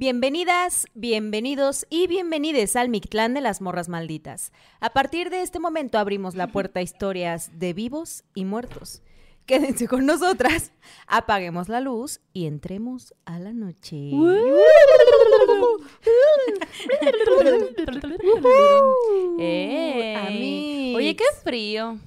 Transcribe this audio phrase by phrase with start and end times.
[0.00, 4.50] Bienvenidas, bienvenidos y bienvenides al Mictlán de las Morras Malditas.
[4.80, 9.02] A partir de este momento abrimos la puerta a historias de vivos y muertos.
[9.44, 10.72] Quédense con nosotras,
[11.06, 14.10] apaguemos la luz y entremos a la noche.
[20.26, 20.96] Amix.
[20.96, 21.98] Oye, qué frío.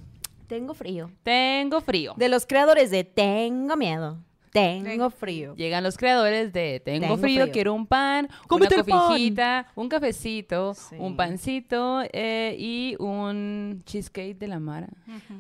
[0.48, 1.12] Tengo frío.
[1.22, 2.16] Tengo frío.
[2.18, 4.18] De los creadores de Tengo miedo.
[4.54, 5.56] Tengo frío.
[5.56, 7.54] Llegan los creadores de Tengo, Tengo frío, frío.
[7.54, 9.00] quiero un pan, Cómete una pan.
[9.08, 10.96] cobijita, un cafecito, Sí.
[11.00, 14.90] un pancito eh, y un cheesecake de la Mara.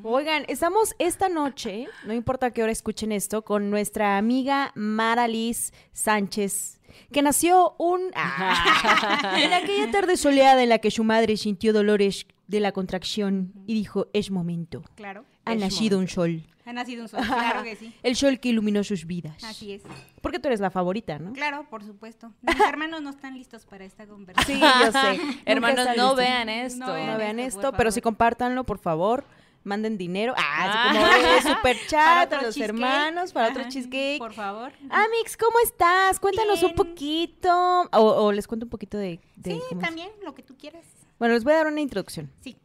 [0.03, 5.71] Oigan, estamos esta noche, no importa qué hora escuchen esto, con nuestra amiga Mara Liz
[5.91, 6.79] Sánchez,
[7.11, 8.01] que nació un...
[8.15, 13.53] Ah, en aquella tarde soleada en la que su madre sintió dolores de la contracción
[13.67, 14.83] y dijo, es momento.
[14.95, 15.23] Claro.
[15.45, 16.43] Ha Es nacido un sol.
[16.65, 17.93] Ha nacido un sol, claro que sí.
[18.03, 19.43] El sol que iluminó sus vidas.
[19.43, 19.83] Así es.
[20.21, 21.33] Porque tú eres la favorita, ¿no?
[21.33, 22.31] Claro, por supuesto.
[22.41, 24.59] Mis hermanos no están listos para esta conversación.
[24.59, 25.19] Sí, yo sé.
[25.45, 26.85] Hermanos, no vean esto.
[26.85, 29.25] No No vean esto, pero sí compártanlo, por favor.
[29.65, 30.33] Manden dinero.
[30.37, 30.89] Ah, Ah.
[30.89, 32.69] así como de super chat otro a los cheesecake.
[32.83, 34.19] hermanos, para otro Ajá, cheesecake.
[34.19, 34.71] Por favor.
[34.89, 36.19] Amix, ¿cómo estás?
[36.19, 37.49] Cuéntanos un poquito.
[37.93, 39.19] O, o les cuento un poquito de.
[39.37, 39.79] de Sí, es.
[39.79, 40.85] también, lo que tú quieras.
[41.19, 42.29] Bueno, les voy a dar una introducción.
[42.41, 42.57] Sí.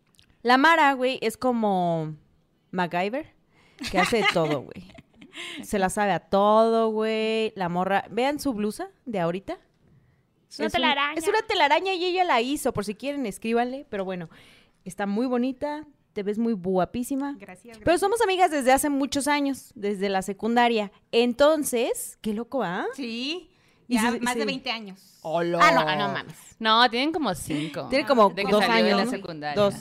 [0.42, 2.14] La Mara, güey, es como
[2.72, 3.32] MacGyver,
[3.90, 4.90] que hace de todo, güey.
[5.62, 7.52] Se la sabe a todo, güey.
[7.56, 8.04] La morra.
[8.10, 9.58] Vean su blusa de ahorita.
[10.50, 11.14] Es una un- telaraña.
[11.18, 12.72] es una telaraña y ella la hizo.
[12.72, 13.86] Por si quieren, escríbanle.
[13.88, 14.28] Pero bueno,
[14.84, 15.86] está muy bonita.
[16.12, 17.36] Te ves muy guapísima.
[17.38, 17.84] Gracias, gracias.
[17.84, 20.90] Pero somos amigas desde hace muchos años, desde la secundaria.
[21.12, 22.86] Entonces, qué loco, ¿ah?
[22.94, 23.50] Sí.
[23.86, 24.40] Y Ya más sí.
[24.40, 25.18] de 20 años.
[25.22, 25.60] Hola.
[25.62, 26.34] Ah, no, ah, no mames.
[26.58, 27.86] No, tienen como cinco.
[27.88, 28.98] Tiene como De que dos salió de años.
[28.98, 29.10] la ¿no?
[29.10, 29.62] secundaria.
[29.62, 29.74] Dos,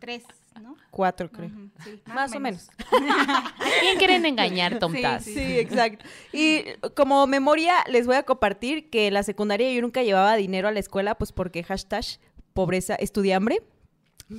[0.00, 0.24] Tres,
[0.60, 0.76] ¿no?
[0.90, 1.50] cuatro, creo.
[1.82, 2.68] Sí, Más o menos.
[2.78, 5.24] ¿A quién quieren engañar, tontas?
[5.24, 6.04] sí, Sí, exacto.
[6.32, 10.68] Y como memoria, les voy a compartir que en la secundaria yo nunca llevaba dinero
[10.68, 12.04] a la escuela, pues porque hashtag
[12.52, 13.62] pobreza, estudiambre.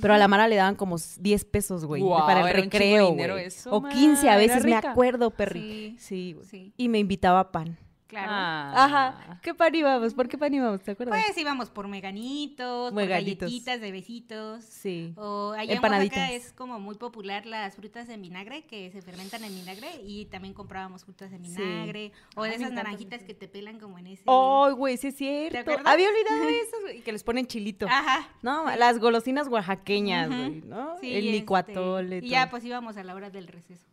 [0.02, 3.46] Pero a la Mara le daban como 10 pesos, güey, para el recreo, dinero güey.
[3.46, 5.96] eso, O ma, 15 a veces, me acuerdo, perri.
[5.98, 6.72] Sí, sí.
[6.76, 7.78] Y me invitaba pan.
[8.06, 8.28] Claro.
[8.30, 8.84] Ah.
[8.84, 9.40] Ajá.
[9.42, 10.14] ¿Qué pan íbamos?
[10.14, 10.80] ¿Por qué pan íbamos?
[10.82, 11.20] ¿Te acuerdas?
[11.24, 13.48] Pues íbamos por meganitos, por Meganitos.
[13.48, 14.64] galletitas de besitos.
[14.64, 15.12] sí.
[15.16, 16.16] O allá Empanaditas.
[16.16, 19.88] en Oaxaca es como muy popular las frutas en vinagre que se fermentan en vinagre
[20.04, 23.80] y también comprábamos frutas en vinagre o de me esas encanta naranjitas que te pelan
[23.80, 24.22] como en ese.
[24.26, 25.58] Ay, güey, sí es cierto.
[25.58, 25.86] acuerdas?
[25.92, 27.86] Había olvidado eso, güey, que les ponen chilito.
[27.88, 28.28] Ajá.
[28.42, 30.36] No, las golosinas oaxaqueñas, Ujú.
[30.38, 30.96] güey, ¿no?
[31.00, 32.18] Sí, El este, licuatole.
[32.22, 33.84] Y ya pues íbamos a la hora del receso.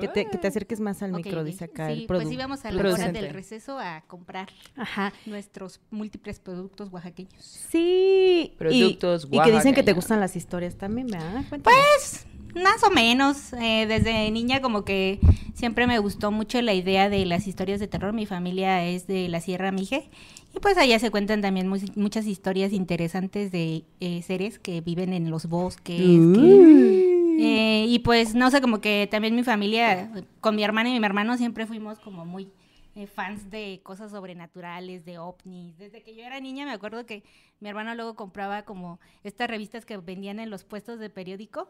[0.00, 2.64] Que te, que te acerques más al Ok, micro, dice acá Sí, el pues íbamos
[2.64, 5.12] a la hora del receso a comprar Ajá.
[5.24, 7.32] nuestros múltiples productos oaxaqueños.
[7.44, 8.56] Sí.
[8.70, 11.44] y- que dicen que te gustan las historias también, ¿verdad?
[11.48, 11.76] Cuéntame.
[11.76, 12.26] Pues
[12.62, 15.18] más o menos, eh, desde niña como que
[15.54, 18.12] siempre me gustó mucho la idea de las historias de terror.
[18.12, 20.08] Mi familia es de la Sierra Mije
[20.54, 25.12] y pues allá se cuentan también mu- muchas historias interesantes de eh, seres que viven
[25.12, 25.96] en los bosques.
[25.96, 30.10] que- eh, y pues no sé, como que también mi familia,
[30.40, 32.48] con mi hermana y mi hermano siempre fuimos como muy
[32.96, 35.78] eh, fans de cosas sobrenaturales, de ovnis.
[35.78, 37.22] Desde que yo era niña me acuerdo que
[37.60, 41.68] mi hermano luego compraba como estas revistas que vendían en los puestos de periódico,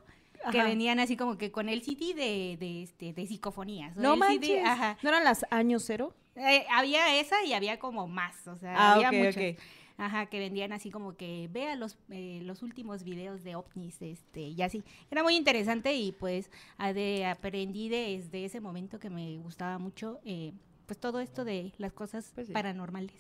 [0.53, 3.97] que venían así como que con el CD de, de, este, de psicofonías.
[3.97, 4.65] No el CD, manches.
[4.65, 4.99] ajá.
[5.03, 6.15] ¿No eran las años cero?
[6.37, 9.37] Eh, había esa y había como más, o sea, Ah, había ok, muchos.
[9.37, 9.59] ok.
[10.01, 14.43] Ajá, que vendían así como que vea los, eh, los últimos videos de ovnis, este,
[14.43, 14.85] y así.
[15.11, 20.53] Era muy interesante y pues de, aprendí desde ese momento que me gustaba mucho, eh,
[20.87, 22.53] pues todo esto de las cosas Pues sí.
[22.53, 23.13] paranormales.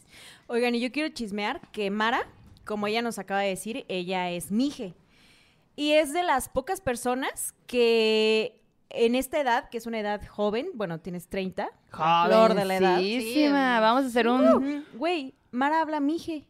[0.47, 2.29] Oigan, y yo quiero chismear que Mara,
[2.65, 4.95] como ella nos acaba de decir, ella es mije.
[5.79, 8.61] Y es de las pocas personas que
[8.91, 12.77] en esta edad, que es una edad joven, bueno, tienes 30, la flor de la
[12.79, 13.81] edad.
[13.81, 14.85] Vamos a hacer un...
[14.95, 16.49] Güey, Mara habla mije.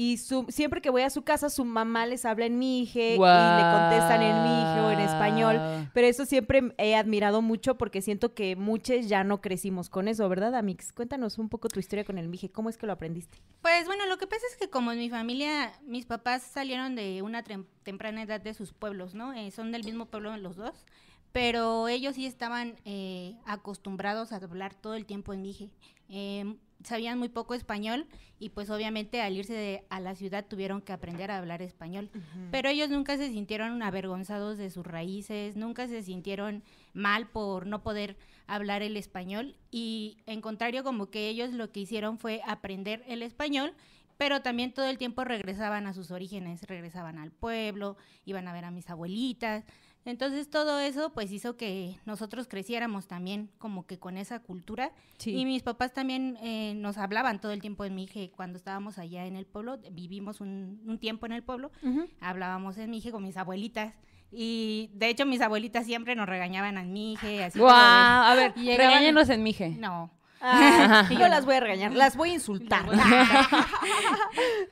[0.00, 3.18] Y su, siempre que voy a su casa, su mamá les habla en mije y
[3.18, 5.90] le contestan en mije o en español.
[5.92, 10.28] Pero eso siempre he admirado mucho porque siento que muchos ya no crecimos con eso,
[10.28, 10.92] ¿verdad, Amix?
[10.92, 12.48] Cuéntanos un poco tu historia con el mije.
[12.48, 13.38] ¿Cómo es que lo aprendiste?
[13.60, 17.22] Pues bueno, lo que pasa es que como en mi familia, mis papás salieron de
[17.22, 19.32] una temprana edad de sus pueblos, ¿no?
[19.32, 20.86] Eh, son del mismo pueblo los dos,
[21.32, 25.70] pero ellos sí estaban eh, acostumbrados a hablar todo el tiempo en mije.
[26.08, 28.06] Eh, sabían muy poco español
[28.38, 32.10] y pues obviamente al irse de- a la ciudad tuvieron que aprender a hablar español.
[32.50, 36.62] Pero ellos nunca se sintieron avergonzados de sus raíces, nunca se sintieron
[36.94, 38.16] mal por no poder
[38.46, 43.22] hablar el español y en contrario como que ellos lo que hicieron fue aprender el
[43.22, 43.74] español,
[44.16, 48.64] pero también todo el tiempo regresaban a sus orígenes, regresaban al pueblo, iban a ver
[48.64, 49.64] a mis abuelitas.
[50.08, 54.90] Entonces todo eso pues hizo que nosotros creciéramos también como que con esa cultura.
[55.18, 55.36] Sí.
[55.36, 59.26] Y mis papás también eh, nos hablaban todo el tiempo en Mije cuando estábamos allá
[59.26, 59.78] en el pueblo.
[59.92, 61.70] Vivimos un, un tiempo en el pueblo.
[62.20, 63.94] Hablábamos en Mije con mis abuelitas.
[64.30, 67.44] Y de hecho mis abuelitas siempre nos regañaban en Mije.
[67.44, 69.70] Así Guau, de- a ver, regáñenos en Mije.
[69.70, 70.10] No.
[70.40, 72.86] Ah, yo las voy a regañar, las voy a insultar.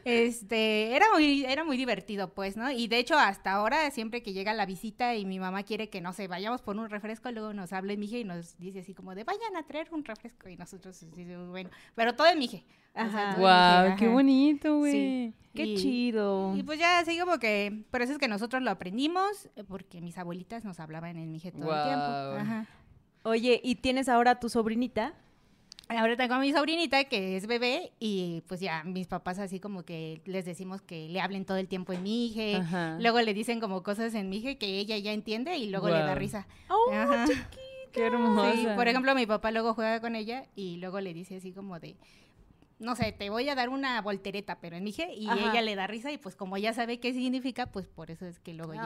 [0.04, 2.70] Este, era muy, era muy divertido, pues, ¿no?
[2.70, 6.00] Y de hecho, hasta ahora, siempre que llega la visita y mi mamá quiere que,
[6.00, 8.94] no sé, vayamos por un refresco, luego nos habla en Mije y nos dice así
[8.94, 10.48] como de, vayan a traer un refresco.
[10.48, 12.64] Y nosotros decimos, bueno, pero todo en Mije.
[12.94, 13.96] O sea, Ajá.
[13.96, 14.92] qué bonito, güey.
[14.92, 15.34] Sí.
[15.54, 16.54] Qué Y- chido.
[16.56, 20.00] Y pues ya así como que, por eso es que nosotros lo aprendimos, eh, porque
[20.00, 22.04] mis abuelitas nos hablaban en Mije todo el tiempo.
[22.40, 22.66] Ajá.
[23.24, 25.14] Oye, ¿y tienes ahora tu sobrinita?
[25.88, 29.84] Ahora tengo a mi sobrinita que es bebé y pues ya mis papás así como
[29.84, 32.98] que les decimos que le hablen todo el tiempo en mije, Ajá.
[33.00, 36.14] luego le dicen como cosas en mije que ella ya entiende y luego le da
[36.16, 36.48] risa.
[36.68, 37.26] Oh, Ajá.
[37.92, 38.52] Qué hermosa.
[38.52, 41.78] Sí, por ejemplo, mi papá luego juega con ella y luego le dice así como
[41.78, 41.96] de,
[42.78, 45.50] no sé, te voy a dar una voltereta, pero en mije y Ajá.
[45.50, 48.38] ella le da risa y pues como ya sabe qué significa, pues por eso es
[48.38, 48.82] que luego ya...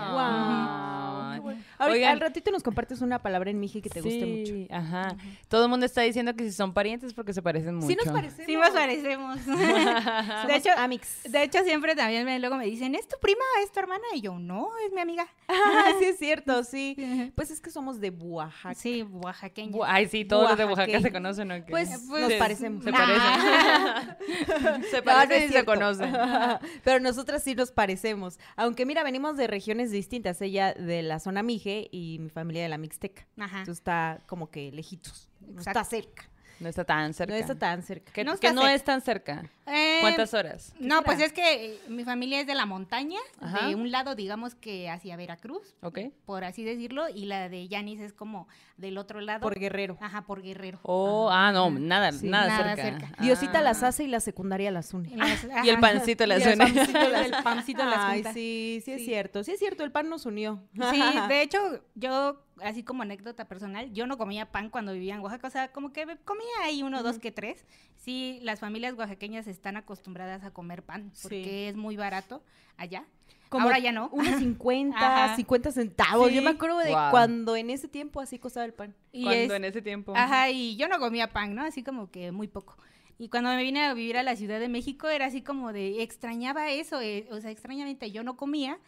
[1.35, 1.61] Qué bueno.
[1.79, 2.13] Ahorita, Oigan.
[2.13, 4.53] al ratito nos compartes una palabra en Mije que te guste mucho.
[4.53, 5.17] Sí, Ajá.
[5.49, 7.87] Todo el mundo está diciendo que si son parientes porque se parecen mucho.
[7.89, 8.47] Sí nos parecemos.
[8.47, 9.39] Sí nos parecemos.
[10.47, 11.23] De hecho, amix.
[11.31, 13.43] de hecho siempre también me, luego me dicen, ¿es tu prima?
[13.63, 14.03] ¿Es tu hermana?
[14.15, 15.27] Y yo, no, es mi amiga.
[15.49, 17.33] Ah, sí es cierto, sí.
[17.35, 18.75] Pues es que somos de Oaxaca.
[18.75, 19.73] Sí, oaxaqueña.
[19.73, 21.03] Bu- Ay, sí, todos los de Oaxaca Oaxaqueños.
[21.03, 21.71] se conocen, ¿o qué?
[21.71, 22.85] Pues, Pues, nos se- parecemos.
[22.85, 22.93] Se Ah.
[22.93, 23.80] parecen.
[24.91, 26.13] se No, no parecen es y se conocen.
[26.85, 28.39] Pero nosotras sí nos parecemos.
[28.57, 30.41] Aunque mira, venimos de regiones distintas.
[30.41, 33.27] Ella de la zona Mije y mi familia de la Mixteca.
[33.39, 33.59] Ajá.
[33.61, 35.29] Entonces está como que lejitos.
[35.41, 35.81] No Exacto.
[35.81, 36.30] está cerca.
[36.61, 37.33] No está tan cerca.
[37.33, 38.13] No está tan cerca.
[38.13, 39.45] Que No que es tan cerca.
[39.67, 40.75] Eh, ¿Cuántas horas?
[40.79, 41.03] No, será?
[41.07, 43.69] pues es que eh, mi familia es de la montaña, Ajá.
[43.69, 45.99] de un lado digamos que hacia Veracruz, ¿Ok?
[46.27, 49.41] por así decirlo, y la de Yanis es como del otro lado.
[49.41, 49.97] Por Guerrero.
[50.01, 50.81] Ajá, por Guerrero.
[50.83, 52.29] Oh, ah, no, nada, Sí.
[52.29, 53.07] nada, Nada cerca.
[53.07, 53.23] cerca.
[53.23, 53.63] Diosita Ah.
[53.63, 55.09] las hace y la secundaria las une.
[55.09, 55.19] Y,
[55.69, 56.65] el pancito las Y el une.
[56.75, 58.33] pancito las- el pancito las Ay, junta.
[58.35, 59.07] sí, sí es Sí.
[59.07, 59.45] cierto.
[59.45, 60.63] Sí es cierto, el pan nos unió.
[60.91, 61.59] Sí, de hecho,
[61.95, 65.73] yo, así como anécdota personal, yo no comía pan cuando vivía en Oaxaca, o sea,
[65.73, 67.67] como que comía ahí uno, dos que tres.
[67.97, 71.51] Sí, las familias oaxaqueñas están acostumbradas a comer pan, porque Sí.
[71.67, 72.43] es muy barato
[72.77, 73.05] allá.
[73.49, 74.09] Como Ahora ya no.
[74.13, 75.37] Unos 50, Ajá.
[75.37, 76.33] 50 centavos.
[76.33, 78.95] Yo me acuerdo de cuando en ese tiempo así costaba el pan.
[79.13, 80.13] Y Cuando es- en ese tiempo.
[80.17, 81.63] Ajá, y yo no comía pan, ¿no?
[81.65, 82.77] Así como que muy poco.
[83.19, 86.03] Y cuando me vine a vivir a la Ciudad de México era así como de
[86.03, 88.79] extrañaba eso, eh, o sea, extrañamente yo no comía,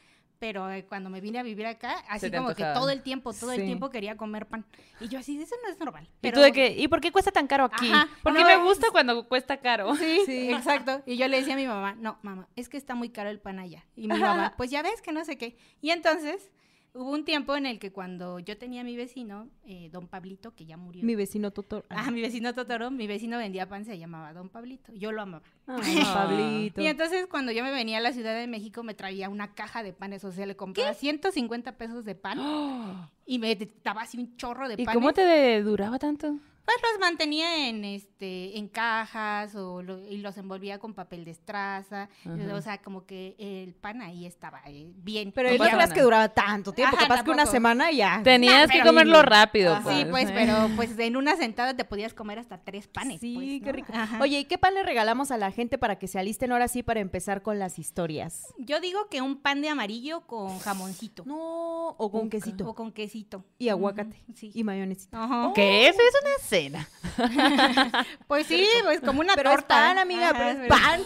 [0.42, 3.52] pero eh, cuando me vine a vivir acá, así como que todo el tiempo, todo
[3.52, 3.60] Sí.
[3.60, 4.66] el tiempo quería comer pan.
[4.98, 6.08] Y yo así, eso no es normal.
[6.14, 6.34] ¿Y Pero...
[6.34, 6.74] tú de qué?
[6.76, 7.88] ¿Y por qué cuesta tan caro aquí?
[7.92, 9.94] Ajá, Porque no, me es- gusta cuando cuesta caro.
[9.94, 10.50] Sí, Sí.
[10.50, 11.00] exacto.
[11.06, 13.38] Y yo le decía a mi mamá, no, mamá, es que está muy caro el
[13.38, 13.84] pan allá.
[13.94, 15.56] Y mi mamá, pues ya ves que no sé qué.
[15.80, 16.50] Y entonces
[16.94, 20.54] hubo un tiempo en el que cuando yo tenía a mi vecino, eh, don Pablito,
[20.54, 21.02] que ya murió.
[21.04, 21.84] Mi vecino Totoro.
[21.88, 24.92] Ah, mi vecino Totoro, mi vecino vendía pan, se llamaba Don Pablito.
[24.94, 25.44] Yo lo amaba.
[25.66, 26.80] Ay, Pablito.
[26.80, 29.82] Y entonces cuando yo me venía a la Ciudad de México me traía una caja
[29.82, 32.38] de panes, o sea, le compraba 150 pesos de pan
[33.26, 34.94] y me daba así un chorro de ¿Y panes.
[34.94, 36.38] cómo te duraba tanto?
[36.64, 41.32] Pues los mantenía en este en cajas o lo- y los envolvía con papel de
[41.32, 42.54] estraza, Ajá.
[42.54, 45.32] o sea, como que el pan ahí estaba eh, bien.
[45.32, 46.96] Pero no creas que duraba tanto tiempo.
[46.96, 48.20] Ajá, Capaz que una semana ya.
[48.22, 49.76] Tenías que comerlo rápido.
[49.88, 50.32] Sí, pues, ¿eh?
[50.34, 53.20] pero pues en una sentada te podías comer hasta tres panes.
[53.20, 53.92] Sí, pues, qué rico.
[53.94, 54.20] Ajá.
[54.22, 56.82] Oye, ¿y qué pan le regalamos a la gente para que se alisten ahora sí
[56.84, 58.46] para empezar con las historias?
[58.58, 61.24] Yo digo que un pan de amarillo con jamoncito.
[61.26, 62.72] No, o con O quesito.
[62.74, 63.44] con quesito.
[63.58, 64.22] Y aguacate.
[64.34, 64.50] Sí.
[64.54, 65.22] Y mayonesita.
[65.24, 65.52] Ajá.
[65.54, 66.88] Que eso es una cena.
[68.26, 69.74] Pues sí, pues como una Pero es torta.
[69.74, 71.00] pan, amiga, Ajá, pero es pan.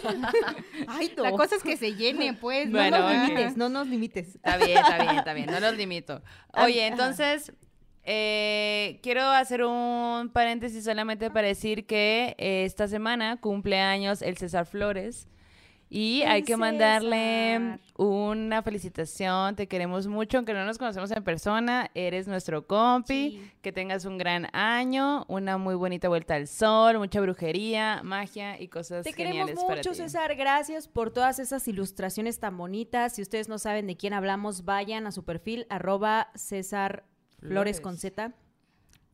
[0.88, 1.22] Ay, no.
[1.24, 2.68] La cosa es que se llene, pues.
[2.68, 4.34] No nos limites, no nos limites.
[4.36, 5.46] Está bien, está bien, está bien.
[5.46, 6.22] No los limito.
[6.52, 7.52] Oye, entonces,
[8.04, 14.36] eh, quiero hacer un paréntesis solamente para decir que eh, esta semana cumple años el
[14.36, 15.28] César Flores.
[15.88, 21.90] Y hay que mandarle una felicitación, te queremos mucho, aunque no nos conocemos en persona,
[21.94, 23.50] eres nuestro compi, Sí.
[23.62, 28.66] que tengas un gran año, una muy bonita vuelta al sol, mucha brujería, magia y
[28.68, 29.96] cosas Te queremos geniales para mucho, ti.
[29.96, 30.34] César.
[30.34, 33.14] Gracias por todas esas ilustraciones tan bonitas.
[33.14, 37.04] Si ustedes no saben de quién hablamos, vayan a su perfil, arroba César
[37.38, 37.80] Flores Flores.
[37.80, 38.32] con Z.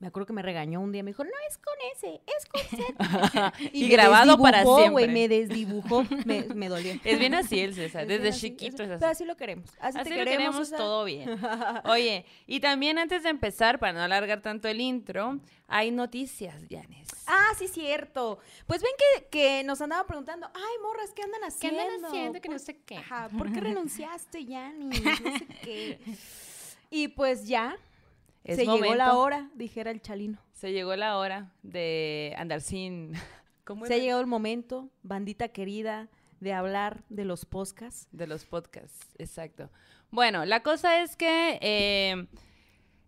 [0.02, 2.61] Me acuerdo que me regañó un día, me dijo, no es con ese, es con
[2.80, 3.52] Z.
[3.73, 4.90] Y grabado para desdibujó, siempre.
[5.04, 6.94] güey, me desdibujó, me, me dolió.
[7.04, 8.99] Es bien así el César, Es desde así, chiquito es- así.
[8.99, 9.71] Pero así lo queremos.
[9.78, 10.78] Así, Así te lo queremos, queremos César.
[10.80, 11.38] todo bien.
[11.85, 17.06] Oye, y también antes de empezar, para no alargar tanto el intro, hay noticias, Janes.
[17.28, 18.40] Ah, sí, cierto.
[18.66, 22.40] Pues ven que, que nos andaban preguntando, ay, morras, ¿qué andan haciendo?
[22.40, 22.97] Que no sé qué.
[22.97, 24.87] Ajá, ¿por qué renunciaste, Yanni?
[24.99, 26.00] No sé qué.
[26.94, 27.75] Y pues ya,
[28.45, 30.39] Es se llegó la hora, dijera el chalino.
[30.53, 33.13] Se llegó la hora de andar sin...
[33.65, 36.09] ¿Cómo Se ha llegado el momento, bandita querida,
[36.41, 38.09] de hablar de los podcasts.
[38.11, 39.71] De los podcasts, exacto.
[40.11, 42.27] Bueno, la cosa es que eh,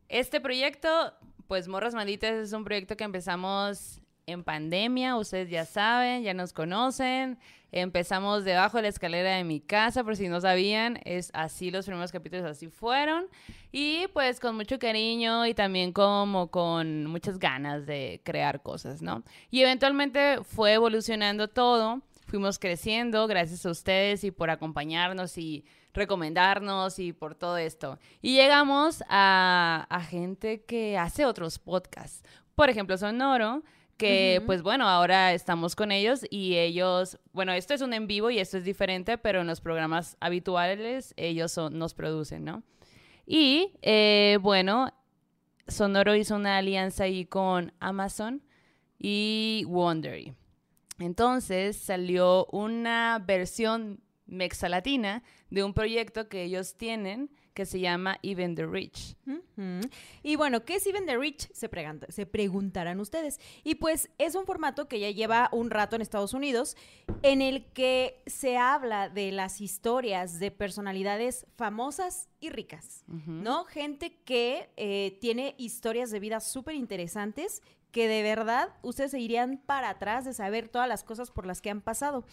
[0.09, 1.13] este proyecto,
[1.49, 6.53] pues Morras Malditas es un proyecto que empezamos en pandemia, ustedes ya saben, ya nos
[6.53, 7.39] conocen.
[7.73, 11.87] Empezamos debajo de la escalera de mi casa, por si no sabían, es así los
[11.87, 13.27] primeros capítulos así fueron.
[13.73, 19.25] Y pues con mucho cariño y también como con muchas ganas de crear cosas, ¿no?
[19.51, 27.01] Y eventualmente fue evolucionando todo, fuimos creciendo gracias a ustedes y por acompañarnos y recomendarnos
[27.01, 27.99] y por todo esto.
[28.23, 32.23] Y llegamos a, a gente que hace otros podcasts.
[32.55, 33.65] Por ejemplo, Sonoro,
[33.97, 38.31] que pues bueno, ahora estamos con ellos y ellos, bueno, esto es un en vivo
[38.31, 42.63] y esto es diferente, pero en los programas habituales ellos son- nos producen, ¿no?
[43.27, 44.93] Y eh, bueno,
[45.69, 48.43] Sonoro hizo una alianza ahí con Amazon
[48.99, 50.35] y Wondery.
[50.99, 58.55] Entonces salió una versión mexalatina de un proyecto que ellos tienen que se llama Even
[58.55, 59.17] the Rich.
[60.23, 61.49] Y bueno, ¿qué es Even the Rich?
[61.53, 61.71] Se,
[62.09, 63.39] se preguntarán ustedes.
[63.63, 66.77] Y pues es un formato que ya lleva un rato en Estados Unidos,
[67.23, 73.05] en el que se habla de las historias de personalidades famosas y ricas.
[73.07, 73.65] ¿no?
[73.65, 77.63] Gente que eh, tiene historias de vida súper interesantes
[77.95, 81.63] que de verdad ustedes se irían para atrás de saber todas las cosas por las
[81.63, 82.25] que han pasado.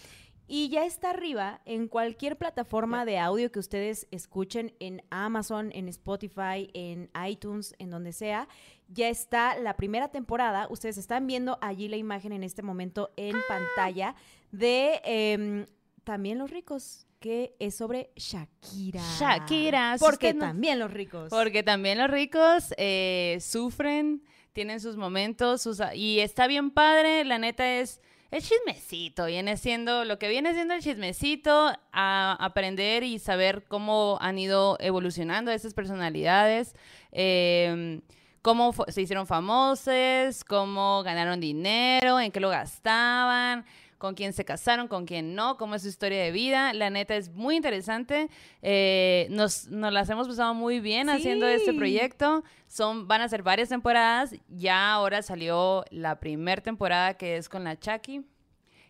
[0.53, 5.87] Y ya está arriba en cualquier plataforma de audio que ustedes escuchen, en Amazon, en
[5.87, 8.49] Spotify, en iTunes, en donde sea.
[8.89, 10.67] Ya está la primera temporada.
[10.69, 14.13] Ustedes están viendo allí la imagen en este momento en pantalla
[14.51, 15.67] de em,
[16.03, 19.01] también los ricos, que es sobre Shakira.
[19.17, 21.29] Shakira, Porque no- también los ricos.
[21.29, 27.39] Porque también los ricos eh, sufren, tienen sus momentos, sus, y está bien padre, la
[27.39, 33.19] neta es el chismecito, viene siendo lo que viene siendo el chismecito, a aprender y
[33.19, 36.73] saber cómo han ido evolucionando esas personalidades,
[37.11, 37.99] eh,
[38.41, 43.65] cómo se hicieron famosos, cómo ganaron dinero, en qué lo gastaban,
[44.01, 46.73] con quién se casaron, con quién no, cómo es su historia de vida.
[46.73, 48.29] La neta es muy interesante.
[48.63, 52.43] Eh, nos, nos las hemos pasado muy bien haciendo este proyecto.
[52.65, 54.33] Son, van a ser varias temporadas.
[54.49, 58.25] Ya ahora salió la primera temporada que es con la Chucky.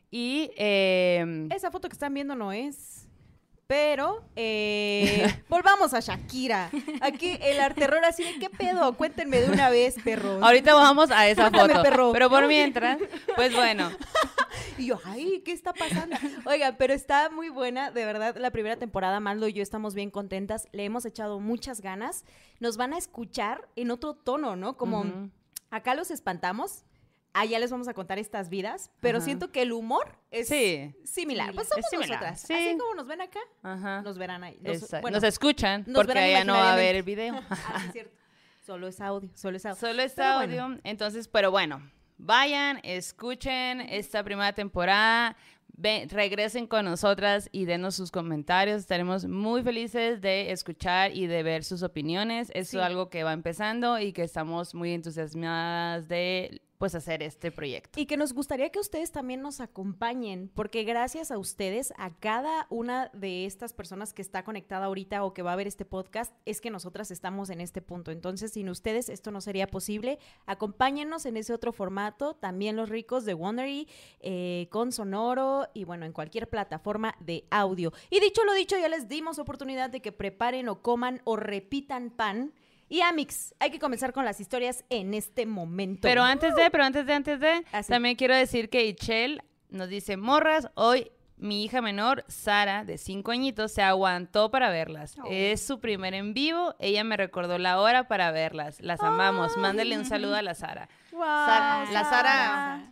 [0.10, 3.01] Y eh, Esa foto que están viendo no es.
[3.72, 6.70] Pero eh, volvamos a Shakira.
[7.00, 10.44] Aquí el terror así de qué pedo, cuéntenme de una vez, perros.
[10.44, 11.84] ahorita vamos a esa Cuéntame, foto.
[11.84, 12.12] perro.
[12.12, 12.98] Pero por mientras,
[13.38, 13.90] pues bueno,
[14.78, 16.18] Y yo, ay, ¿qué está pasando?
[16.46, 20.12] Oigan, pero está muy buena, de verdad, la primera temporada, Maldo y yo estamos bien
[20.12, 22.26] contentas, le hemos echado muchas ganas,
[22.60, 24.76] nos van a escuchar en otro tono, ¿no?
[24.76, 25.30] Como
[25.70, 26.84] acá los espantamos,
[27.34, 29.26] allá les vamos a contar estas vidas, pero Ajá.
[29.26, 30.94] siento que el humor es Sí.
[31.06, 31.54] similar.
[31.54, 32.42] Pues somos similar, nosotras.
[32.42, 32.54] sí.
[32.54, 34.02] Así como nos ven acá, Ajá.
[34.02, 34.58] nos verán ahí.
[34.62, 37.36] Nos- bueno, nos escuchan nos porque allá no va a haber el video.
[37.50, 38.16] Ah, es cierto.
[38.66, 39.80] Solo es audio, solo es audio.
[39.80, 40.64] Solo es Pero bueno.
[40.66, 40.80] audio.
[40.84, 41.82] Entonces, pero bueno,
[42.18, 45.36] vayan, escuchen esta primera temporada.
[45.74, 48.82] Ven, regresen con nosotras y denos sus comentarios.
[48.82, 52.50] Estaremos muy felices de escuchar y de ver sus opiniones.
[52.54, 52.78] Esto Sí.
[52.78, 58.00] es algo que va empezando y que estamos muy entusiasmadas de pues hacer este proyecto.
[58.00, 62.66] Y que nos gustaría que ustedes también nos acompañen, porque gracias a ustedes, a cada
[62.72, 66.34] una de estas personas que está conectada ahorita o que va a ver este podcast,
[66.44, 68.10] es que nosotras estamos en este punto.
[68.10, 70.18] Entonces, sin ustedes esto no sería posible.
[70.48, 73.88] Acompáñennos en ese otro formato, también los ricos de Wondery,
[74.20, 77.94] eh, con Sonoro y bueno, en cualquier plataforma de audio.
[78.10, 82.10] Y dicho lo dicho, ya les dimos oportunidad de que preparen o coman o repitan
[82.10, 82.54] pan.
[82.92, 86.02] Y Amix, hay que comenzar con las historias en este momento.
[86.02, 89.88] Pero antes de, pero antes de, antes de, Ah, también quiero decir que Ichel nos
[89.88, 95.16] dice, morras, hoy mi hija menor, Sara, de cinco añitos, se aguantó para verlas.
[95.24, 95.28] Oh.
[95.30, 96.76] Es su primer en vivo.
[96.80, 98.82] Ella me recordó la hora para verlas.
[98.82, 99.56] Las amamos.
[99.56, 100.90] Mándale un saludo a la Sara.
[101.14, 102.92] Wow, Sa- la Sara.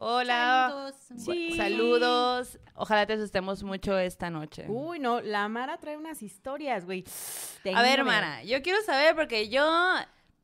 [0.00, 0.68] Hola.
[0.70, 0.94] Saludos.
[1.24, 1.56] Sí.
[1.56, 2.58] Saludos.
[2.74, 4.64] Ojalá te asustemos mucho esta noche.
[4.68, 7.02] Uy, no, la Mara trae unas historias, güey.
[7.74, 9.64] A ver, hermana, yo quiero saber porque yo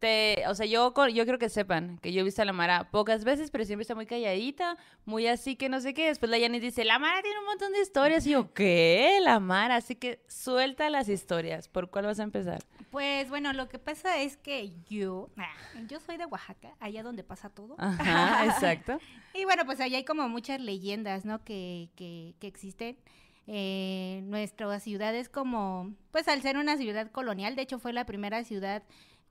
[0.05, 2.91] te, o sea, yo yo quiero que sepan que yo he visto a la Mara
[2.91, 6.09] pocas veces, pero siempre está muy calladita, muy así que no sé qué.
[6.09, 9.19] Después la Yanis dice, "La Mara tiene un montón de historias." Y yo, "¿Qué?
[9.23, 11.69] La Mara." Así que suelta las historias.
[11.69, 12.63] ¿Por cuál vas a empezar?
[12.91, 15.55] Pues bueno, lo que pasa es que yo, ah,
[15.89, 17.75] yo soy de Oaxaca, allá donde pasa todo.
[17.79, 18.99] Ajá, exacto.
[19.33, 21.43] Y bueno, pues allá hay como muchas leyendas, ¿no?
[21.45, 22.99] Que, que, que existen.
[23.47, 28.07] eh, nuestra ciudad es como, pues al ser una ciudad colonial, de hecho fue la
[28.07, 28.83] primera ciudad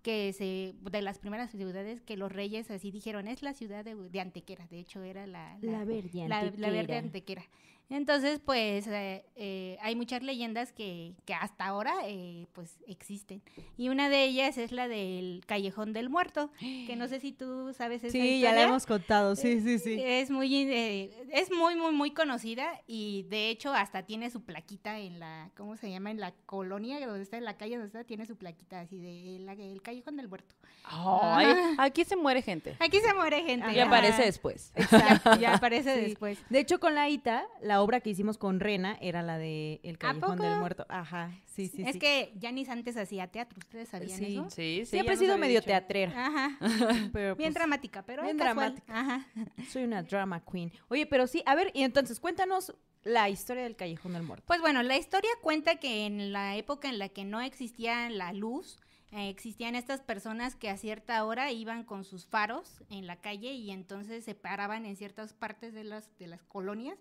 [0.04, 3.96] que se, de las primeras ciudades que los reyes así dijeron, es la ciudad de,
[3.96, 7.44] de Antequera, de hecho era la, La verde la, la verde Antequera.
[7.94, 13.44] Entonces, pues eh, eh, hay muchas leyendas que, que hasta ahora eh, pues existen.
[13.78, 17.72] Y una de ellas es la del Callejón del Muerto, que no sé si tú
[17.74, 19.98] sabes esa Sí, ya la hemos contado, sí, sí, sí.
[20.02, 24.98] Es muy, eh, es muy, muy, muy conocida y de hecho hasta tiene su plaquita
[24.98, 26.10] en la, ¿cómo se llama?
[26.10, 29.38] En la colonia donde está, en la calle donde está, tiene su plaquita así de
[29.40, 30.56] la- el Callejón del Muerto.
[30.86, 31.46] Ay,
[31.78, 32.76] aquí se muere gente.
[32.80, 33.72] Aquí se muere gente.
[33.72, 34.74] Y aparece después.
[34.92, 36.02] Ya, ya aparece Sí.
[36.02, 36.40] después.
[36.50, 39.98] De hecho, con la Ita, la obra que hicimos con Rena era la de El
[39.98, 40.58] Callejón del?
[40.60, 40.86] Muerto.
[40.90, 42.00] Ajá, sí, sí, es sí.
[42.00, 44.26] que Janis antes hacía teatro, ¿ustedes sabían Sí.
[44.26, 44.50] eso?
[44.50, 44.86] Sí, sí.
[44.88, 45.68] Siempre he sido medio dicho.
[45.68, 46.14] teatrera.
[46.28, 46.58] Ajá.
[47.14, 48.76] Pero, Bien pues, dramática, pero bien casual.
[48.76, 49.00] dramática.
[49.00, 49.28] Ajá.
[49.70, 50.72] soy una drama queen.
[50.88, 54.46] Oye, pero sí, a ver, y entonces cuéntanos la historia del Callejón del Muerto.
[54.48, 58.32] Pues bueno, la historia cuenta que en la época en la que no existía la
[58.34, 58.80] luz,
[59.16, 63.54] eh, existían estas personas que a cierta hora iban con sus faros en la calle
[63.54, 66.98] y entonces se paraban en ciertas partes de las, de las colonias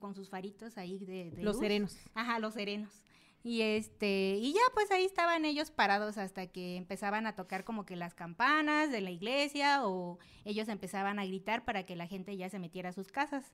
[0.00, 1.62] con sus faritos ahí de, de Los luz.
[1.62, 1.96] serenos.
[2.14, 3.04] Ajá, los serenos.
[3.44, 7.86] Y este, y ya pues ahí estaban ellos parados hasta que empezaban a tocar como
[7.86, 12.36] que las campanas de la iglesia o ellos empezaban a gritar para que la gente
[12.36, 13.52] ya se metiera a sus casas.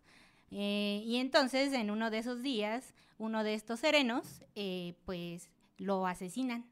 [0.50, 6.06] Eh, y entonces en uno de esos días, uno de estos serenos, eh, pues lo
[6.06, 6.64] asesinan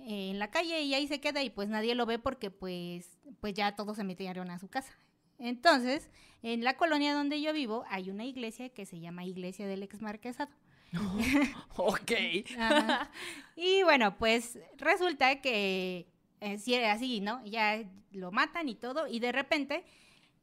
[0.00, 3.18] eh, en la calle y ahí se queda y pues nadie lo ve porque pues,
[3.40, 4.92] pues ya todos se metieron a su casa.
[5.38, 6.10] Entonces,
[6.42, 10.00] en la colonia donde yo vivo hay una iglesia que se llama Iglesia del Ex
[10.00, 10.50] Marquesado.
[11.76, 12.12] Ok.
[12.58, 13.10] Ajá.
[13.54, 16.08] Y bueno, pues resulta que
[16.40, 17.44] eh, era así, ¿no?
[17.44, 17.82] Ya
[18.12, 19.84] lo matan y todo, y de repente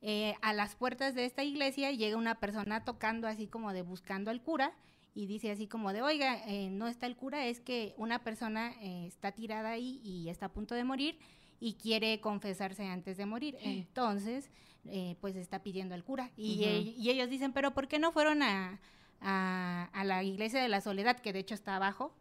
[0.01, 4.31] eh, a las puertas de esta iglesia llega una persona tocando así como de buscando
[4.31, 4.73] al cura
[5.15, 8.73] y dice así como de, oiga, eh, no está el cura, es que una persona
[8.81, 11.19] eh, está tirada ahí y está a punto de morir
[11.59, 13.57] y quiere confesarse antes de morir.
[13.61, 14.49] Entonces,
[14.85, 16.31] eh, pues está pidiendo al cura.
[16.35, 16.63] Y,
[17.09, 18.81] ellos dicen, pero ¿por qué no fueron a,
[19.21, 22.15] a, a la iglesia de la soledad, que de hecho está abajo?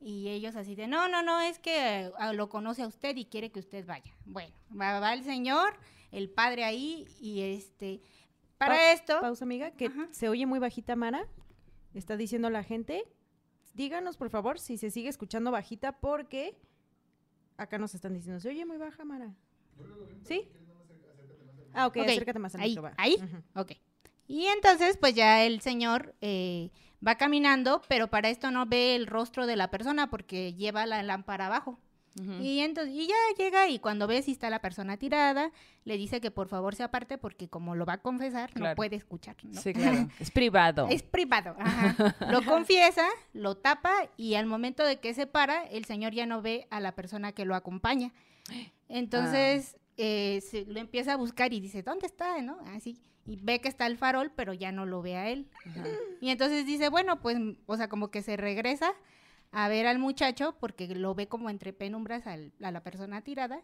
[0.00, 3.50] Y ellos así de, no, no, no, es que lo conoce a usted y quiere
[3.50, 4.14] que usted vaya.
[4.24, 5.76] Bueno, va, va el señor,
[6.12, 8.00] el padre ahí, y este,
[8.58, 10.06] para Pa- esto, Pausa, amiga, que Ajá.
[10.12, 11.26] se oye muy bajita, Mara.
[11.94, 13.04] Está diciendo la gente.
[13.74, 16.56] Díganos, por favor, si se sigue escuchando bajita, porque
[17.56, 19.34] acá nos están diciendo, se oye muy baja, Mara.
[20.24, 20.48] ¿Sí?
[21.74, 23.14] Ah, ok, Ok, acércate más al ahí, micro, ahí.
[23.16, 23.42] Ujú.
[23.60, 23.72] ok.
[24.26, 26.70] Y entonces, pues ya el señor eh,
[27.06, 31.02] va caminando, pero para esto no ve el rostro de la persona porque lleva la
[31.02, 31.78] lámpara abajo.
[32.40, 35.50] Y entonces, y ya llega y cuando ve si está la persona tirada,
[35.84, 38.96] le dice que por favor se aparte porque como lo va a confesar, no puede
[38.96, 39.36] escuchar.
[39.42, 39.60] ¿no?
[39.60, 40.08] Sí, claro.
[40.18, 40.88] Es privado.
[40.90, 41.54] Es privado.
[41.58, 42.16] ajá.
[42.30, 46.42] Lo confiesa, lo tapa y al momento de que se para, el señor ya no
[46.42, 48.12] ve a la persona que lo acompaña.
[48.88, 52.40] Entonces eh, se, lo empieza a buscar y dice, ¿dónde está?
[52.40, 52.58] ¿No?
[52.74, 53.00] Así.
[53.26, 55.50] Y ve que está el farol, pero ya no lo ve a él.
[55.66, 55.84] Ajá.
[56.20, 58.94] Y entonces dice, bueno, pues, o sea, como que se regresa
[59.52, 63.62] a ver al muchacho porque lo ve como entre penumbras al- a la persona tirada.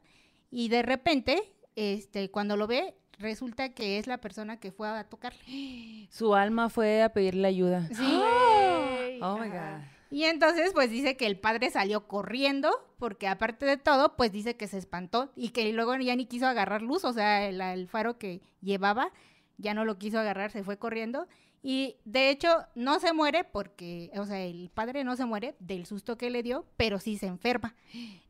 [0.51, 1.43] Y de repente,
[1.77, 5.41] este, cuando lo ve, resulta que es la persona que fue a tocarle.
[6.11, 7.89] Su alma fue a pedirle ayuda.
[7.93, 8.21] Sí.
[9.21, 9.79] Oh my Ajá.
[9.79, 9.85] God.
[10.11, 14.57] Y entonces, pues dice que el padre salió corriendo, porque aparte de todo, pues dice
[14.57, 17.89] que se espantó y que luego ya ni quiso agarrar luz, o sea, el, el
[17.89, 19.11] faro que llevaba
[19.57, 21.27] ya no lo quiso agarrar, se fue corriendo.
[21.67, 25.87] Y de hecho, no se muere porque, o sea, el padre no se muere del
[25.87, 27.75] susto que le dio, pero sí se enferma.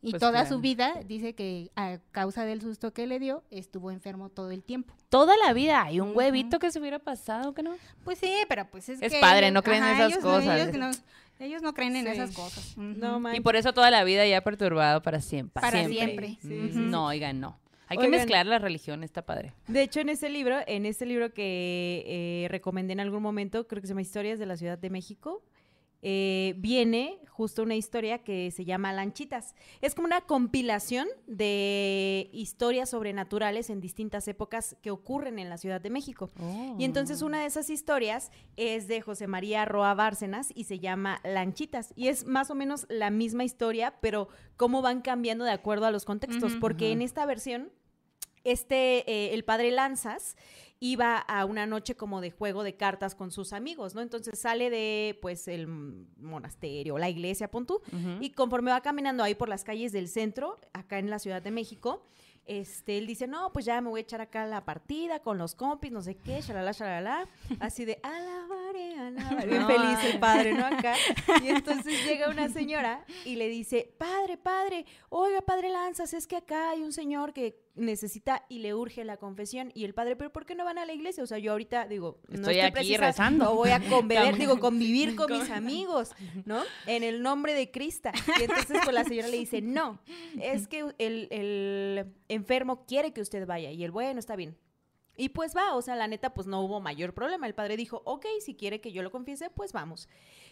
[0.01, 0.49] Y Pues toda claro.
[0.49, 4.63] su vida dice que a causa del susto que le dio, estuvo enfermo todo el
[4.63, 4.95] tiempo.
[5.09, 7.75] Toda la vida hay un huevito que se hubiera pasado, ¿que no?
[8.05, 10.25] Pues sí, pero pues es, Es que padre, ellos- no creen en ajá, esas ellos
[10.25, 10.61] no- cosas.
[10.61, 12.11] ellos no, ellos no creen en Sí.
[12.13, 12.79] esas cosas.
[12.79, 13.21] No Ujú.
[13.21, 13.41] manches.
[13.41, 15.61] Y por eso toda la vida ya perturbado para siempre.
[15.61, 16.39] Para siempre.
[16.41, 16.79] Sí, Mm, sí, sí.
[16.79, 17.59] No, oigan, no.
[17.89, 19.53] Hay que mezclar la religión, está padre.
[19.69, 23.81] De hecho, en ese libro, en ese libro que eh, recomendé en algún momento, creo
[23.81, 25.43] que se llama Historias de la Ciudad de México,
[26.07, 29.55] eh, viene justo una historia que se llama Lanchitas.
[29.81, 35.81] Es como una compilación de historias sobrenaturales en distintas épocas que ocurren en la Ciudad
[35.81, 36.29] de México.
[36.79, 41.21] Y entonces una de esas historias es de José María Roa Bárcenas y se llama
[41.25, 41.95] Lanchitas.
[41.97, 45.91] Y es más o menos la misma historia, pero cómo van cambiando de acuerdo a
[45.91, 46.53] los contextos.
[46.61, 47.73] Porque en esta versión,
[48.45, 50.37] este, eh, el padre Lanzas
[50.87, 54.03] iba a una noche como de juego de cartas con sus amigos, ¿no?
[54.03, 58.19] Entonces sale de, pues, el monasterio, la iglesia, pon tú, Ujú.
[58.21, 61.51] y conforme va caminando ahí por las calles del centro, acá en la Ciudad de
[61.51, 62.05] México,
[62.45, 65.55] este, él dice, no, pues ya me voy a echar acá la partida con los
[65.55, 67.27] compis, no sé qué, shalala, shalala,
[67.61, 69.45] así de alabar marea nada.
[69.45, 70.67] Bien No, feliz el padre, ¿no?
[70.67, 70.95] Acá.
[71.43, 76.37] Y entonces llega una señora y le dice, padre, padre, oiga, padre Lanzas, es que
[76.37, 79.71] acá hay un señor que necesita y le urge la confesión.
[79.75, 81.23] Y el padre, pero ¿por qué no van a la iglesia?
[81.23, 83.45] O sea, yo ahorita digo, no Estoy estoy aquí precisa, rezando.
[83.45, 86.13] No voy a conviver, digo, convivir con mis amigos,
[86.45, 86.63] ¿no?
[86.87, 88.11] En el nombre de Cristo.
[88.39, 90.01] Y entonces pues la señora le dice, no,
[90.41, 93.71] es que el, el enfermo quiere que usted vaya.
[93.71, 94.57] Y el bueno, está bien.
[95.17, 97.47] Y pues va, o sea, la neta, pues no hubo mayor problema.
[97.47, 100.09] El padre dijo, ok, si quiere que yo lo confiese, pues vamos.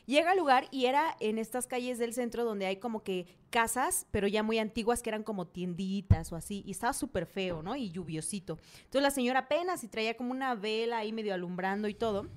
[0.06, 4.06] Llega al lugar y era en estas calles del centro donde hay como que casas,
[4.10, 6.62] pero ya muy antiguas, que eran como tienditas o así.
[6.64, 7.74] Y estaba súper feo, ¿no?
[7.74, 8.58] Y lluviosito.
[8.76, 12.28] Entonces la señora apenas y traía como una vela ahí medio alumbrando y todo.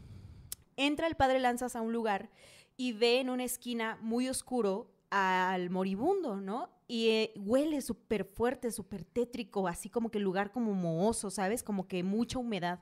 [0.78, 2.30] Entra el padre Lanzas a un lugar
[2.76, 6.70] y ve en una esquina muy oscuro al moribundo, ¿no?
[6.90, 11.64] Y eh, huele súper fuerte, súper tétrico, así como que lugar como mohoso, ¿sabes?
[11.64, 12.82] Como que mucha humedad.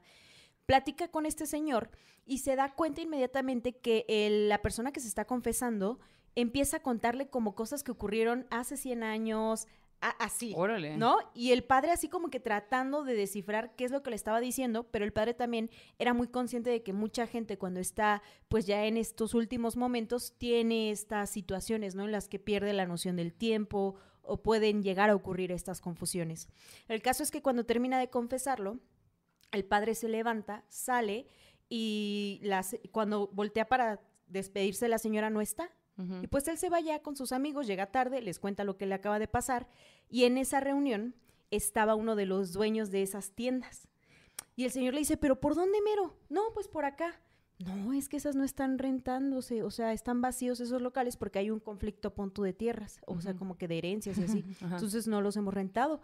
[0.65, 1.91] Platica con este señor
[2.25, 4.07] y se da cuenta inmediatamente que
[4.49, 5.99] la persona que se está confesando
[6.33, 9.67] empieza a contarle como cosas que ocurrieron hace 100 años,
[10.09, 10.53] así.
[10.55, 10.97] Órale.
[10.97, 11.17] ¿No?
[11.33, 14.39] Y el padre así como que tratando de descifrar qué es lo que le estaba
[14.39, 18.65] diciendo, pero el padre también era muy consciente de que mucha gente cuando está pues
[18.65, 22.05] ya en estos últimos momentos tiene estas situaciones, ¿no?
[22.05, 26.47] En las que pierde la noción del tiempo o pueden llegar a ocurrir estas confusiones.
[26.87, 28.79] El caso es que cuando termina de confesarlo,
[29.51, 31.27] el padre se levanta, sale
[31.69, 35.71] y las, cuando voltea para despedirse la señora no está.
[36.21, 38.87] Y pues él se va ya con sus amigos, llega tarde, les cuenta lo que
[38.87, 39.67] le acaba de pasar
[40.09, 41.13] y en esa reunión
[41.51, 43.87] estaba uno de los dueños de esas tiendas.
[44.55, 46.15] Y el señor le dice, pero ¿por dónde mero?
[46.29, 47.21] No, pues por acá.
[47.59, 51.51] No, es que esas no están rentándose, o sea, están vacíos esos locales porque hay
[51.51, 54.43] un conflicto punto de tierras, o sea, como que de herencias y así.
[54.61, 54.75] Ajá.
[54.75, 56.01] Entonces no los hemos rentado.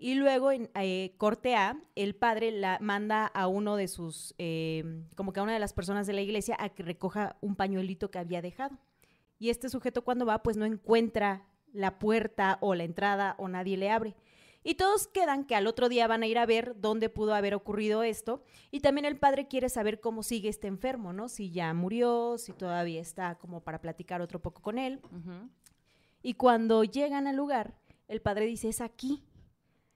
[0.00, 5.02] Y luego en eh, corte A, el padre la manda a uno de sus, eh,
[5.16, 8.10] como que a una de las personas de la iglesia a que recoja un pañuelito
[8.10, 8.78] que había dejado.
[9.38, 13.76] Y este sujeto cuando va, pues no encuentra la puerta o la entrada o nadie
[13.76, 14.16] le abre.
[14.64, 17.54] Y todos quedan que al otro día van a ir a ver dónde pudo haber
[17.54, 18.42] ocurrido esto.
[18.70, 21.28] Y también el padre quiere saber cómo sigue este enfermo, ¿no?
[21.28, 25.00] Si ya murió, si todavía está como para platicar otro poco con él.
[26.22, 29.24] Y cuando llegan al lugar, el padre dice, es aquí.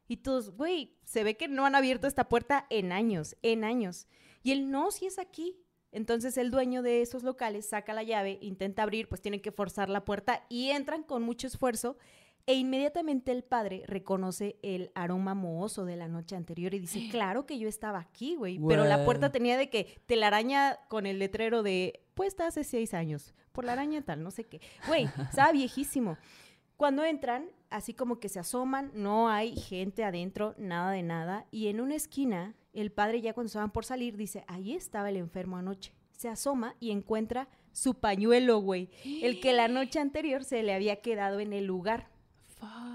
[0.06, 4.06] Y todos, güey, se ve que no han abierto esta puerta en años, en años.
[4.42, 5.58] Y él, no, si es aquí.
[5.92, 9.88] Entonces el dueño de esos locales saca la llave, intenta abrir, pues tienen que forzar
[9.90, 11.96] la puerta y entran con mucho esfuerzo.
[12.44, 17.46] E inmediatamente el padre reconoce el aroma mohoso de la noche anterior y dice, claro
[17.46, 18.58] que yo estaba aquí, güey.
[18.66, 23.34] Pero la puerta tenía de que telaraña con el letrero de, puesta hace seis años,
[23.52, 24.60] por la araña tal, no sé qué.
[24.88, 26.16] Güey, estaba viejísimo.
[26.76, 31.46] Cuando entran, así como que se asoman, no hay gente adentro, nada de nada.
[31.52, 35.16] Y en una esquina, el padre ya cuando estaban por salir dice, ahí estaba el
[35.16, 35.92] enfermo anoche.
[36.12, 38.90] Se asoma y encuentra su pañuelo, güey.
[39.04, 42.11] El que la noche anterior se le había quedado en el lugar.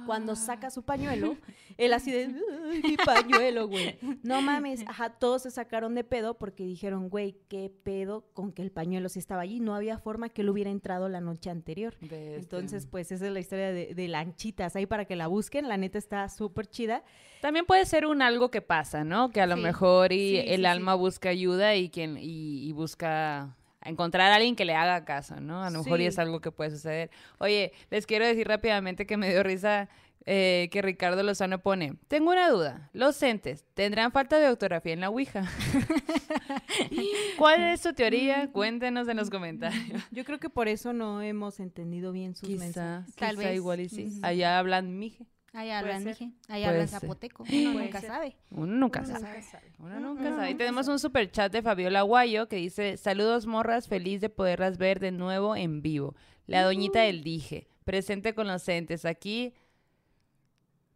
[0.06, 1.36] Cuando saca su pañuelo,
[1.78, 2.34] él así de,
[2.72, 3.98] "Ay, mi pañuelo, güey.
[4.24, 8.62] No mames, ajá, todos se sacaron de pedo porque dijeron, güey, qué pedo con que
[8.62, 9.60] el pañuelo sí estaba allí.
[9.60, 11.96] No había forma que él hubiera entrado la noche anterior.
[12.00, 12.36] Bestia.
[12.38, 14.78] Entonces, pues esa es la historia de, de Lanchitas.
[14.78, 17.04] Ahí para que la busquen, la neta está súper chida.
[17.42, 19.30] También puede ser un algo que pasa, ¿no?
[19.32, 22.66] Que a lo Sí, mejor y sí, el sí, alma busca ayuda y quien y,
[22.66, 23.57] y busca
[23.90, 25.64] encontrar a alguien que le haga caso, ¿no?
[25.64, 26.08] A lo mejor y Sí.
[26.08, 27.10] es algo que puede suceder.
[27.40, 29.90] Oye, les quiero decir rápidamente que me dio risa
[30.30, 35.00] eh, que Ricardo Lozano pone, tengo una duda, los entes tendrán falta de ortografía en
[35.00, 35.44] la Ouija.
[37.38, 38.50] ¿Cuál es su teoría?
[38.52, 40.02] Cuéntenos en los comentarios.
[40.12, 43.16] Yo creo que por eso no hemos entendido bien sus Quizá, mensajes.
[43.16, 43.56] Tal quizá vez.
[43.56, 44.20] igual y sí.
[44.22, 45.26] Allá hablan mije.
[45.54, 46.30] Ahí hablan, mije.
[46.50, 47.44] Ahí hablan zapoteco.
[47.44, 48.10] Uno Puede nunca ser.
[48.10, 48.38] sabe.
[48.52, 49.42] Uno nunca Uno sabe.
[49.44, 49.72] sabe.
[49.80, 50.52] Uno nunca Uno sabe.
[50.52, 54.78] Y tenemos un super chat de Fabiola Guayo que dice: Saludos, morras, feliz de poderlas
[54.78, 56.16] ver de nuevo en vivo.
[56.46, 59.54] La doñita del dije, presente con los entes aquí,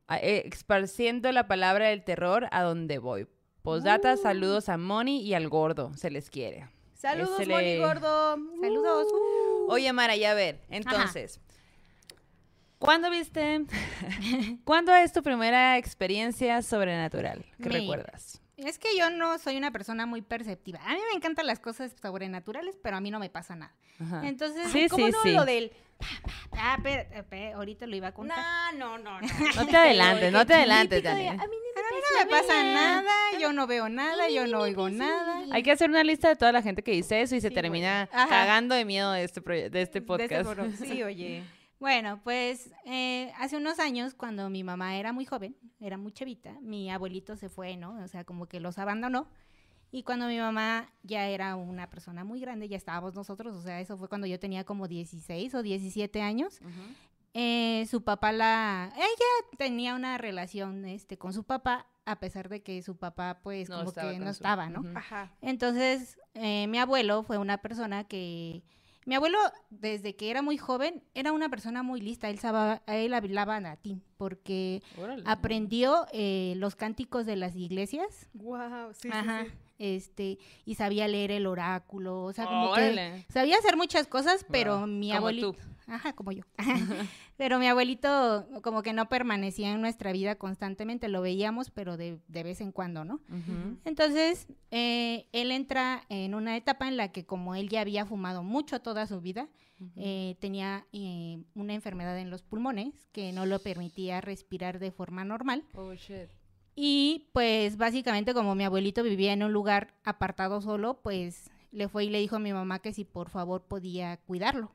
[0.10, 3.28] eh, esparciendo la palabra del terror a donde voy.
[3.62, 6.68] Postdata, saludos a Moni y al gordo, se les quiere.
[6.94, 8.38] Saludos, Moni le- Gordo.
[8.62, 9.08] Saludos.
[9.70, 11.40] Oye, Mara, ya a ver, entonces,
[12.82, 13.62] ¿cuándo viste?
[14.66, 18.42] ¿Cuándo es tu primera experiencia sobrenatural que recuerdas?
[18.58, 20.80] Es que yo no soy una persona muy perceptiva.
[20.86, 23.74] A mí me encantan las cosas sobrenaturales, pero a mí no me pasa nada.
[24.00, 24.22] Ajá.
[24.28, 25.32] Entonces, Sí, ¿Cómo sí, no sí.
[25.32, 25.72] lo del...
[26.52, 28.38] ah, espera, espera, ahorita lo iba a contar.
[28.76, 29.28] No, no, no, no.
[29.56, 31.28] No te adelantes, no te adelantes, de, Dani.
[31.30, 33.12] A mí no me no me pasa nada.
[33.40, 35.44] yo no veo nada, yo no oigo nada.
[35.52, 37.54] Hay que hacer una lista de toda la gente que dice eso y se Sí,
[37.56, 38.10] termina.
[38.12, 38.28] Ajá.
[38.30, 40.32] cagando de miedo de este, proye- de este De podcast.
[40.32, 40.68] este foro.
[40.78, 41.44] Sí, oye.
[41.82, 46.54] Bueno, pues eh, hace unos años, cuando mi mamá era muy joven, era muy chavita,
[46.62, 47.96] mi abuelito se fue, ¿no?
[48.04, 49.28] O sea, como que los abandonó.
[49.92, 53.82] Y cuando mi mamá ya era una persona muy grande, ya estábamos nosotros, o sea,
[53.82, 56.62] eso fue cuando yo tenía como 16 o 17 años.
[57.34, 58.94] eh, su papá la...
[58.96, 63.70] Ella tenía una relación este, con su papá, a pesar de que su papá pues
[63.70, 64.84] No como estaba que no su- estaba, ¿no?
[64.98, 65.32] Ajá.
[65.42, 68.64] Entonces, eh, mi abuelo fue una persona que...
[69.06, 69.38] Mi abuelo,
[69.72, 72.30] desde que era muy joven, era una persona muy lista.
[72.30, 75.24] Él, sabía, él hablaba latín porque Órale.
[75.26, 78.30] aprendió eh, los cánticos de las iglesias.
[78.34, 79.46] Wow, sí, Ajá.
[79.80, 82.22] Este, y sabía leer el oráculo.
[82.26, 83.26] O sea, como Órale.
[83.28, 84.88] que sabía hacer muchas cosas, pero Wow.
[84.88, 85.54] mi abuelito.
[85.54, 85.60] tú.
[85.88, 86.44] Ajá, como yo.
[87.38, 91.08] pero mi abuelito, como que no permanecía en nuestra vida constantemente.
[91.08, 93.20] Lo veíamos, pero de, de vez en cuando, ¿no?
[93.86, 98.44] Entonces, eh, él entra en una etapa en la que como él ya había fumado
[98.44, 99.50] mucho toda su vida,
[99.96, 105.26] eh, tenía eh, una enfermedad en los pulmones que no lo permitía respirar de forma
[105.26, 105.64] normal.
[105.74, 106.30] Oh, shit.
[106.76, 112.06] Y pues básicamente como mi abuelito vivía en un lugar apartado solo, pues le fue
[112.06, 114.72] y le dijo a mi mamá que si por favor podía cuidarlo.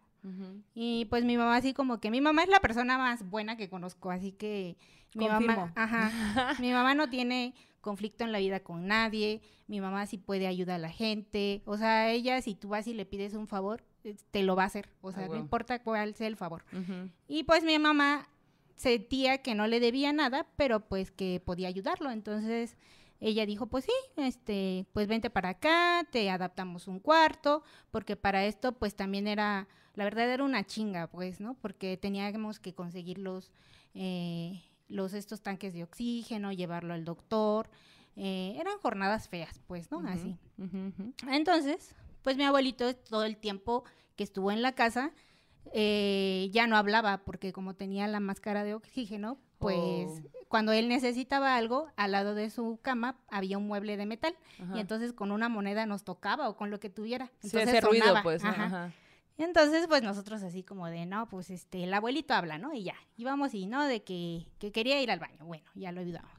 [0.75, 3.69] Y pues mi mamá así como que mi mamá es la persona más buena que
[3.69, 4.77] conozco, así que
[5.15, 6.11] mi mamá, ajá,
[6.61, 10.77] mi mamá no tiene conflicto en la vida con nadie, mi mamá sí puede ayudar
[10.77, 14.17] a la gente, o sea, ella si tú vas y le pides un favor, eh,
[14.31, 15.43] te lo va a hacer, o sea, no huevo.
[15.43, 16.65] importa cuál sea el favor.
[17.29, 18.29] Y pues mi mamá
[18.77, 22.11] sentía que no le debía nada, pero pues que podía ayudarlo.
[22.11, 22.77] Entonces
[23.21, 28.45] ella dijo, pues sí, este, pues vente para acá, te adaptamos un cuarto, porque para
[28.45, 31.55] esto pues también era, la verdad era una chinga, pues, ¿no?
[31.55, 33.51] Porque teníamos que conseguir los,
[33.95, 37.71] eh, los estos tanques de oxígeno, llevarlo al doctor.
[38.17, 40.01] eh, eran jornadas feas, pues, ¿no?
[40.07, 40.39] Así.
[41.29, 43.85] Entonces, pues mi abuelito todo el tiempo
[44.17, 45.13] que estuvo en la casa
[45.73, 50.23] eh, ya no hablaba porque como tenía la máscara de oxígeno, pues Oh.
[50.49, 54.77] cuando él necesitaba algo, al lado de su cama había un mueble de metal Ajá.
[54.77, 57.27] y entonces con una moneda nos tocaba o con lo que tuviera.
[57.41, 58.45] Sí, Entonces ese ruido, pues.
[58.45, 58.65] ajá.
[58.65, 58.93] Ajá.
[59.39, 62.73] Y entonces, pues nosotros así como de, no, pues este, el abuelito habla, ¿no?
[62.73, 65.45] Y ya, íbamos y no, de que, que quería ir al baño.
[65.45, 66.31] Bueno, ya lo ayudamos.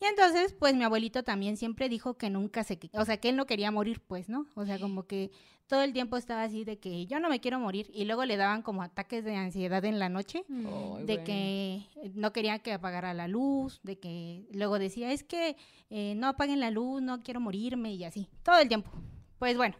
[0.00, 3.36] Y entonces, pues mi abuelito también siempre dijo que nunca se, o sea, que él
[3.36, 4.46] no quería morir, pues, ¿no?
[4.54, 5.30] O sea, como que
[5.72, 8.36] todo el tiempo estaba así de que yo no me quiero morir y luego le
[8.36, 13.14] daban como ataques de ansiedad en la noche Ay, de que no quería que apagara
[13.14, 15.56] la luz, de que luego decía, es que
[15.88, 18.90] eh, no apaguen la luz, no quiero morirme y así, todo el tiempo.
[19.38, 19.74] Pues bueno,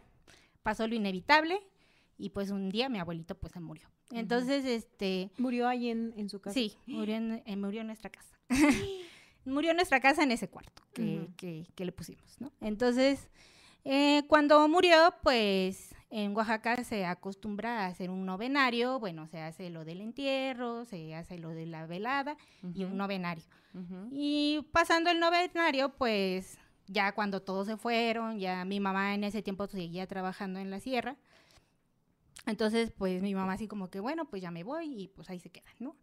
[0.63, 1.59] pasó lo inevitable
[2.17, 3.87] y pues un día mi abuelito pues se murió.
[4.09, 6.55] Entonces, este, Murió ahí en, en su casa.
[6.55, 8.35] sí, murió en, eh, murió en nuestra casa.
[9.45, 12.51] murió en nuestra casa en ese cuarto que, que- que le pusimos, ¿no?
[12.61, 13.27] Entonces,
[13.85, 19.69] eh, cuando murió, pues en Oaxaca se acostumbra a hacer un novenario, bueno, se hace
[19.69, 23.43] lo del entierro, se hace lo de la velada y un novenario.
[23.73, 24.09] Ujú.
[24.11, 29.41] Y pasando el novenario, pues ya cuando todos se fueron, ya mi mamá en ese
[29.41, 31.17] tiempo seguía trabajando en la sierra.
[32.45, 35.39] Entonces, pues mi mamá así como que, bueno, pues ya me voy y pues ahí
[35.39, 35.95] se quedan, ¿no?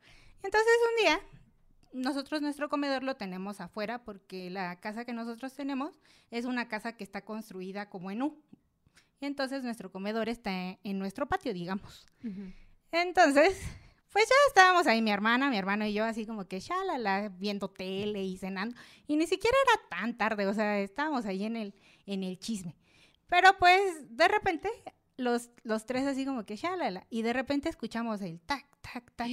[0.42, 1.20] Entonces un día,
[1.92, 5.98] nosotros nuestro comedor lo tenemos afuera porque la casa que nosotros tenemos
[6.30, 8.42] es una casa que está construida como en U.
[9.20, 12.06] Entonces nuestro comedor está en nuestro patio, digamos.
[12.90, 13.60] Entonces,
[14.12, 17.68] pues ya estábamos ahí, mi hermana, mi hermano y yo, así como que shalala, viendo
[17.68, 18.74] tele y cenando.
[19.06, 21.74] Y ni siquiera era tan tarde, o sea, estábamos ahí en el,
[22.06, 22.76] en el chisme.
[23.28, 23.80] Pero pues,
[24.16, 24.68] de repente,
[25.16, 27.06] los, los tres así como que shalala.
[27.10, 29.28] Y de repente escuchamos el tac, tac, tac.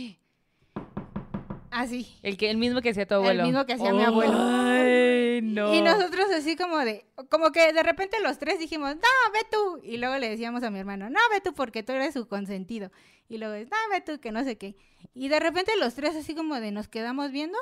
[1.72, 2.18] Así.
[2.24, 3.44] El, que, el mismo que hacía tu abuelo.
[3.44, 4.34] mismo que hacía mi abuelo.
[4.38, 5.74] Ay, no.
[5.74, 9.80] Y nosotros así como de, como que de repente los tres dijimos, no, ve tú.
[9.84, 12.92] Y luego le decíamos a mi hermano, no, ve tú porque tú eres su consentido.
[13.30, 14.76] Y luego, no, ve tú que no sé qué.
[15.14, 17.58] Y de repente los tres así como de nos quedamos viendo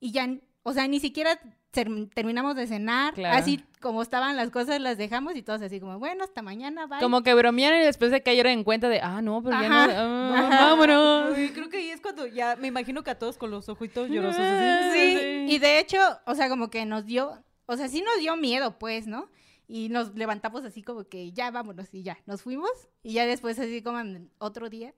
[0.00, 0.28] y ya,
[0.62, 1.40] o sea, ni siquiera
[1.74, 3.12] terminamos de cenar.
[3.14, 3.36] Claro.
[3.36, 7.00] Así como estaban las cosas las dejamos y todos así como, bueno, hasta mañana, bye.
[7.00, 9.86] Como que bromearon y después se cayeron en cuenta de, ah, no, pero ya Ajá.
[9.88, 10.34] no.
[10.34, 11.34] ah, vámonos.
[11.52, 14.40] Creo que ahí es cuando ya me imagino que a todos con los ojitos llorosos
[14.40, 14.92] así.
[14.92, 15.46] Sí, Sí.
[15.54, 18.78] y de hecho, o sea, como que nos dio, o sea, sí nos dio miedo,
[18.78, 19.28] pues, ¿no?
[19.66, 22.70] Y nos levantamos así como que ya vámonos y ya, nos fuimos.
[23.02, 24.92] Y ya después, así como en otro día,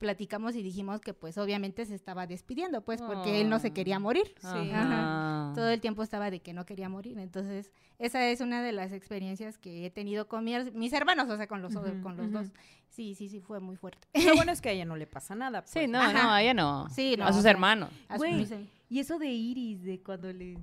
[0.00, 3.98] platicamos y dijimos que pues obviamente se estaba despidiendo, pues, porque él no se quería
[4.00, 4.34] morir.
[4.40, 4.70] Sí.
[4.72, 5.52] Ajá.
[5.54, 7.18] Todo el tiempo estaba de que no quería morir.
[7.18, 11.36] Entonces, esa es una de las experiencias que he tenido con mi mis hermanos, o
[11.36, 12.46] sea, con los, con los dos.
[12.88, 14.08] Sí, sí, sí, fue muy fuerte.
[14.26, 15.62] Lo bueno es que a ella no le pasa nada.
[15.66, 15.88] Sí, pues.
[15.90, 16.12] no, Ajá.
[16.24, 16.88] no, a ella no.
[16.90, 17.90] Sí, no, A sus hermanos.
[18.08, 18.48] A su- Güey.
[18.88, 20.56] Y eso de Iris, de cuando le...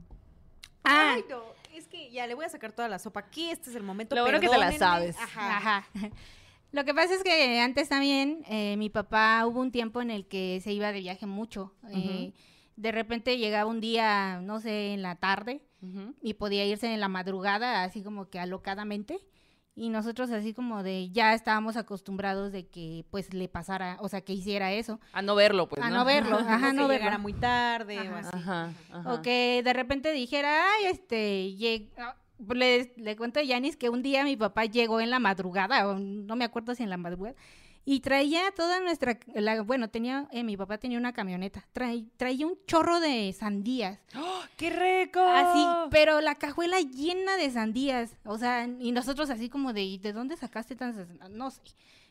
[0.84, 1.42] Ah, Ay, no,
[1.74, 3.20] es que ya le voy a sacar toda la sopa.
[3.22, 4.16] Aquí este es el momento.
[4.16, 5.16] Lo bueno que te la sabes.
[5.18, 5.58] Ajá.
[5.58, 5.88] Ajá.
[6.72, 10.28] Lo que pasa es que antes también eh, mi papá hubo un tiempo en el
[10.28, 11.74] que se iba de viaje mucho.
[11.94, 12.34] eh,
[12.76, 15.62] de repente llegaba un día, no sé, en la tarde
[16.22, 19.20] y podía irse en la madrugada, así como que alocadamente.
[19.76, 24.22] Y nosotros así como de, ya estábamos acostumbrados de que pues le pasara, o sea,
[24.22, 25.00] que hiciera eso.
[25.14, 25.98] A no verlo, pues, a ¿no?
[25.98, 26.94] no verlo, ajá, O no verlo.
[26.94, 28.20] llegara muy tarde o Ajá.
[28.20, 28.30] así.
[28.34, 29.14] Ajá, ajá.
[29.14, 31.90] O que de repente dijera, ay, este, lleg-
[32.50, 35.96] le, le cuento a Yanis que un día mi papá llegó en la madrugada, o
[36.00, 37.36] no me acuerdo si en la madrugada,
[37.86, 41.66] y traía toda nuestra, la- bueno, tenía, eh, mi papá tenía una camioneta,
[42.18, 45.22] traía un chorro de sandías, ¡Oh, ¡Qué rico!
[45.22, 49.98] así, pero la cajuela llena de sandías, o sea, y nosotros así como de, ¿y
[50.00, 51.08] de dónde sacaste tantas?
[51.30, 51.62] No sé.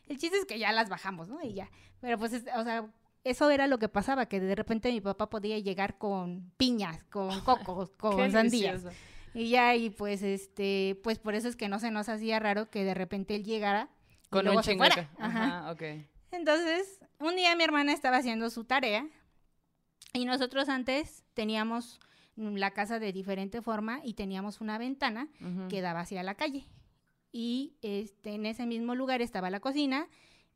[0.07, 1.43] El chiste es que ya las bajamos, ¿no?
[1.43, 1.69] Y ya,
[2.01, 2.87] pero pues, es- o sea,
[3.23, 7.29] eso era lo que pasaba, que de repente mi papá podía llegar con piñas, con
[7.41, 8.81] cocos, con sandías.
[8.83, 8.89] delicioso.
[9.37, 12.71] Y ya, y pues, este, pues por eso es que no se nos hacía raro
[12.71, 13.87] que de repente él llegara
[14.25, 15.11] y Con luego un se fuera.
[15.19, 15.59] Ajá.
[15.59, 15.83] Ajá, ok.
[16.31, 19.07] Entonces, un día mi hermana estaba haciendo su tarea
[20.13, 21.99] y nosotros antes teníamos
[22.35, 25.27] la casa de diferente forma y teníamos una ventana
[25.69, 26.65] que daba hacia la calle.
[27.31, 30.07] Y este, en ese mismo lugar estaba la cocina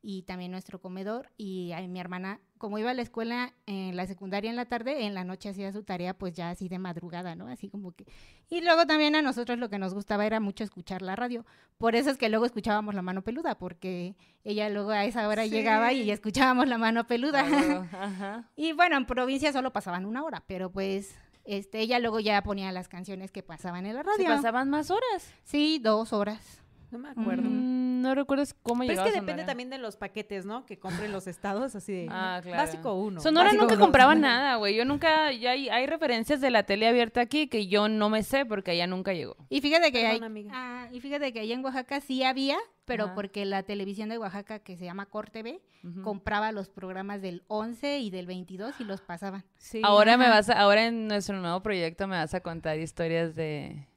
[0.01, 1.29] y también nuestro comedor.
[1.37, 5.05] Y ahí mi hermana, como iba a la escuela en la secundaria en la tarde,
[5.05, 7.47] en la noche hacía su tarea pues ya así de madrugada, ¿no?
[7.47, 8.05] Así como que...
[8.49, 11.45] Y luego también a nosotros lo que nos gustaba era mucho escuchar la radio.
[11.77, 15.45] Por eso es que luego escuchábamos la mano peluda, porque ella luego a esa hora
[15.45, 17.41] llegaba y escuchábamos la mano peluda.
[17.91, 18.49] Ajá.
[18.55, 22.71] Y bueno, en provincia solo pasaban una hora, pero pues este, ella luego ya ponía
[22.71, 24.25] las canciones que pasaban en la Se radio.
[24.35, 25.33] pasaban más horas.
[25.43, 26.60] Sí, dos horas.
[26.91, 27.43] No me acuerdo.
[27.49, 29.45] Mm, no recuerdas cómo Pero es que a depende Sonora.
[29.45, 30.65] también de los paquetes, ¿no?
[30.65, 32.57] Que compren los estados, así de Ah, claro.
[32.57, 33.21] básico uno.
[33.21, 33.83] Sonora básico nunca uno.
[33.85, 34.75] compraba nada, güey.
[34.75, 38.23] Yo nunca, ya hay, hay referencias de la tele abierta aquí que yo no me
[38.23, 39.37] sé porque allá nunca llegó.
[39.49, 40.51] Y fíjate que Perdón, hay, amiga.
[40.53, 43.15] ah, y fíjate que allá en Oaxaca sí había, pero Ajá.
[43.15, 46.01] porque la televisión de Oaxaca que se llama Cor TV Ujú.
[46.01, 49.45] compraba los programas del 11 y del 22 y los pasaban.
[49.57, 49.79] Sí.
[49.83, 53.87] Ahora me vas a, ahora en nuestro nuevo proyecto me vas a contar historias de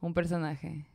[0.00, 0.86] un personaje.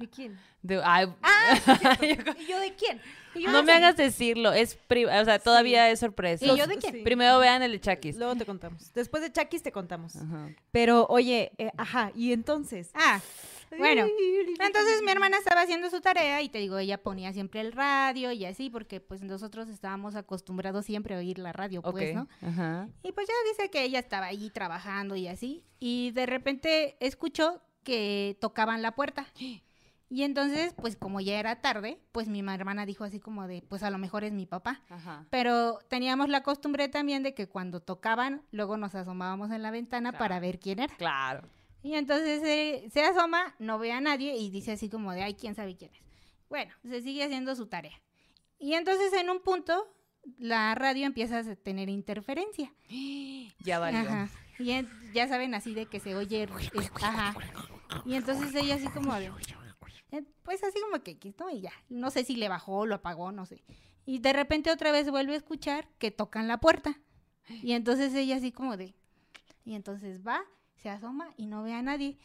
[0.00, 0.38] ¿De quién?
[0.62, 1.06] De, ay,
[2.40, 3.00] ¿Y yo de quién?
[3.34, 3.84] ¿Y yo no de me quién?
[3.84, 6.44] hagas decirlo, es pri- o sea, todavía es sorpresa.
[6.44, 6.94] ¿Y yo de quién?
[6.94, 7.02] Sí.
[7.02, 8.16] Primero vean el de Chakis.
[8.16, 8.92] Luego te contamos.
[8.94, 10.16] Después de Chakis te contamos.
[10.16, 10.48] Ajá.
[10.72, 12.90] Pero, oye, eh, ajá, y entonces.
[12.94, 13.20] Ah,
[13.78, 14.04] bueno.
[14.58, 18.32] Entonces mi hermana estaba haciendo su tarea y te digo, ella ponía siempre el radio
[18.32, 21.92] y así, porque pues nosotros estábamos acostumbrados siempre a oír la radio, Ok.
[21.92, 22.26] pues, ¿no?
[22.42, 22.88] Ajá.
[23.04, 25.62] Y pues ya dice que ella estaba ahí trabajando y así.
[25.78, 29.26] Y de repente escuchó que tocaban la puerta.
[30.12, 33.62] Y entonces, pues como ya era tarde, pues mi ma- hermana dijo así como de,
[33.62, 34.82] pues a lo mejor es mi papá.
[34.90, 35.24] Ajá.
[35.30, 40.10] Pero teníamos la costumbre también de que cuando tocaban, luego nos asomábamos en la ventana
[40.18, 40.96] para ver quién era.
[40.96, 41.48] Claro.
[41.84, 45.34] Y entonces eh, se asoma, no ve a nadie y dice así como de, ay,
[45.34, 46.02] quién sabe quién es.
[46.48, 47.98] Bueno, se sigue haciendo su tarea.
[48.58, 49.86] Y entonces en un punto,
[50.38, 52.72] la radio empieza a tener interferencia.
[53.62, 54.00] Ya valió.
[54.00, 54.28] Ajá.
[54.58, 56.48] Y en- ya saben así de que se oye.
[56.74, 57.34] es- ajá.
[58.04, 59.30] Y entonces ella así como de.
[60.12, 61.50] Eh, Pues así como que, ¿no?
[61.50, 61.72] Y ya.
[61.88, 63.62] No sé si le bajó, lo apagó, no sé.
[64.06, 67.00] Y de repente otra vez vuelve a escuchar que tocan la puerta.
[67.62, 68.94] Y entonces ella así como de.
[69.64, 70.42] Y entonces va,
[70.76, 72.18] se asoma y no ve a nadie.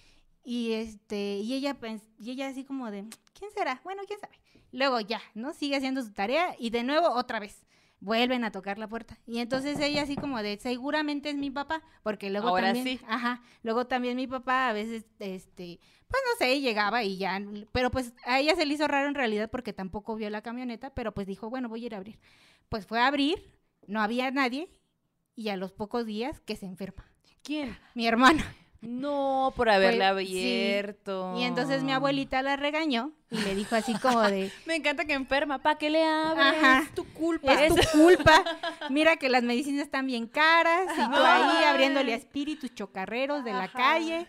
[0.44, 1.78] Y este, y ella
[2.20, 3.08] y ella así como de,
[3.38, 3.82] ¿quién será?
[3.84, 4.40] Bueno, quién sabe.
[4.72, 5.54] Luego ya, ¿no?
[5.54, 7.65] Sigue haciendo su tarea y de nuevo otra vez.
[8.00, 9.18] Vuelven a tocar la puerta.
[9.26, 13.06] Y entonces ella así como de, seguramente es mi papá, porque luego Ahora también, sí.
[13.08, 17.42] ajá, luego también mi papá a veces, este, pues no sé, llegaba y ya,
[17.72, 20.94] pero pues a ella se le hizo raro en realidad porque tampoco vio la camioneta,
[20.94, 22.20] pero pues dijo, bueno, voy a ir a abrir.
[22.70, 24.70] Pues fue a abrir, no había nadie
[25.36, 27.06] y a los pocos días que se enferma.
[27.44, 27.78] ¿Quién?
[27.94, 28.44] Mi hermana.
[28.88, 30.40] No, por haberla Pues, sí.
[30.40, 31.36] abierto.
[31.38, 35.14] Y entonces mi abuelita la regañó y le dijo así como de, Me encanta que
[35.14, 35.60] enferma.
[35.62, 36.46] ¿Para qué le abres?
[36.46, 36.82] Ajá.
[36.84, 37.54] Es tu culpa.
[37.64, 38.44] es tu culpa,
[38.90, 43.52] mira que las medicinas están bien caras y tú ahí abriéndole a espíritus chocarreros de
[43.54, 43.78] la Ajá.
[43.78, 44.28] calle.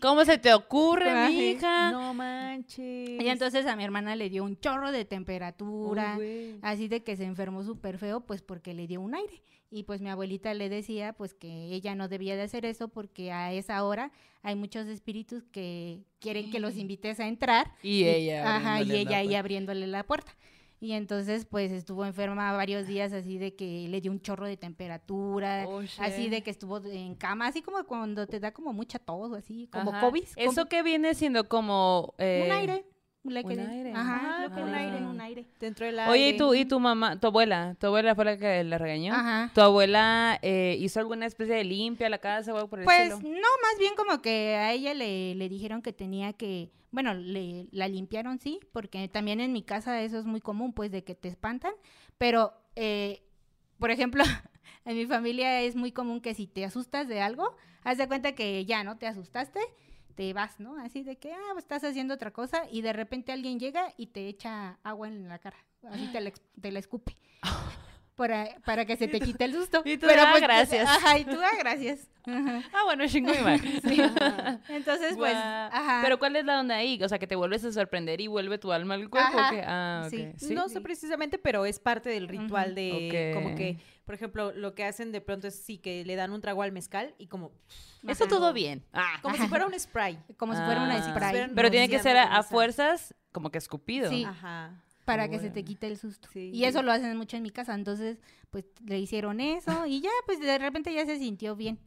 [0.00, 1.90] ¿Cómo se te ocurre, Ay, mija?
[1.92, 3.20] No manches.
[3.22, 7.16] Y entonces a mi hermana le dio un chorro de temperatura, Uy, así de que
[7.16, 9.42] se enfermó súper feo, pues porque le dio un aire.
[9.74, 13.32] Y pues mi abuelita le decía pues que ella no debía de hacer eso porque
[13.32, 14.12] a esa hora
[14.42, 17.72] hay muchos espíritus que quieren que los invites a entrar.
[17.82, 20.36] Y ella Ajá, y ella ahí abriéndole la puerta.
[20.78, 24.58] Y entonces pues estuvo enferma varios días así de que le dio un chorro de
[24.58, 28.98] temperatura, Oh, así de que estuvo en cama, así como cuando te da como mucha
[28.98, 30.00] tos, así, como Ajá.
[30.02, 30.24] COVID.
[30.36, 32.14] ¿Eso que viene siendo como...
[32.18, 32.84] eh, Un aire.
[33.24, 33.92] Un aire.
[33.94, 35.46] Ajá, Ah, creo que un aire, un aire.
[35.60, 36.38] Dentro del Oye, ¿y aire.
[36.38, 37.76] tu, ¿y tu mamá, tu abuela?
[37.78, 39.14] ¿Tu abuela fue la que la regañó?
[39.14, 39.50] Ajá.
[39.54, 42.84] ¿Tu abuela eh, hizo alguna especie de limpia a la casa o algo por el
[42.84, 43.30] Pues estilo?
[43.30, 47.68] no, más bien como que a ella le, le dijeron que tenía que, bueno, le,
[47.70, 51.14] la limpiaron sí, porque también en mi casa eso es muy común, pues de que
[51.14, 51.72] te espantan,
[52.18, 53.22] pero, eh,
[53.78, 54.24] por ejemplo,
[54.84, 57.54] En mi familia es muy común que si te asustas de algo,
[57.84, 58.98] haz de cuenta que ya, ¿no?
[58.98, 59.60] Te asustaste,
[60.14, 60.76] te vas, ¿no?
[60.78, 64.08] Así de que, ah, pues, estás haciendo otra cosa y de repente alguien llega y
[64.08, 65.56] te echa agua en la cara.
[65.90, 67.16] Así te la, te la escupe.
[68.22, 69.82] Para, para que se te quite el susto.
[69.84, 70.88] Y tú, "Ah, gracias".
[70.88, 72.08] Ajá, y tú, ah, gracias.
[72.24, 72.62] Ajá.
[72.72, 73.80] Ah, bueno, chingo mi madre.
[74.68, 76.00] Entonces, pues, ajá.
[76.04, 77.00] Pero ¿cuál es la onda ahí?
[77.02, 79.36] O sea, que te vuelves a sorprender y vuelve tu alma al cuerpo.
[79.36, 79.62] Ajá, ¿o qué?
[79.66, 80.28] Ah, sí.
[80.36, 80.54] ¿Sí?
[80.54, 83.42] No sé precisamente, pero es parte del ritual de Ok.
[83.42, 86.40] como que, por ejemplo, lo que hacen de pronto es sí que le dan un
[86.40, 87.50] trago al mezcal y como,
[88.06, 88.84] Eso todo bien.
[88.92, 89.18] Ah.
[89.20, 90.16] como si fuera un spray.
[90.36, 91.50] como si fuera una spray.
[91.54, 94.08] Pero tiene que ser a, a fuerzas como que escupido.
[94.10, 94.24] Sí.
[94.24, 94.80] Ajá.
[95.04, 96.28] Para que se te quite el susto.
[96.32, 96.50] Sí.
[96.52, 97.74] Y eso lo hacen mucho en mi casa.
[97.74, 98.18] Entonces,
[98.50, 101.78] pues le hicieron eso y ya, pues de repente ya se sintió bien.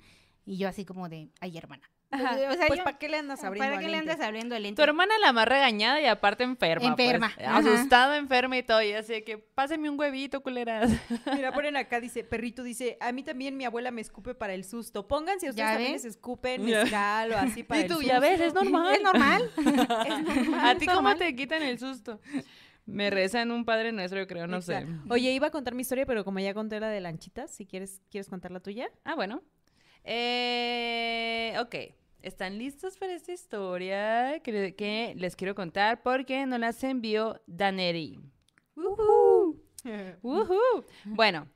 [0.46, 1.90] Y yo así como de, ay, hermana.
[2.12, 2.36] Ajá.
[2.36, 4.62] O sea, pues yo- ¿para qué le andas abriendo ¿Para qué le andas abriendo el
[4.64, 4.84] Tu ente?
[4.84, 6.86] hermana la más regañada y aparte enferma.
[6.88, 7.48] Enferma, pues.
[7.48, 7.58] ajá.
[7.58, 8.82] Asustada, enferma y todo.
[8.84, 10.92] Y así que, páseme un huevito, culeras.
[11.34, 14.64] Mira, ponen acá, dice, perrito dice, a mí también mi abuela me escupe para el
[14.66, 15.08] susto.
[15.08, 16.04] Pónganse, ustedes ¿Ya también ves?
[16.04, 18.08] les escupen mezcal o así para y el tú, susto.
[18.08, 18.96] ya ves, es normal.
[18.96, 19.52] Es normal.
[19.58, 20.60] Es normal.
[20.70, 22.22] ¿A ti cómo te quitan el susto?
[22.86, 24.78] Me rezan un padre nuestro, yo creo, no sé.
[24.78, 25.14] Exacto.
[25.14, 28.02] Oye, iba a contar mi historia, pero como ya conté la de lanchitas, si quieres,
[28.12, 28.90] ¿quieres contar la tuya?
[29.04, 29.42] Ah, bueno.
[30.04, 31.76] Eh, ok.
[32.22, 36.02] ¿Están listos para esta historia que, que les quiero contar?
[36.02, 38.20] Porque nos las envió Daneri.
[38.76, 39.60] ¡Woohoo!
[41.06, 41.48] Bueno,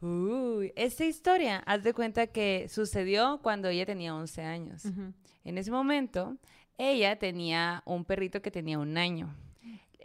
[0.00, 4.84] uy, esta historia, haz de cuenta que sucedió cuando ella tenía 11 años.
[4.86, 5.12] Ujú.
[5.44, 6.36] En ese momento,
[6.78, 9.34] ella tenía un perrito que tenía un año.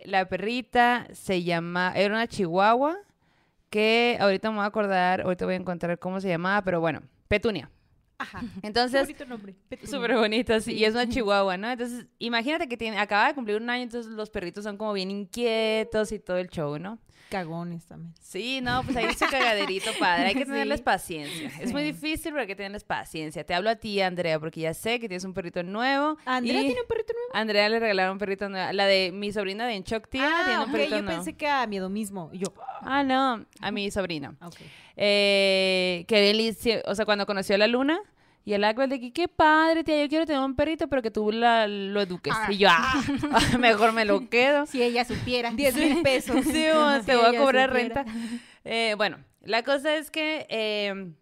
[0.06, 2.98] La perrita se llama, era una chihuahua
[3.70, 7.02] que ahorita me voy a acordar, ahorita voy a encontrar cómo se llamaba, pero bueno,
[7.28, 7.70] Petunia.
[8.18, 8.42] Ajá.
[8.62, 9.56] Entonces, bonito nombre.
[9.86, 11.70] Súper bonita, sí, y es una chihuahua, ¿no?
[11.70, 15.10] Entonces, imagínate que tiene, acaba de cumplir un año, entonces los perritos son como bien
[15.10, 17.00] inquietos y todo el show, ¿no?
[17.30, 18.14] Cagones también.
[18.22, 20.28] Sí, no, pues ahí es su cagaderito padre.
[20.28, 20.52] Hay que Sí.
[20.52, 21.52] tenerles paciencia.
[21.60, 23.44] Es muy difícil, pero hay que tenerles paciencia.
[23.44, 26.18] Te hablo a ti, Andrea, porque ya sé que tienes un perrito nuevo.
[26.26, 27.30] ¿Andrea y tiene un perrito nuevo?
[27.34, 28.72] Andrea le regalaron un perrito nuevo.
[28.74, 31.18] La de mi sobrina de Enchoc Tía tiene ah, un ok, perrito yo nuevo.
[31.18, 32.32] pensé que a miedo mismo.
[32.34, 32.48] Yo,
[32.82, 34.36] Ah, no, a mi sobrina.
[34.40, 34.56] ah, ok.
[35.12, 36.56] Eh, que él,
[36.86, 38.00] o sea, cuando conoció a la luna,
[38.46, 41.12] y el Aquel de que qué padre, tía, yo quiero tener un perrito, pero que
[41.12, 42.34] tú la- lo eduques.
[42.36, 42.52] Ah.
[42.52, 43.02] Y yo, ah,
[43.60, 44.66] mejor me lo quedo.
[44.66, 45.52] Si ella supiera.
[45.52, 46.44] 10 mil pesos.
[46.46, 48.04] Sí, bueno, te Si voy a cobrar supiera.
[48.04, 48.06] renta.
[48.64, 51.14] Eh, bueno, la cosa es que eh,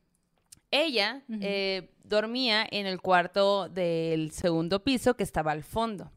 [0.72, 6.11] ella eh, dormía en el cuarto del segundo piso que estaba al fondo.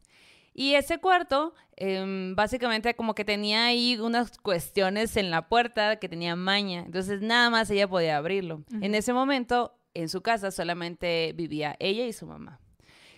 [0.53, 6.09] Y ese cuarto, em, básicamente como que tenía ahí unas cuestiones en la puerta que
[6.09, 6.83] tenía maña.
[6.85, 8.63] Entonces nada más ella podía abrirlo.
[8.81, 12.59] En ese momento, en su casa solamente vivía ella y su mamá.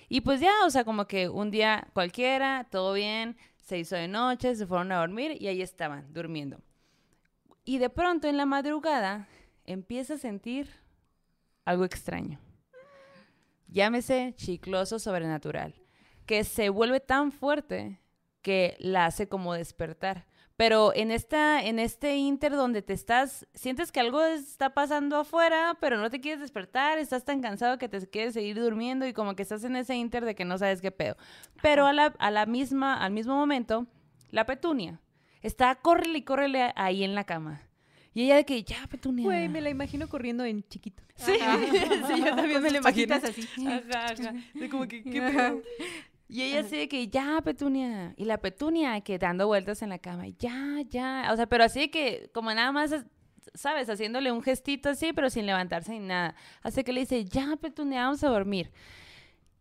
[0.09, 4.07] Y pues ya, o sea, como que un día cualquiera, todo bien, se hizo de
[4.07, 6.61] noche, se fueron a dormir y ahí estaban, durmiendo.
[7.65, 9.28] Y de pronto en la madrugada
[9.65, 10.69] empieza a sentir
[11.65, 12.39] algo extraño.
[13.67, 15.74] Llámese chicloso sobrenatural,
[16.26, 17.99] que se vuelve tan fuerte
[18.41, 20.28] que la hace como despertar.
[20.55, 25.77] Pero en esta, en este inter donde te estás, sientes que algo está pasando afuera,
[25.81, 29.35] pero no te quieres despertar, estás tan cansado que te quieres seguir durmiendo y como
[29.35, 31.17] que estás en ese inter de que no sabes qué pedo.
[31.61, 33.87] Pero a la, a la misma, al mismo momento,
[34.29, 34.99] la petunia
[35.41, 37.61] está córrele y córrele ahí en la cama.
[38.13, 39.25] Y ella de que, ya, petunia.
[39.25, 41.01] Güey, me la imagino corriendo en chiquito.
[41.15, 41.33] Sí,
[42.07, 43.15] sí, yo también me lo imagino.
[43.15, 43.47] Así.
[43.65, 44.33] Ajá, ajá.
[44.53, 45.61] De como que, ¿qué pedo?
[46.28, 48.13] Y ella así de que, ya, Petunia.
[48.17, 51.30] Y la Petunia que dando vueltas en la cama, ya, ya.
[51.32, 52.91] O sea, pero así de que, como nada más,
[53.53, 53.89] ¿sabes?
[53.89, 56.36] Haciéndole un gestito así, pero sin levantarse ni nada.
[56.61, 58.71] Así que le dice, ya, Petunia, vamos a dormir.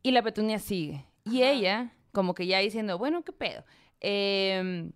[0.02, 1.06] Y la Petunia sigue.
[1.24, 3.64] Y ella, como que ya diciendo, bueno, ¿qué pedo?
[4.00, 4.92] Em,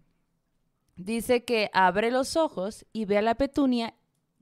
[0.97, 3.95] dice que abre los ojos y ve a la Petunia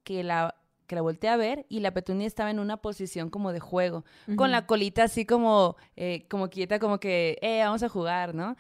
[0.05, 0.55] que la,
[0.87, 4.05] que la voltea a ver y la Petunia estaba en una posición como de juego,
[4.37, 8.57] con la colita así como, eh, como quieta, como que, eh, vamos a jugar, ¿no?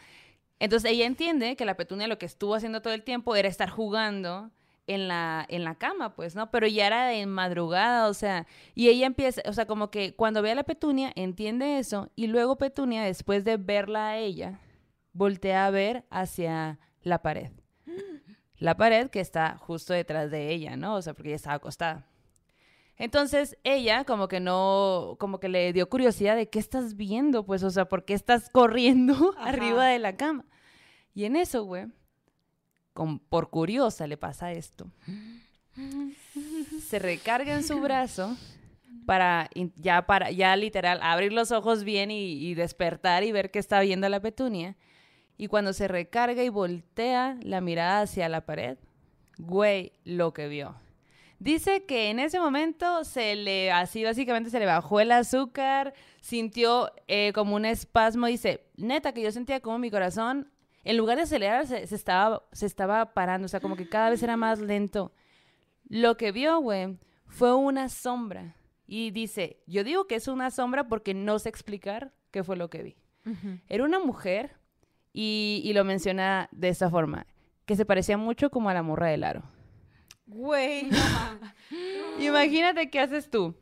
[0.58, 3.70] Entonces ella entiende que la Petunia lo que estuvo haciendo todo el tiempo era estar
[3.70, 4.50] jugando
[4.86, 6.50] en la, en la cama, pues, ¿no?
[6.50, 10.42] Pero ya era de madrugada, o sea, y ella empieza, o sea, como que cuando
[10.42, 14.60] ve a la Petunia, entiende eso, y luego Petunia, después de verla a ella,
[15.12, 17.50] voltea a ver hacia la pared.
[18.56, 20.94] La pared que está justo detrás de ella, ¿no?
[20.94, 22.06] O sea, porque ella estaba acostada.
[22.96, 27.62] Entonces ella como que no, como que le dio curiosidad de qué estás viendo, pues,
[27.64, 29.48] o sea, ¿por qué estás corriendo Ajá.
[29.48, 30.44] arriba de la cama?
[31.14, 31.86] Y en eso, güey,
[32.92, 34.86] con- por curiosa le pasa esto.
[36.88, 38.36] Se recarga en su brazo
[39.06, 43.58] para ya para ya literal abrir los ojos bien y, y despertar y ver que
[43.58, 44.76] está viendo la petunia.
[45.36, 48.78] Y cuando se recarga y voltea la mirada hacia la pared,
[49.36, 50.76] güey, lo que vio.
[51.44, 55.92] Dice que en ese momento se le, así básicamente se le bajó el azúcar,
[56.22, 60.50] sintió eh, como un espasmo, dice, neta, que yo sentía como mi corazón,
[60.84, 64.08] en lugar de acelerar, se, se estaba, se estaba parando, o sea, como que cada
[64.08, 65.12] vez era más lento.
[65.86, 68.56] Lo que vio, güey, fue una sombra.
[68.86, 72.70] Y dice, yo digo que es una sombra porque no sé explicar qué fue lo
[72.70, 72.96] que vi.
[73.68, 74.56] Era una mujer
[75.12, 77.26] y, y lo menciona de esta forma,
[77.66, 79.42] que se parecía mucho como a la morra del aro.
[80.26, 80.88] Güey,
[82.18, 83.54] Imagínate qué haces tú.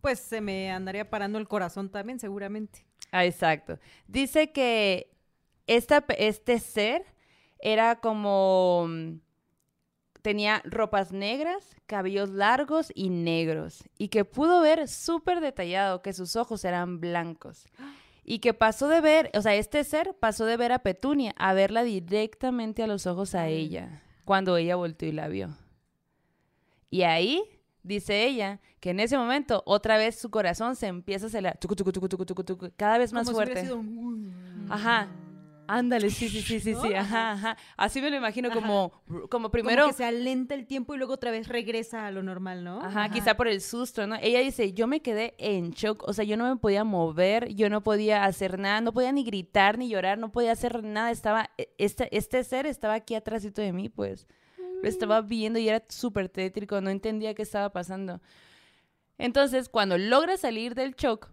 [0.00, 2.86] pues se me andaría parando el corazón también, seguramente.
[3.12, 3.78] Ah, exacto.
[4.06, 5.10] Dice que
[5.66, 7.04] esta, este ser
[7.58, 8.86] era como...
[8.88, 9.14] mm,
[10.22, 13.82] Tenía ropas negras, cabellos largos y negros.
[13.96, 17.64] Y que pudo ver súper detallado que sus ojos eran blancos.
[18.22, 21.54] Y que pasó de ver, o sea, este ser pasó de ver a Petunia a
[21.54, 24.02] verla directamente a los ojos a ella.
[24.26, 25.56] Cuando ella volteó y la vio.
[26.90, 27.42] Y ahí,
[27.82, 31.58] dice ella, que en ese momento otra vez su corazón se empieza a acelerar.
[31.58, 31.90] tucu, tucu,
[32.44, 33.62] tucu, cada vez más Como si fuerte.
[33.62, 35.08] sido un- Ajá.
[35.72, 37.56] Ándale, sí, sí, sí, sí, sí, ajá, ajá.
[37.76, 38.90] Así me lo imagino como,
[39.28, 42.24] como primero, Como que se alenta el tiempo y luego otra vez regresa a lo
[42.24, 42.80] normal, ¿no?
[42.82, 44.16] ajá, quizá por el susto, ¿no?
[44.20, 47.70] Ella dice, yo me quedé en shock, o sea, yo no me podía mover, yo
[47.70, 51.50] no podía hacer nada, no podía ni gritar ni llorar, no podía hacer nada, estaba,
[51.56, 54.26] e- este, este ser estaba aquí atrásito de mí, pues,
[54.82, 58.20] lo estaba viendo y era súper tétrico, no entendía qué estaba pasando.
[59.18, 61.30] Entonces, cuando logra salir del shock,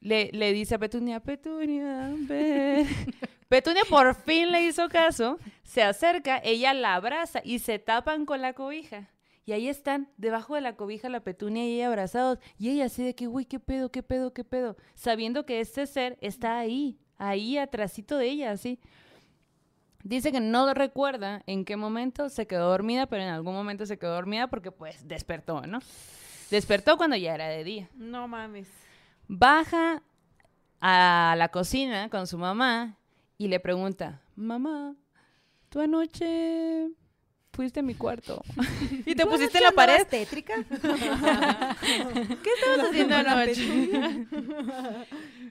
[0.00, 2.86] le, le dice a Petunia, Petunia, ven.
[3.48, 8.40] Petunia por fin le hizo caso, se acerca, ella la abraza y se tapan con
[8.42, 9.10] la cobija.
[9.46, 12.38] Y ahí están, debajo de la cobija, la Petunia y ella abrazados.
[12.58, 14.76] Y ella así de que, güey, qué pedo, qué pedo, qué pedo.
[14.94, 18.80] Sabiendo que este ser está ahí, ahí atrásito de ella, así.
[20.04, 23.98] Dice que no recuerda en qué momento se quedó dormida, pero en algún momento se
[23.98, 25.80] quedó dormida porque pues despertó, ¿no?
[26.50, 27.88] Despertó cuando ya era de día.
[27.94, 28.68] No mames.
[29.28, 30.02] Baja
[30.78, 32.98] a la cocina con su mamá
[33.38, 34.94] y le pregunta, mamá,
[35.70, 36.90] tú anoche
[37.54, 38.42] fuiste a mi cuarto
[39.06, 40.06] y te pusiste en la pared.
[40.06, 40.52] tétrica?
[40.68, 44.26] ¿Qué estabas haciendo anoche?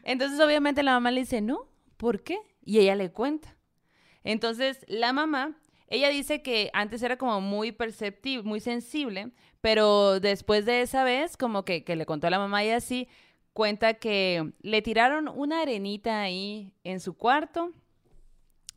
[0.04, 2.38] Entonces obviamente la mamá le dice, no, ¿por qué?
[2.64, 3.53] Y ella le cuenta.
[4.24, 5.58] Entonces la mamá,
[5.88, 11.38] ella dice que antes era como muy perceptible, muy sensible, pero después de esa vez,
[11.38, 13.08] como que, le contó a la mamá y así,
[13.54, 17.72] cuenta que le tiraron una arenita ahí en su cuarto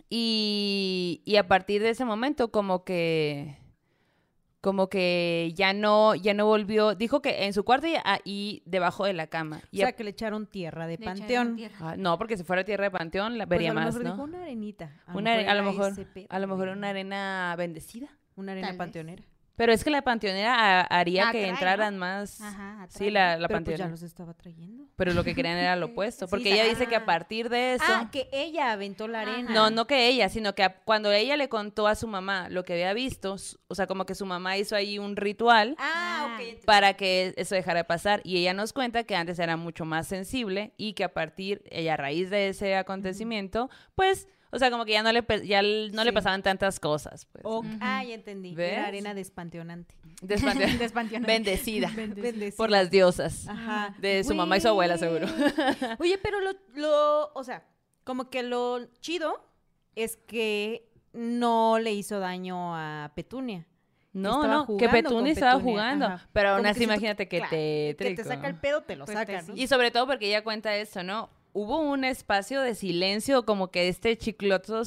[0.09, 3.66] y a partir de ese momento como que
[4.67, 8.65] como que ya no ya no volvió dijo que en su cuarto y, ah, y
[8.67, 11.55] debajo de la cama O y a- sea, que le echaron tierra de Le panteón.
[11.55, 11.77] tierra.
[11.81, 14.03] Ah, no porque si fuera tierra de panteón la Pues vería a lo más mejor
[14.05, 14.91] no dijo una arenita.
[15.15, 15.93] una are- a lo mejor
[16.29, 18.93] a lo mejor una arena bendecida Una arena Tal vez.
[19.57, 19.57] Panteonera.
[19.57, 23.49] pero es que la panteonera ha- haría que entraran más Ajá, sí la, la Pero
[23.49, 24.85] pues ya panteonera los estaba trayendo.
[24.97, 27.05] pero lo que querían era lo opuesto Sí, porque ella dice que a ah.
[27.07, 29.51] partir de eso Ah, que ella aventó la arena.
[29.53, 32.65] No, no que ella, sino que a- cuando ella le contó a su mamá lo
[32.65, 33.37] que había visto,
[33.69, 36.31] o sea, como que su mamá hizo ahí un ritual Ah, ok.
[36.31, 36.43] Ah.
[36.43, 36.67] entendí.
[36.67, 38.21] para que eso dejara de pasar.
[38.25, 41.95] Y ella nos cuenta que antes era mucho más sensible y que a partir, ella
[41.95, 46.05] a raíz de ese acontecimiento, pues, o sea, como que ya no le, ya no
[46.05, 47.27] le pasaban tantas cosas.
[47.27, 47.43] Pues.
[47.45, 48.55] Ok, Ah, ya entendí.
[48.55, 48.73] ¿Ves?
[48.73, 49.95] Era arena despanteonante.
[50.23, 51.33] Despante- Despanteonante.
[51.33, 52.57] Bendecida Bendecida.
[52.57, 53.47] por las diosas.
[53.49, 53.95] Ajá.
[53.99, 55.27] De su mamá y su abuela, seguro.
[55.99, 57.65] Oye, pero lo, lo, o sea,
[58.05, 59.45] como que lo chido
[59.95, 63.67] es que no le hizo daño a Petunia.
[64.13, 66.07] No, no, que Petunia estaba Petunia, jugando.
[66.07, 66.29] ajá.
[66.33, 69.05] Pero aún así, que imagínate que claro, te Que te saca el pedo, te lo
[69.05, 69.57] Pues saca, te- ¿no?
[69.57, 71.29] Y sobre todo porque ella cuenta eso, ¿no?
[71.59, 74.85] Hubo un espacio de silencio, como que este chicloto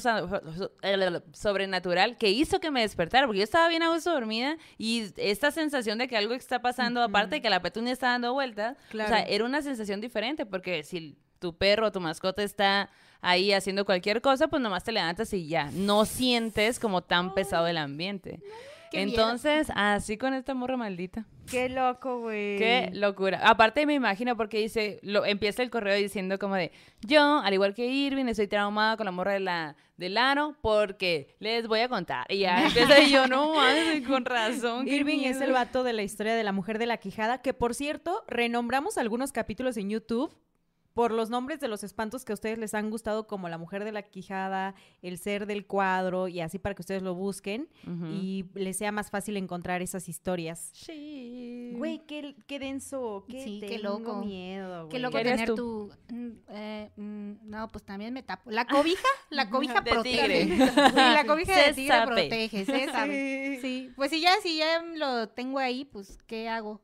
[1.32, 5.50] sobrenatural que hizo que me despertara, porque yo estaba bien a gusto dormida y esta
[5.50, 9.10] sensación de que algo está pasando, aparte de que la petunia está dando vueltas, Claro.
[9.12, 12.88] o sea, era una sensación diferente, porque si tu perro o tu mascota está
[13.20, 17.66] ahí haciendo cualquier cosa, pues nomás te levantas y ya, no sientes como tan pesado
[17.66, 18.40] el ambiente.
[18.92, 19.10] Miedo.
[19.10, 21.26] Entonces, así con esta morra maldita.
[21.50, 22.58] Qué loco, güey.
[22.58, 23.40] Qué locura.
[23.42, 26.70] Aparte me imagino porque dice, lo, empieza el correo diciendo como de,
[27.00, 31.34] yo, al igual que Irving, estoy traumada con la morra de la, del ano porque
[31.40, 32.26] les voy a contar.
[32.28, 34.86] Y ya empieza y yo, no mames, con razón.
[34.86, 35.44] Irving es miedo".
[35.44, 38.96] el vato de la historia de la mujer de la quijada, que por cierto, renombramos
[38.96, 40.32] algunos capítulos en YouTube
[41.00, 43.84] por los nombres de los espantos que a ustedes les han gustado, como la mujer
[43.84, 47.70] de la quijada, el ser del cuadro, y así para que ustedes lo busquen
[48.12, 50.70] y les sea más fácil encontrar esas historias.
[50.74, 51.72] Sí.
[51.78, 54.22] Güey, qué, qué denso, qué, Sí, qué loco.
[54.22, 55.02] miedo, Qué güey.
[55.04, 55.90] loco ¿Qué harías tener tú?
[56.06, 56.14] tu...
[56.14, 58.50] mm, eh, mm, no, pues también me tapo.
[58.50, 60.44] La cobija, la cobija De protege.
[60.44, 60.66] tigre.
[60.66, 62.06] Sí, la cobija Se de tigre sabe.
[62.14, 63.58] protege, se sabe.
[63.62, 66.82] Sí, pues si ya, si ya lo tengo ahí, pues, ¿qué hago?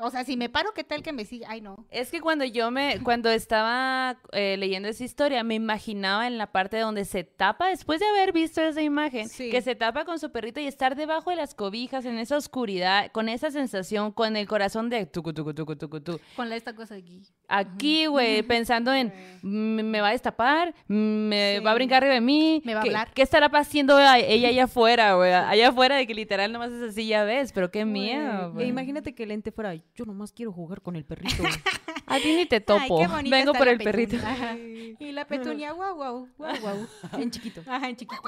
[0.00, 1.48] O sea, si me paro, ¿qué tal que me siga?
[1.50, 1.84] Ay, no.
[1.90, 6.50] Es que cuando yo me, cuando estaba eh, leyendo esa historia, me imaginaba en la
[6.50, 9.50] parte donde se tapa, después de haber visto esa imagen, Sí.
[9.50, 13.12] que se tapa con su perrito y estar debajo de las cobijas, en esa oscuridad,
[13.12, 16.20] con esa sensación, con el corazón de tucu, tucu, tucu, tucu, tu.
[16.36, 17.22] Con esta cosa aquí.
[17.48, 19.12] Aquí, güey, pensando en,
[19.42, 21.64] "Mm, me va a destapar, me Sí.
[21.64, 22.62] va a brincar arriba de mí.
[22.64, 23.12] Me va a ¿Qué- hablar.
[23.12, 25.32] ¿Qué estará haciendo ella allá afuera, güey?
[25.32, 29.14] Allá afuera de que literal nomás es así, ya ves, pero qué miedo, E imagínate
[29.14, 31.42] que el ente fuera, yo nomás quiero jugar con el perrito.
[32.06, 32.98] A ti ni te Ay, topo.
[32.98, 34.16] qué bonita Vengo por el perrito.
[34.16, 34.56] Ajá.
[34.56, 36.86] Y la petunia, guau, guau, guau, guau.
[37.18, 37.62] en chiquito.
[37.66, 38.20] Ajá, en chiquito.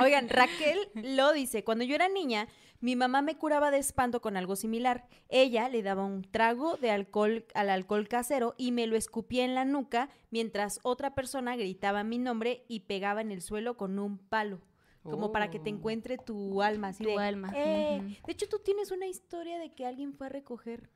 [0.00, 2.48] Oigan, Raquel lo dice, cuando yo era niña,
[2.80, 5.06] mi mamá me curaba de espanto con algo similar.
[5.28, 9.54] Ella le daba un trago de alcohol al alcohol casero y me lo escupía en
[9.54, 14.18] la nuca mientras otra persona gritaba mi nombre y pegaba en el suelo con un
[14.18, 14.60] palo.
[15.04, 15.74] Como para que te Oh.
[15.74, 18.18] encuentre tu alma, así Tu de, alma, "Eh".
[18.26, 20.90] De hecho, tú tienes una historia de que alguien fue a recoger.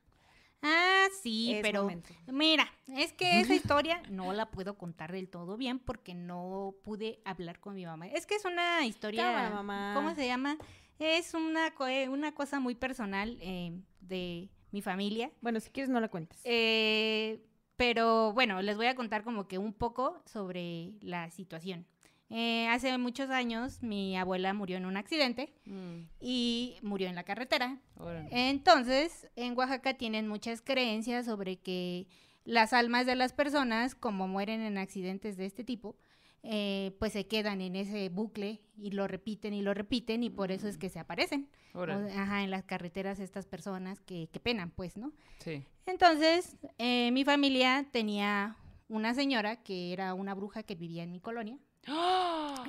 [0.63, 2.09] Ah, sí, Es pero momento.
[2.27, 7.21] mira, es que esa historia no la puedo contar del todo bien porque no pude
[7.25, 8.09] hablar con mi mamá.
[8.09, 9.93] Es que es una historia, Cámara, mamá.
[9.95, 10.57] ¿cómo se llama?
[10.99, 15.31] Es una, eh, una cosa muy personal eh, de mi familia.
[15.43, 16.41] Bueno, si quieres no la cuentes.
[16.45, 17.41] Eh,
[17.77, 21.87] pero bueno, les voy a contar como que un poco sobre la situación.
[22.31, 27.23] Eh, hace muchos años mi abuela murió en un accidente Mm, y murió en la
[27.25, 27.79] carretera.
[27.97, 28.29] órale.
[28.31, 32.07] Entonces, en Oaxaca tienen muchas creencias sobre que
[32.45, 35.97] las almas de las personas, como mueren en accidentes de este tipo,
[36.43, 40.53] eh, pues se quedan en ese bucle y lo repiten y lo repiten y por
[40.53, 41.49] eso es que se aparecen.
[41.75, 41.81] O-
[42.21, 45.13] ajá, en las carreteras estas personas que, que penan, pues, ¿no?
[45.39, 45.65] Sí.
[45.87, 48.57] Entonces, eh, mi familia tenía
[48.89, 51.59] una señora que era una bruja que vivía en mi colonia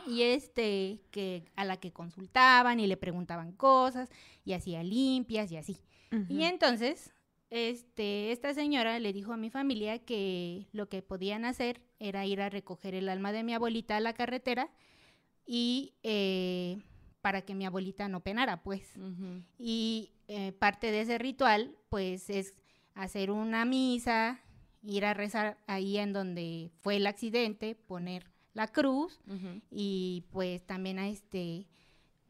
[0.07, 4.09] y este que a la que consultaban y le preguntaban cosas
[4.45, 5.78] y hacía limpias y así.
[6.28, 7.13] Y entonces,
[7.51, 12.41] este, esta señora le dijo a mi familia que lo que podían hacer era ir
[12.41, 14.70] a recoger el alma de mi abuelita a la carretera
[15.45, 16.82] y eh,
[17.22, 18.93] para que mi abuelita no penara, pues.
[19.57, 22.53] Y eh, parte de ese ritual, pues, es
[22.93, 24.41] hacer una misa,
[24.84, 29.20] ir a rezar ahí en donde fue el accidente, poner la cruz
[29.72, 31.66] y pues también a este,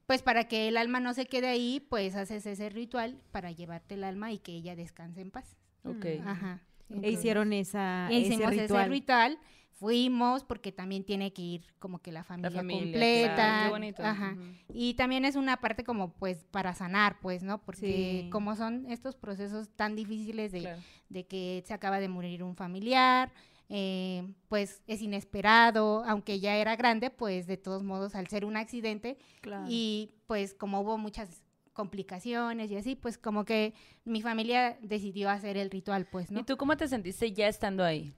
[0.05, 3.95] pues para que el alma no se quede ahí, pues haces ese ritual para llevarte
[3.95, 5.57] el alma y que ella descanse en paz.
[5.83, 6.05] Ok.
[6.25, 6.61] Ajá.
[7.01, 9.39] E hicieron esa, E hicimos ese ese ritual.
[9.73, 13.35] Fuimos porque también tiene que ir como que la familia, familia, completa.
[13.35, 14.03] claro, qué bonito.
[14.03, 14.35] Ajá.
[14.73, 17.61] Y también es una parte como pues para sanar, pues, ¿no?
[17.61, 18.29] Porque Sí.
[18.29, 20.81] como son estos procesos tan difíciles de, Claro.
[21.07, 23.31] de que se acaba de morir un familiar,
[23.69, 28.57] eh, pues es inesperado, aunque ya era grande, pues de todos modos al ser un
[28.57, 29.65] accidente Claro.
[29.69, 31.43] y pues como hubo muchas
[31.73, 36.41] complicaciones y así, pues como que mi familia decidió hacer el ritual, pues, ¿no?
[36.41, 38.13] ¿Y tú cómo te sentiste ya estando ahí?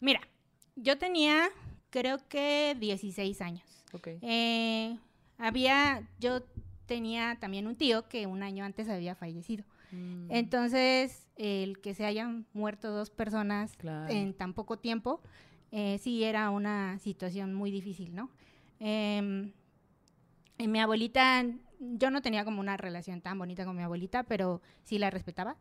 [0.00, 0.20] Mira,
[0.76, 1.48] yo tenía
[1.90, 3.64] creo que 16 años.
[4.04, 4.98] Eh,
[5.38, 6.42] había, yo
[6.86, 9.64] tenía también un tío que un año antes había fallecido.
[9.90, 14.12] Mm, Entonces, el que se hayan muerto dos personas Claro.
[14.12, 15.20] en tan poco tiempo,
[15.70, 18.30] eh, sí era una situación muy difícil, ¿no?
[20.58, 21.44] Y mi abuelita,
[21.78, 25.56] yo no tenía como una relación tan bonita con mi abuelita, pero sí la respetaba.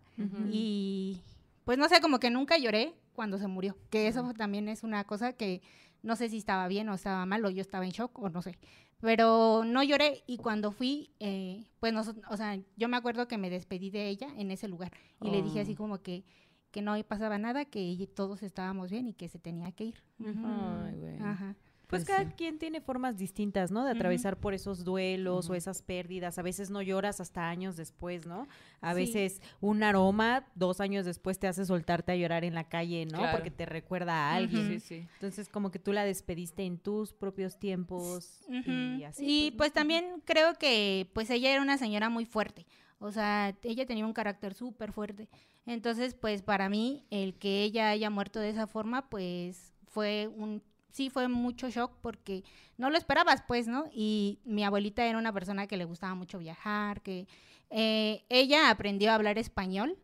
[0.50, 1.20] Y
[1.66, 5.04] pues no sé, como que nunca lloré cuando se murió, que eso también es una
[5.04, 5.62] cosa que
[6.04, 8.42] no sé si estaba bien o estaba mal o yo estaba en shock o no
[8.42, 8.58] sé.
[9.00, 13.38] Pero no lloré y cuando fui, eh, pues no, o sea, yo me acuerdo que
[13.38, 14.92] me despedí de ella en ese lugar
[15.22, 15.78] y le dije así Oh.
[15.78, 16.24] como que,
[16.72, 20.04] que no pasaba nada, que todos estábamos bien y que se tenía que ir.
[20.20, 21.20] Ay, güey.
[21.20, 21.56] Ajá.
[21.88, 22.36] Pues, Pues cada sí.
[22.38, 23.86] quien tiene formas distintas, ¿no?
[23.86, 26.38] De atravesar por esos duelos o esas pérdidas.
[26.38, 28.46] A veces no lloras hasta años después, ¿no?
[28.82, 29.00] A Sí.
[29.02, 33.20] veces un aroma dos años después te hace soltarte a llorar en la calle, ¿no?
[33.20, 33.38] Claro.
[33.38, 34.68] Porque te recuerda a alguien.
[34.68, 35.08] Sí, sí.
[35.14, 39.26] Entonces, como que tú la despediste en tus propios tiempos y así.
[39.26, 39.58] Y ¿no?
[39.58, 42.66] pues también creo que pues ella era una señora muy fuerte.
[43.00, 45.30] O sea, ella tenía un carácter súper fuerte.
[45.66, 50.62] Entonces, pues para mí, el que ella haya muerto de esa forma, pues fue un,
[50.98, 52.44] sí fue mucho shock porque
[52.78, 53.86] no lo esperabas, pues, ¿no?
[53.94, 57.28] Y mi abuelita era una persona que le gustaba mucho viajar, que
[57.70, 59.96] eh, ella aprendió a hablar español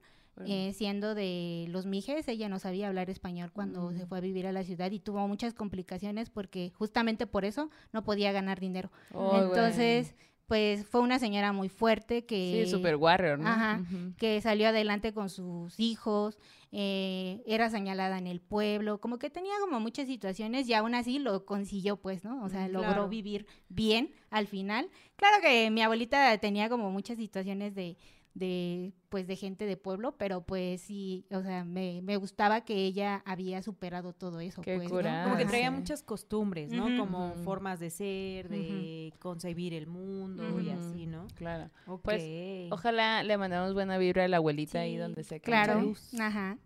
[0.45, 3.97] eh, siendo de los Mijes, ella no sabía hablar español cuando Mm.
[3.99, 7.69] se fue a vivir a la ciudad y tuvo muchas complicaciones porque justamente por eso
[7.91, 8.89] no podía ganar dinero.
[9.11, 10.15] Entonces,
[10.53, 12.61] pues fue una señora muy fuerte que...
[12.63, 13.49] Sí, super warrior, ¿no?
[13.49, 13.81] Ajá,
[14.19, 16.37] que salió adelante con sus hijos,
[16.71, 21.17] eh, era señalada en el pueblo, como que tenía como muchas situaciones y aún así
[21.17, 22.43] lo consiguió, pues, ¿no?
[22.43, 24.91] O sea, Mm, logró vivir bien al final.
[25.15, 27.97] Claro que mi abuelita tenía como muchas situaciones de,
[28.33, 32.73] de pues, de gente de pueblo, pero pues sí, o sea, me, me gustaba que
[32.85, 35.23] ella había superado todo eso, Qué pues, ¿no?
[35.23, 35.75] Como que traía sí.
[35.75, 36.85] muchas costumbres, ¿no?
[36.97, 41.27] Como formas de ser, de concebir el mundo y así, ¿no?
[41.35, 41.69] Claro.
[41.85, 42.01] Ok.
[42.01, 42.23] Pues,
[42.71, 46.19] Ojalá le mandamos buena vibra a la abuelita ahí donde se Claro, Luz.
[46.19, 46.57] ajá.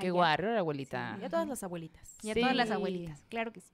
[0.00, 0.14] Qué allá.
[0.14, 1.18] warrior, abuelita.
[1.20, 2.16] Y a todas las abuelitas.
[2.22, 2.74] Y a todas las Sí.
[2.74, 3.70] abuelitas, claro que sí.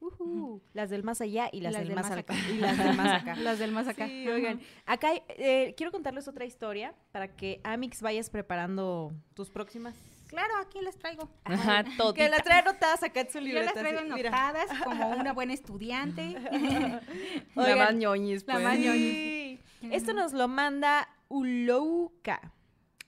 [0.74, 2.34] Las del más allá y las, Las del del más, más acá.
[2.34, 2.48] acá.
[2.50, 3.34] Y las del más acá.
[3.36, 4.06] Las del más acá.
[4.06, 4.60] Sí, oigan.
[4.86, 9.94] Acá eh, quiero contarles otra historia para que Amix vayas preparando tus próximas.
[10.28, 11.28] Claro, aquí las traigo.
[11.42, 12.28] Ajá, Que todita.
[12.28, 13.72] las trae anotadas acá en su Yo libreta.
[13.72, 14.28] las traigo así, mira.
[14.48, 16.36] anotadas como una buena estudiante.
[16.38, 17.00] La
[17.56, 18.64] Oigan, más ñoñis, la pues.
[18.64, 19.58] más Sí.
[19.90, 22.52] Esto nos lo manda Ulouka.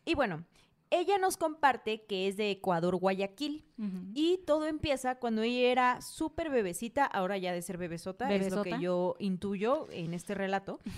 [0.05, 0.45] Y bueno,
[0.93, 3.65] ella nos comparte que es de Ecuador, Guayaquil.
[4.15, 8.63] Y todo empieza cuando ella era súper bebecita, ahora ya de ser bebesota, es lo
[8.63, 10.81] que yo intuyo en este relato.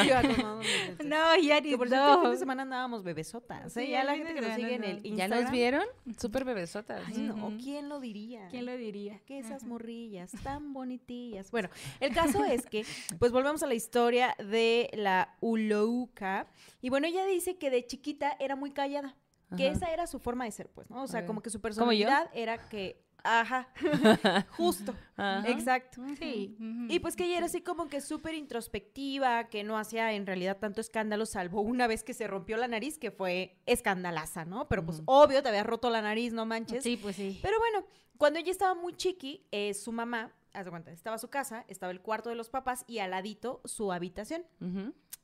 [1.04, 2.30] No, ya Que ni por cierto, el fin no.
[2.30, 3.76] de semana andábamos bebesotas.
[3.76, 3.84] ¿eh?
[3.86, 4.86] Sí, ya la gente que nos sigue en no.
[4.86, 5.42] el ¿Ya Instagram.
[5.42, 5.84] nos vieron?
[6.18, 7.02] Súper bebesotas.
[7.06, 7.56] Ay, no.
[7.62, 8.48] ¿quién lo diría?
[8.48, 9.20] ¿Quién lo diría?
[9.26, 11.50] que esas morrillas tan bonitillas.
[11.50, 11.68] Bueno,
[12.00, 12.84] el caso es que,
[13.18, 16.46] pues volvemos a la historia de la Ulouka.
[16.80, 19.16] Y bueno, ella dice que de chiquita era muy callada.
[19.56, 19.76] Que Ajá.
[19.76, 21.02] esa era su forma de ser, pues, ¿no?
[21.02, 23.68] O sea, como que su personalidad era que, ajá,
[24.56, 25.48] justo, Ajá.
[25.50, 26.02] exacto.
[26.18, 26.56] Sí.
[26.88, 30.58] Y pues que ella era así como que súper introspectiva, que no hacía en realidad
[30.58, 34.68] tanto escándalo, salvo una vez que se rompió la nariz, que fue escandalaza, ¿no?
[34.68, 36.82] Pero pues obvio, te había roto la nariz, no manches.
[36.84, 37.38] Sí, pues sí.
[37.42, 37.84] Pero bueno,
[38.18, 41.90] cuando ella estaba muy chiqui, eh, su mamá, haz de cuenta, estaba su casa, estaba
[41.92, 44.44] el cuarto de los papás y al ladito su habitación.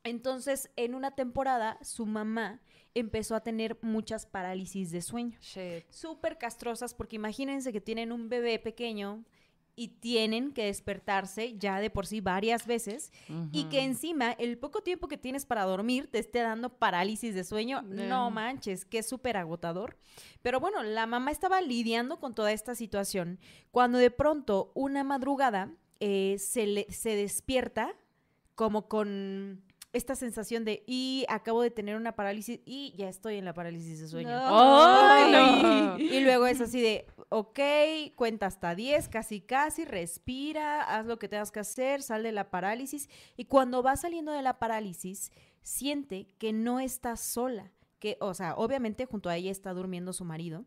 [0.04, 2.60] Entonces, en una temporada, su mamá
[2.98, 5.38] empezó a tener muchas parálisis de sueño.
[5.90, 9.24] Súper castrosas, porque imagínense que tienen un bebé pequeño
[9.78, 13.12] y tienen que despertarse ya de por sí varias veces
[13.52, 17.44] y que encima el poco tiempo que tienes para dormir te esté dando parálisis de
[17.44, 19.98] sueño, no manches, que es súper agotador.
[20.40, 23.38] Pero bueno, la mamá estaba lidiando con toda esta situación
[23.70, 25.70] cuando de pronto una madrugada
[26.00, 27.94] eh, se, le, se despierta
[28.54, 29.62] como con
[29.96, 34.00] esta sensación de y acabo de tener una parálisis y ya estoy en la parálisis
[34.00, 34.30] de sueño.
[35.98, 37.58] Y luego es así de, ok,
[38.14, 42.50] cuenta hasta 10, casi casi, respira, haz lo que tengas que hacer, sal de la
[42.50, 43.08] parálisis.
[43.36, 45.32] Y cuando va saliendo de la parálisis,
[45.62, 47.72] siente que no está sola.
[47.98, 50.64] Que, o sea, obviamente junto a ella está durmiendo su marido,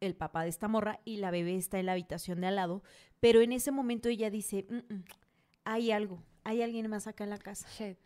[0.00, 2.82] el papá de esta morra, y la bebé está en la habitación de al lado.
[3.20, 5.04] Pero en ese momento ella dice, "Mm, mm,
[5.64, 7.68] hay algo, hay alguien más acá en la casa.
[7.76, 7.98] Shit.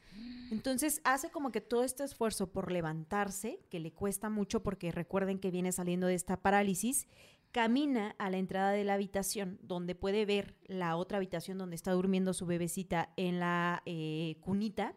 [0.51, 5.39] Entonces hace como que todo este esfuerzo por levantarse, que le cuesta mucho porque recuerden
[5.39, 7.07] que viene saliendo de esta parálisis,
[7.53, 11.93] camina a la entrada de la habitación donde puede ver la otra habitación donde está
[11.93, 14.97] durmiendo su bebecita en la eh, cunita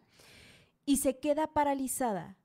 [0.84, 2.38] y se queda paralizada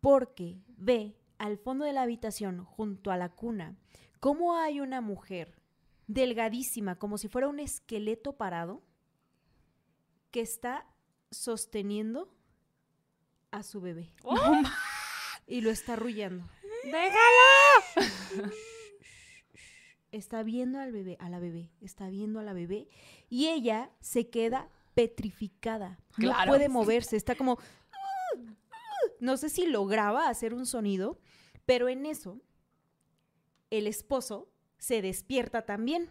[0.00, 3.76] porque ve al fondo de la habitación junto a la cuna
[4.20, 5.60] cómo hay una mujer
[6.06, 8.82] delgadísima como si fuera un esqueleto parado
[10.36, 10.86] que está
[11.30, 12.30] sosteniendo
[13.50, 14.12] a su bebé.
[15.48, 16.44] Y lo está arrullando.
[16.84, 18.52] ¡Déjalo!
[20.12, 22.88] Está viendo al bebé, a la bebé, está viendo a la bebé
[23.30, 26.00] y ella se queda petrificada.
[26.18, 27.58] No puede moverse, está como
[29.20, 31.18] no sé si lograba hacer un sonido,
[31.64, 32.42] pero en eso
[33.70, 36.10] el esposo se despierta también.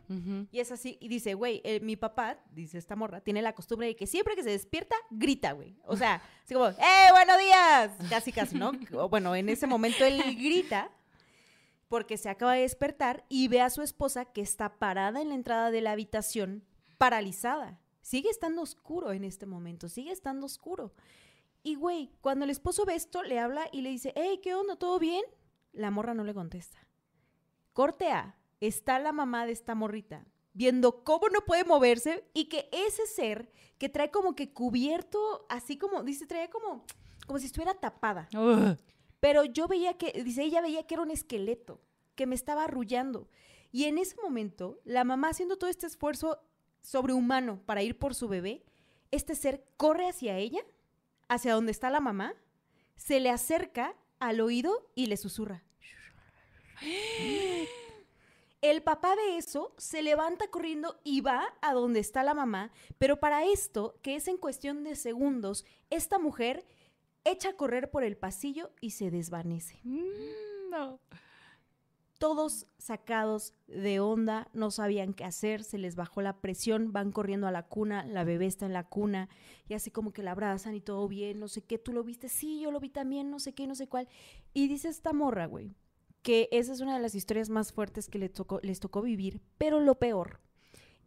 [0.51, 3.87] Y es así, y dice, güey, eh, mi papá, dice esta morra, tiene la costumbre
[3.87, 5.77] de que siempre que se despierta, grita, güey.
[5.85, 7.91] O sea, así como, ¡eh, buenos días!
[8.09, 8.71] Casi, casi, ¿no?
[9.09, 10.91] Bueno, en ese momento él grita
[11.87, 15.35] porque se acaba de despertar y ve a su esposa que está parada en la
[15.35, 16.63] entrada de la habitación,
[16.97, 17.79] paralizada.
[18.01, 20.93] Sigue estando oscuro en este momento, sigue estando oscuro.
[21.63, 24.75] Y, güey, cuando el esposo ve esto, le habla y le dice, hey, ¿qué onda?
[24.75, 25.23] ¿Todo bien?
[25.71, 26.77] La morra no le contesta.
[27.73, 30.25] Corte A, está la mamá de esta morrita
[30.55, 35.77] viendo cómo no puede moverse y que ese ser que trae como que cubierto, así
[35.77, 36.85] como, dice, traía como,
[37.27, 38.29] como si estuviera tapada.
[38.33, 38.77] Ugh.
[39.19, 41.81] Pero yo veía que, dice, ella veía que era un esqueleto,
[42.15, 43.29] que me estaba arrullando.
[43.73, 46.39] Y en ese momento, la mamá haciendo todo este esfuerzo
[46.81, 48.63] sobrehumano para ir por su bebé,
[49.11, 50.61] este ser corre hacia ella,
[51.27, 52.33] hacia donde está la mamá,
[52.95, 55.65] se le acerca al oído y le susurra.
[58.61, 63.19] El papá de eso se levanta corriendo y va a donde está la mamá, pero
[63.19, 66.65] para esto, que es en cuestión de segundos, esta mujer
[67.25, 69.79] echa a correr por el pasillo y se desvanece.
[69.83, 70.99] Mm, no.
[72.17, 77.45] Todos sacados de onda, no sabían qué hacer, se les bajó la presión, van corriendo
[77.45, 79.27] a la cuna, la bebé está en la cuna
[79.67, 82.29] y así como que la abrazan y todo bien, no sé qué, tú lo viste,
[82.29, 84.07] sí, yo lo vi también, no sé qué, no sé cuál.
[84.53, 85.75] Y dice esta morra, güey,
[86.25, 89.41] que esa es una de las historias más fuertes que les tocó, les tocó vivir,
[89.59, 90.39] pero lo peor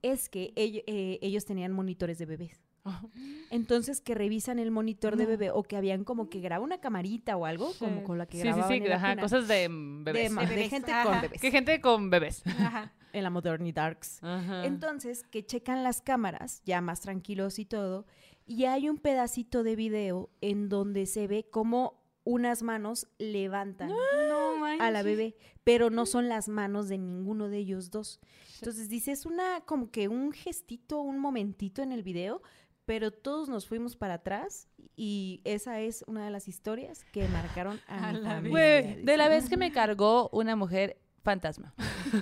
[0.01, 2.63] es que eh, ellos tenían monitores de bebés.
[3.51, 7.37] Entonces que revisan el monitor de bebé o que habían como que graba una camarita
[7.37, 10.13] o algo, como con la que Sí, sí, grababan sí, ajá, cosas de mm, de,
[10.13, 10.35] bebés.
[10.37, 11.11] De de bebés, gente ajá.
[11.11, 11.41] con bebés.
[11.41, 12.47] Que gente con bebés.
[12.47, 12.95] Ajá.
[13.15, 14.23] En la Modernitarks.
[14.23, 14.67] Ajá.
[14.67, 18.05] Entonces, que checan las cámaras, ya más tranquilos y todo,
[18.45, 24.48] y hay un pedacito de video en donde se ve como unas manos levantan No
[24.65, 28.21] a la bebé, pero no son las manos de ninguno de ellos dos.
[28.57, 32.43] Entonces dice, es una como que un gestito, un momentito en el video,
[32.85, 37.81] pero todos nos fuimos para atrás y esa es una de las historias que marcaron
[37.87, 38.51] a, A mi la familia.
[38.51, 41.75] Güey, de la vez que me cargó una mujer fantasma.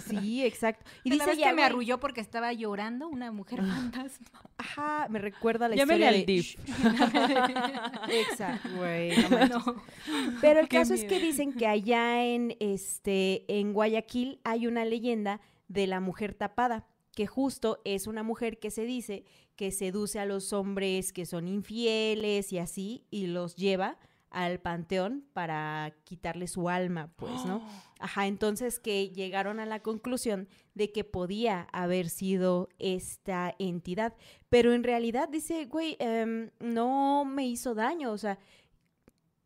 [0.09, 0.85] Sí, exacto.
[1.05, 4.27] Y Y dice la vez ella, que me arrulló porque estaba llorando una mujer fantasma.
[4.59, 8.15] Ajá, me recuerda la Llámele historia al de...
[8.21, 9.13] Exacto, güey.
[9.49, 9.83] no.
[10.41, 14.85] Pero el Qué caso es que dicen que allá en este en Guayaquil hay una
[14.85, 19.25] leyenda de la mujer tapada, que justo es una mujer que se dice
[19.57, 23.99] que seduce a los hombres que son infieles y así y los lleva
[24.31, 27.63] al panteón para quitarle su alma, pues, ¿no?
[27.99, 34.15] Ajá, entonces que llegaron a la conclusión de que podía haber sido esta entidad,
[34.51, 38.39] pero en realidad dice, güey, em, no me hizo daño, o sea,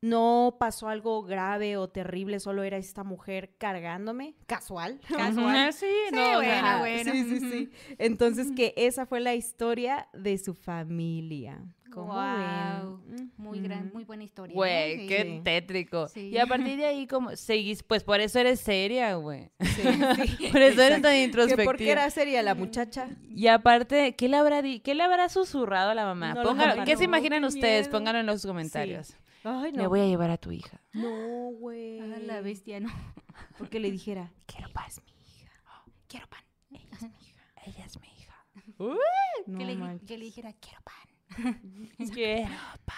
[0.02, 4.98] no pasó algo grave o terrible, solo era esta mujer cargándome, casual.
[5.08, 5.72] Casual.
[5.72, 7.12] Sí, no, bueno, bueno.
[7.12, 7.70] Sí, sí, sí.
[7.98, 11.62] Entonces que esa fue la historia de su familia.
[11.92, 13.00] ¿Cómo Guau.
[13.06, 13.32] ven?
[13.36, 13.94] Muy gran, Ujú.
[13.94, 14.54] muy buena historia.
[14.54, 14.96] Güey, ¿eh?
[15.00, 15.06] Sí.
[15.08, 15.40] qué Sí.
[15.44, 16.08] tétrico.
[16.08, 16.28] Sí.
[16.28, 19.50] Y a partir de ahí, como seguís, pues por eso eres seria, güey.
[19.60, 20.48] Sí, sí.
[20.52, 21.64] Por eso eres tan introspectiva.
[21.64, 23.08] porque era seria la muchacha.
[23.28, 26.34] Y aparte, ¿qué le habrá di- qué le habrá susurrado a la mamá?
[26.34, 26.84] No Póngalo-.
[26.84, 27.86] ¿Qué se imaginan qué ustedes?
[27.86, 27.98] miedo.
[27.98, 29.14] Pónganlo en los comentarios.
[29.42, 30.80] Ay, Me voy a llevar a tu hija.
[30.92, 31.08] No,
[31.58, 31.98] güey.
[32.00, 32.88] Ah, la bestia, no.
[33.58, 34.84] Porque le dijera, Quiero pan.
[36.08, 36.40] Quiero pan.
[37.66, 38.36] Ella es mi hija.
[39.46, 40.94] no que, le, que le dijera, quiero pan.
[42.14, 42.48] Quiero
[42.84, 42.96] pan.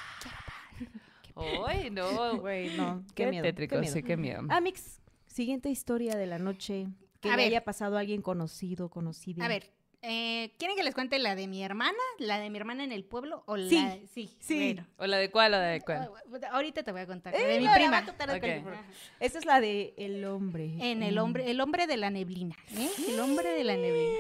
[1.67, 2.39] Ay, no.
[2.39, 3.03] Güey, no.
[3.15, 3.43] Qué, Qué, miedo.
[3.45, 3.93] tétrico, qué miedo.
[3.95, 4.43] sí, qué miedo.
[4.49, 6.89] Amix, siguiente historia de la noche.
[7.21, 7.47] Que A le ver.
[7.47, 9.45] haya pasado a alguien conocido, conocido.
[9.45, 9.71] A ver,
[10.03, 11.97] eh, ¿quieren que les cuente la de mi hermana?
[12.19, 13.45] ¿La de mi hermana en el pueblo?
[13.47, 13.97] ¿O Sí, la...
[14.13, 14.57] Sí, sí.
[14.75, 14.87] bueno.
[14.99, 16.11] ¿O la de cuál o la de cuál?
[16.43, 17.35] Ah, Ahorita te voy a contar.
[17.35, 17.91] Eh, de mi no, prima.
[17.93, 18.41] va a contar de Ok.
[18.43, 18.85] California.
[19.21, 20.75] Esta es la de el hombre.
[20.81, 22.57] En el hombre, el hombre de la neblina.
[22.77, 22.91] ¿eh?
[23.09, 24.19] El hombre de la neblina.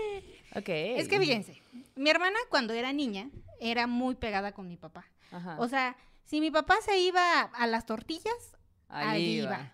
[0.55, 0.69] Ok.
[0.69, 1.61] Es que fíjense,
[1.97, 3.29] mi hermana cuando era niña
[3.63, 5.07] era muy pegada con mi papá.
[5.31, 5.57] Ajá.
[5.59, 8.57] O sea, si mi papá se iba a las tortillas,
[8.89, 9.73] Ahí ahí iba.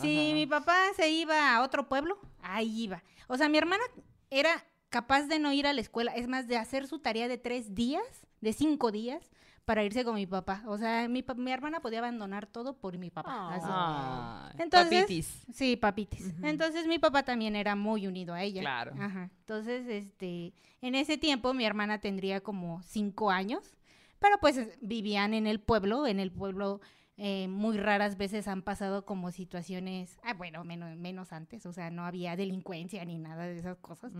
[0.00, 0.34] si ajá.
[0.34, 3.02] mi papá se iba a otro pueblo, ahí iba.
[3.26, 3.82] O sea, mi hermana
[4.30, 7.38] era capaz de no ir a la escuela, es más, de hacer su tarea de
[7.38, 9.30] tres días, de cinco días,
[9.68, 10.62] para irse con mi papá.
[10.66, 13.54] O sea, mi, mi hermana podía abandonar todo por mi papá.
[13.54, 13.66] así.
[13.70, 15.46] Ay, Entonces, papitis.
[15.52, 16.22] Sí, papites.
[16.34, 16.46] Ujú.
[16.46, 18.62] Entonces mi papá también era muy unido a ella.
[18.62, 18.94] Claro.
[18.98, 19.30] Ajá.
[19.40, 23.76] Entonces, este, en ese tiempo mi hermana tendría como cinco años,
[24.18, 26.80] pero pues es- vivían en el pueblo, en el pueblo
[27.18, 31.90] eh, muy raras veces han pasado como situaciones, ah, bueno, menos, menos antes, o sea,
[31.90, 34.12] no había delincuencia ni nada de esas cosas.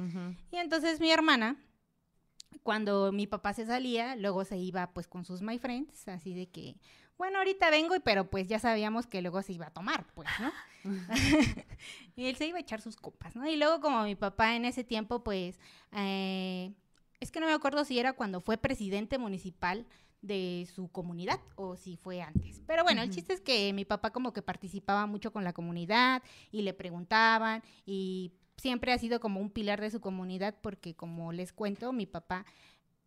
[0.51, 1.57] Y entonces mi hermana,
[2.63, 6.49] cuando mi papá se salía, luego se iba pues con sus my friends, así de
[6.49, 6.77] que,
[7.17, 10.53] bueno, ahorita vengo, pero pues ya sabíamos que luego se iba a tomar, pues, ¿no?
[12.17, 13.49] y él se iba a echar sus copas, ¿no?
[13.49, 15.59] Y luego como mi papá en ese tiempo, pues,
[15.93, 16.73] eh,
[17.21, 19.87] es que no me acuerdo si era cuando fue presidente municipal
[20.23, 22.61] de su comunidad o si fue antes.
[22.67, 26.23] Pero bueno, el chiste es que mi papá como que participaba mucho con la comunidad
[26.51, 31.33] y le preguntaban y siempre ha sido como un pilar de su comunidad porque como
[31.33, 32.45] les cuento, mi papá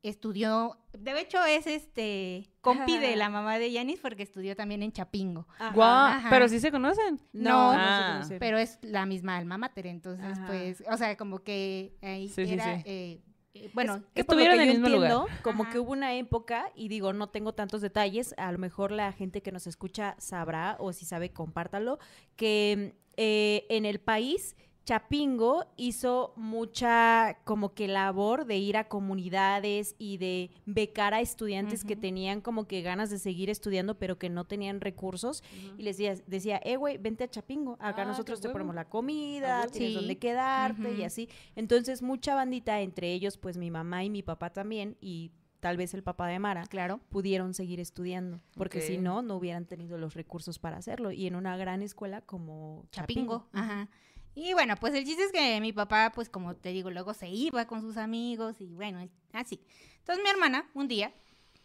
[0.03, 4.91] estudió, de hecho es este compi de la mamá de Yanis porque estudió también en
[4.91, 5.47] Chapingo.
[5.75, 7.21] Guau, pero sí se conocen.
[7.33, 7.97] No, no, Ah.
[8.07, 8.39] se conocen.
[8.39, 10.47] pero es la misma alma mater, entonces Ajá.
[10.47, 12.83] pues, o sea, como que ahí Sí, sí, era, sí.
[12.85, 13.21] eh,
[13.53, 15.11] eh, bueno, Es que Estuvieron en el mismo lugar.
[15.11, 15.71] entiendo, como Ajá.
[15.73, 19.43] que hubo una época, y digo, no tengo tantos detalles, a lo mejor la gente
[19.43, 21.99] que nos escucha sabrá, o si sabe, compártalo,
[22.35, 29.95] que eh, en el país Chapingo hizo mucha como que labor de ir a comunidades
[29.99, 34.29] y de becar a estudiantes que tenían como que ganas de seguir estudiando pero que
[34.29, 35.43] no tenían recursos
[35.77, 38.89] y les decía, decía eh güey, vente a Chapingo, acá Ah, nosotros te ponemos la
[38.89, 39.71] comida, huevo.
[39.71, 39.95] tienes Sí.
[39.95, 41.29] donde quedarte y así.
[41.55, 45.93] Entonces mucha bandita, entre ellos pues mi mamá y mi papá también y tal vez
[45.93, 46.99] el papá de Mara Claro.
[47.09, 51.11] pudieron seguir estudiando, porque si no, no hubieran tenido los recursos para hacerlo.
[51.11, 53.45] Y en una gran escuela como Chapingo.
[53.45, 53.49] Chapingo.
[53.53, 53.87] Ajá.
[54.33, 57.27] Y bueno, pues el chiste es que mi papá, pues como te digo, luego se
[57.29, 59.61] iba con sus amigos y bueno, así.
[59.99, 61.13] Entonces mi hermana, un día,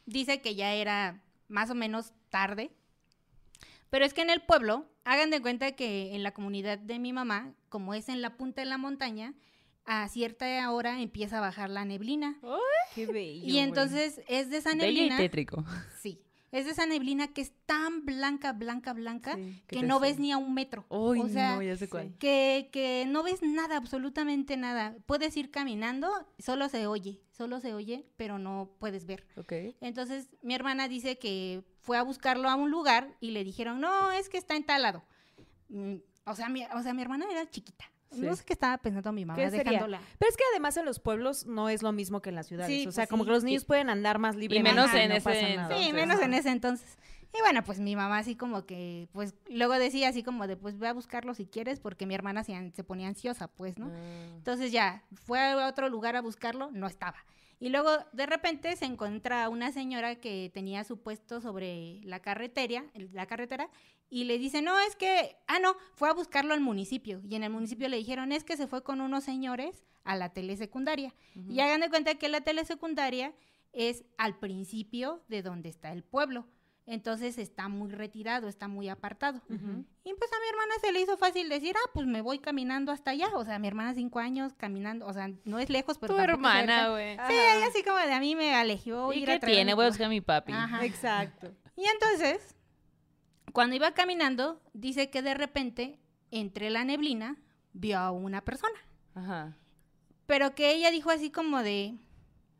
[0.05, 2.73] dice que ya era más o menos tarde,
[3.91, 7.13] pero es que en el pueblo, hagan de cuenta que en la comunidad de mi
[7.13, 9.35] mamá, como es en la punta de la montaña,
[9.85, 12.37] a cierta hora empieza a bajar la neblina.
[12.95, 13.47] Qué bello.
[13.47, 15.17] Y entonces es de esa Bello y neblina.
[15.17, 15.65] tétrico.
[16.01, 16.21] Sí.
[16.53, 20.19] Es de esa neblina que es tan blanca, blanca, blanca, Sí, ¿qué que no ves
[20.19, 20.87] ni a un metro.
[20.89, 21.91] Uy, o sea, no, ya sé sí.
[21.91, 22.15] cuál.
[22.19, 24.97] que, que no ves nada, absolutamente nada.
[25.07, 29.27] Puedes ir caminando, solo se oye, solo se oye, pero no puedes ver.
[29.37, 29.53] Ok.
[29.81, 34.13] Entonces, mi hermana dice que fue a buscarlo a un lugar y le dijeron, no,
[34.13, 35.05] es que está entalado.
[35.69, 37.91] Mm, o, sea, mi, o sea, mi hermana era chiquita.
[38.13, 40.01] No sé qué estaba pensando mi mamá dejándola.
[40.19, 42.73] Pero es que además en los pueblos no es lo mismo que en las ciudades.
[42.83, 43.29] Sí, o sea, pues como sí.
[43.29, 43.67] que los niños Sí.
[43.67, 44.75] pueden andar más libremente.
[44.81, 45.79] menos y en no ese entonces.
[45.87, 46.99] Sí, menos en ese entonces.
[47.37, 50.79] Y bueno, pues mi mamá así como que, pues luego decía así como de, pues
[50.79, 53.91] ve a buscarlo si quieres, porque mi hermana se, se ponía ansiosa, pues, ¿no?
[53.93, 54.27] Ah.
[54.37, 57.19] Entonces ya, fue a otro lugar a buscarlo, no estaba.
[57.59, 62.85] Y luego de repente se encuentra una señora que tenía su puesto sobre la carretera,
[63.13, 63.71] la carretera,
[64.09, 67.21] y le dice, no, es que, ah, no, fue a buscarlo al municipio.
[67.29, 70.33] Y en el municipio le dijeron, es que se fue con unos señores a la
[70.33, 71.15] telesecundaria.
[71.49, 73.35] Y hagan de cuenta que la telesecundaria
[73.73, 76.47] es al principio de donde está el pueblo.
[76.89, 79.43] Entonces está muy retirado, está muy apartado.
[79.49, 82.93] Y pues a mi hermana se le hizo fácil decir, ah, pues me voy caminando
[82.93, 83.29] hasta allá.
[83.35, 86.91] O sea, mi hermana cinco años caminando, o sea, no es lejos, pero Tu hermana,
[86.91, 87.17] güey.
[87.27, 89.13] Sí, ella así como de a mí me alejó.
[89.13, 89.75] ¿Y ir a qué traer tiene?
[89.75, 90.53] Voy a buscar a mi papi.
[90.53, 90.85] Ajá.
[90.85, 91.53] Exacto.
[91.75, 92.55] Y entonces,
[93.53, 95.99] cuando iba caminando, dice que de repente,
[96.31, 97.37] entre la neblina,
[97.73, 98.79] vio a una persona.
[99.15, 99.57] Ajá.
[100.27, 101.97] Pero que ella dijo así como de,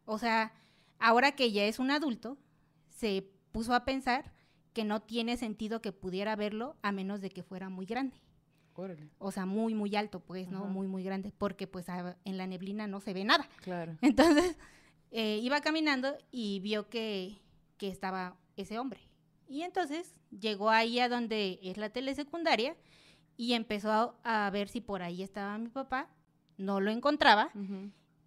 [0.05, 0.53] o sea,
[0.99, 2.39] ahora que ya es un adulto,
[2.89, 4.35] se puso a pensar
[4.75, 8.19] que no tiene sentido que pudiera verlo a menos de que fuera muy grande.
[8.75, 9.09] Órale.
[9.19, 10.59] O sea, muy, muy alto, pues, ¿no?
[10.65, 10.69] Ajá.
[10.69, 13.49] Muy, muy grande, porque pues a- en la neblina no se ve nada.
[13.63, 13.97] Claro.
[14.03, 14.59] Entonces,
[15.11, 17.39] eh, iba caminando y vio que,
[17.79, 19.01] que estaba ese hombre.
[19.49, 22.77] Y entonces llegó ahí a donde es la telesecundaria
[23.39, 23.91] y empezó
[24.23, 26.11] a, a ver si por ahí estaba mi papá.
[26.59, 27.51] No lo encontraba,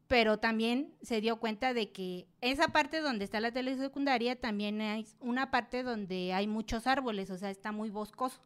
[0.09, 5.05] pero también se dio cuenta de que esa parte donde está la telesecundaria también hay
[5.21, 8.41] una parte donde hay muchos árboles, o sea, está muy boscoso.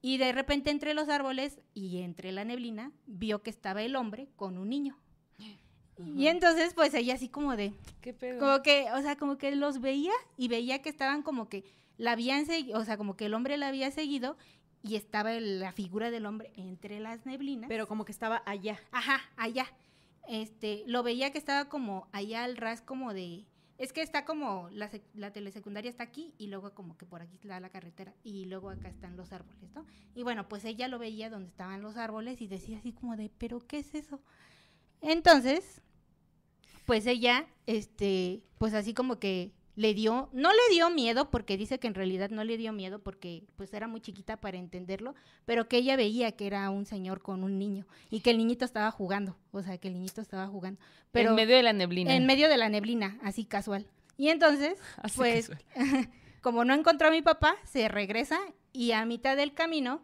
[0.00, 4.28] Y de repente entre los árboles y entre la neblina vio que estaba el hombre
[4.36, 4.96] con un niño.
[6.16, 8.38] Y entonces pues ella así como de, ¿Qué pedo?
[8.38, 11.64] como que, o sea, como que los veía y veía que estaban como que
[11.98, 14.38] la habían seguido, o sea, como que el hombre la había seguido
[14.82, 17.68] y estaba el- la figura del hombre entre las neblinas.
[17.68, 18.80] Pero como que estaba allá.
[18.92, 19.66] Ajá, allá.
[20.28, 23.46] Este, lo veía que estaba como allá al ras como de...
[23.78, 27.22] Es que está como, la, sec- la telesecundaria está aquí y luego como que por
[27.22, 29.86] aquí está la carretera y luego acá están los árboles, ¿no?
[30.14, 33.30] Y bueno, pues ella lo veía donde estaban los árboles y decía así como de,
[33.38, 34.20] pero ¿qué es eso?
[35.00, 35.80] Entonces,
[36.84, 41.78] pues ella, este, pues así como que le dio, no le dio miedo porque dice
[41.78, 45.14] que en realidad no le dio miedo porque pues era muy chiquita para entenderlo,
[45.46, 48.66] pero que ella veía que era un señor con un niño y que el niñito
[48.66, 50.78] estaba jugando, o sea, que el niñito estaba jugando,
[51.12, 52.14] pero en medio de la neblina.
[52.14, 53.86] en medio de la neblina, así casual.
[54.18, 55.50] Y entonces, Así pues,
[56.42, 58.38] como no encontró a mi papá, se regresa
[58.74, 60.02] y a mitad del camino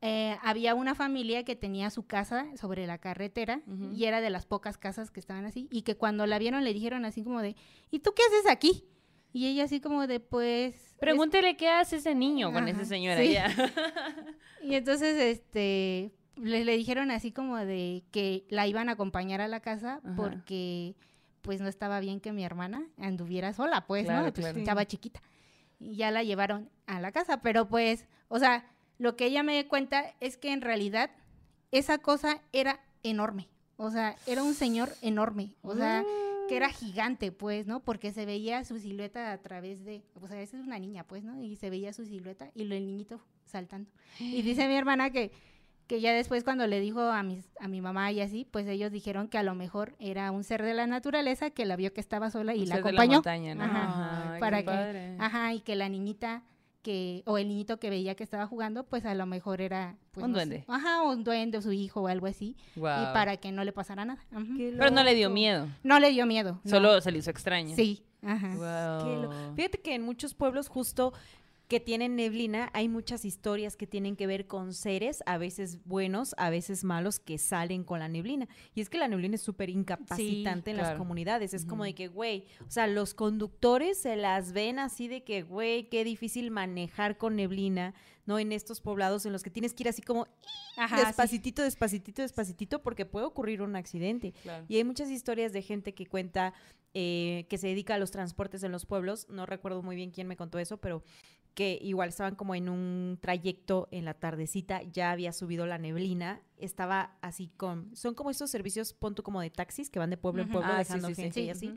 [0.00, 3.60] eh, había una familia que tenía su casa sobre la carretera
[3.92, 6.72] y era de las pocas casas que estaban así y que cuando la vieron le
[6.72, 7.54] dijeron así como de,
[7.90, 8.86] ¿y tú qué haces aquí?
[9.32, 10.74] Y ella así como de, pues...
[10.74, 13.20] es- Pregúntele qué hace ese niño con esa señora.
[13.20, 13.32] sí.
[13.32, 13.48] ya.
[14.62, 19.48] Y entonces, este, le, le dijeron así como de que la iban a acompañar a
[19.48, 20.16] la casa Ajá.
[20.16, 20.94] porque,
[21.40, 24.32] pues, no estaba bien que mi hermana anduviera sola, pues, Claro, ¿no?
[24.34, 24.58] Pues, claro.
[24.58, 25.22] estaba chiquita.
[25.78, 28.66] Y ya la llevaron a la casa, pero pues, o sea,
[28.98, 31.10] lo que ella me cuenta es que en realidad
[31.70, 33.48] esa cosa era enorme.
[33.78, 35.54] O sea, era un señor enorme.
[35.62, 36.04] O sea,
[36.50, 37.80] que era gigante, pues, ¿no?
[37.80, 41.24] Porque se veía su silueta a través de, o sea, esa es una niña, pues,
[41.24, 41.40] ¿no?
[41.40, 43.90] Y se veía su silueta y lo- el niñito saltando.
[44.18, 45.30] Y dice mi hermana que,
[45.86, 48.92] que ya después cuando le dijo a, mis, a mi mamá y así, pues ellos
[48.92, 52.00] dijeron que a lo mejor era un ser de la naturaleza que la vio que
[52.00, 53.12] estaba sola y Un la ser de acompañó.
[53.14, 53.64] montaña, ¿no?
[53.64, 55.16] Ajá, para que, padre.
[55.18, 56.42] ajá, y que la niñita
[56.82, 59.96] que, o el niñito que veía que estaba jugando, pues a lo mejor era...
[60.12, 60.64] Pues, Un no sé, duende.
[60.68, 62.56] ajá, un duende o su hijo o algo así.
[62.76, 64.24] Y para que no le pasara nada.
[64.56, 65.68] Pero no le dio miedo.
[65.82, 66.60] No le dio miedo.
[66.64, 66.70] no.
[66.70, 67.76] Solo se le hizo extraño.
[67.76, 68.02] Sí.
[68.22, 68.54] Ajá.
[68.54, 71.12] Lo- Fíjate que en muchos pueblos justo
[71.70, 76.34] que tienen neblina hay muchas historias que tienen que ver con seres, a veces buenos,
[76.36, 78.48] a veces malos, que salen con la neblina.
[78.74, 81.54] Y es que la neblina es súper incapacitante en las comunidades.
[81.54, 85.42] Es como de que, güey, o sea, los conductores se las ven así de que,
[85.42, 87.94] güey, qué difícil manejar con neblina,
[88.26, 88.40] ¿no?
[88.40, 90.26] En estos poblados en los que tienes que ir así como
[90.76, 91.06] Ajá, sí.
[91.06, 94.32] despacitito, despacitito, despacitito, porque puede ocurrir un accidente.
[94.42, 94.66] Claro.
[94.68, 96.52] Y hay muchas historias de gente que cuenta
[96.92, 99.28] eh, que se dedica a los transportes en los pueblos.
[99.28, 101.04] No recuerdo muy bien quién me contó eso, pero
[101.54, 106.40] que igual estaban como en un trayecto en la tardecita, ya había subido la neblina,
[106.56, 107.94] estaba así con...
[107.96, 110.78] Son como estos servicios, punto como de taxis, que van de pueblo en pueblo Ah,
[110.78, 111.22] dejando sí, sí.
[111.22, 111.74] gente y Sí, así.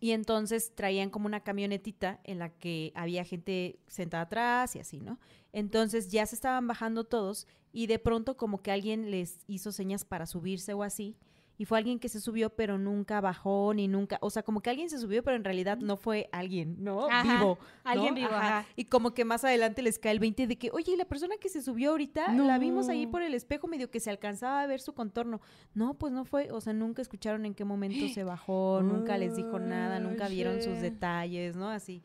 [0.00, 5.00] Y entonces traían como una camionetita en la que había gente sentada atrás y así,
[5.00, 5.20] ¿no?
[5.52, 10.04] Entonces ya se estaban bajando todos y de pronto como que alguien les hizo señas
[10.04, 11.16] para subirse o así.
[11.58, 14.70] Y fue alguien que se subió pero nunca bajó ni nunca, o sea, como que
[14.70, 17.08] alguien se subió pero en realidad no fue alguien, ¿no?
[17.10, 17.58] Ajá, Vivo.
[17.60, 17.90] ¿no?
[17.90, 18.66] alguien vivo, ajá.
[18.74, 21.34] Y como que más adelante les cae el 20 de que, oye, ¿y la persona
[21.40, 23.12] que se subió ahorita, la vimos ahí No.
[23.12, 25.40] por el espejo medio que se alcanzaba a ver su contorno.
[25.74, 29.36] No, pues no fue, o sea, nunca escucharon en qué momento se bajó, nunca les
[29.36, 31.68] dijo nada, nunca vieron sus detalles, ¿no?
[31.68, 32.02] Así.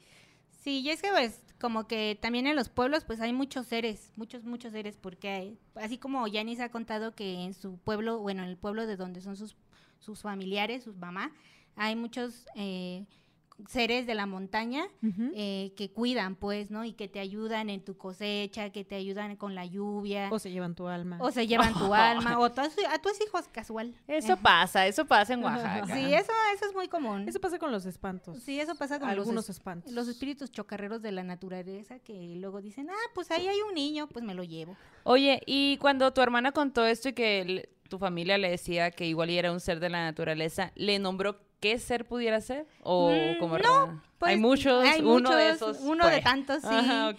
[0.67, 4.11] Sí, y es que pues como que también en los pueblos pues hay muchos seres,
[4.17, 8.43] muchos, muchos seres, porque hay- así como Yanis ha contado que en su pueblo, bueno,
[8.43, 9.55] en el pueblo de donde son sus,
[9.99, 11.31] sus familiares, sus mamá,
[11.77, 13.05] hay muchos eh,
[13.67, 14.85] seres de la montaña
[15.33, 16.85] eh, que cuidan pues, ¿no?
[16.85, 20.51] Y que te ayudan en tu cosecha, que te ayudan con la lluvia, O se
[20.51, 21.17] llevan tu alma.
[21.19, 23.95] o se llevan tu alma, o tu- a tus hijos casual.
[24.07, 25.87] Eso Eh, pasa, eso pasa en Oaxaca.
[25.87, 27.27] Sí, eso, eso es muy común.
[27.27, 28.41] Eso pasa con los espantos.
[28.43, 29.91] Sí, eso pasa con Algunos los, es- espantos.
[29.91, 34.07] los espíritus chocarreros de la naturaleza que luego dicen, ah, pues ahí hay un niño,
[34.07, 34.77] pues me lo llevo.
[35.03, 39.29] Oye, y cuando tu hermana contó esto y que tu familia le decía que igual
[39.29, 42.67] era un ser de la naturaleza, ¿le nombró qué ser pudiera ser?
[42.81, 45.79] ¿O Mm, como no, Pues, hay muchos, hay uno de esos.
[45.81, 46.67] Uno de tantos, sí.
[46.69, 47.13] Ajá.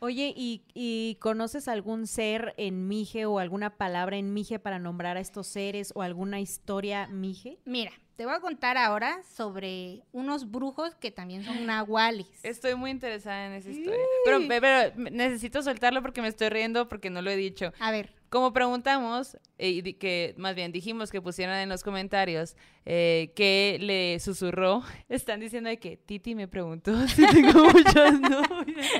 [0.00, 5.16] Oye, ¿y, y conoces algún ser en Mije o alguna palabra en Mije para nombrar
[5.16, 7.58] a estos seres o alguna historia Mije?
[7.64, 12.26] Mira, te voy a contar ahora sobre unos brujos que también son nahuales.
[12.42, 14.04] Estoy muy interesada en esa historia.
[14.24, 17.72] Pero, pe- pero necesito soltarlo porque me estoy riendo porque no lo he dicho.
[17.80, 23.30] A ver, Como preguntamos, eh, que más bien dijimos que pusieran en los comentarios eh,
[23.36, 28.90] que le susurró, están diciendo de que Titi me preguntó si tengo muchas novias.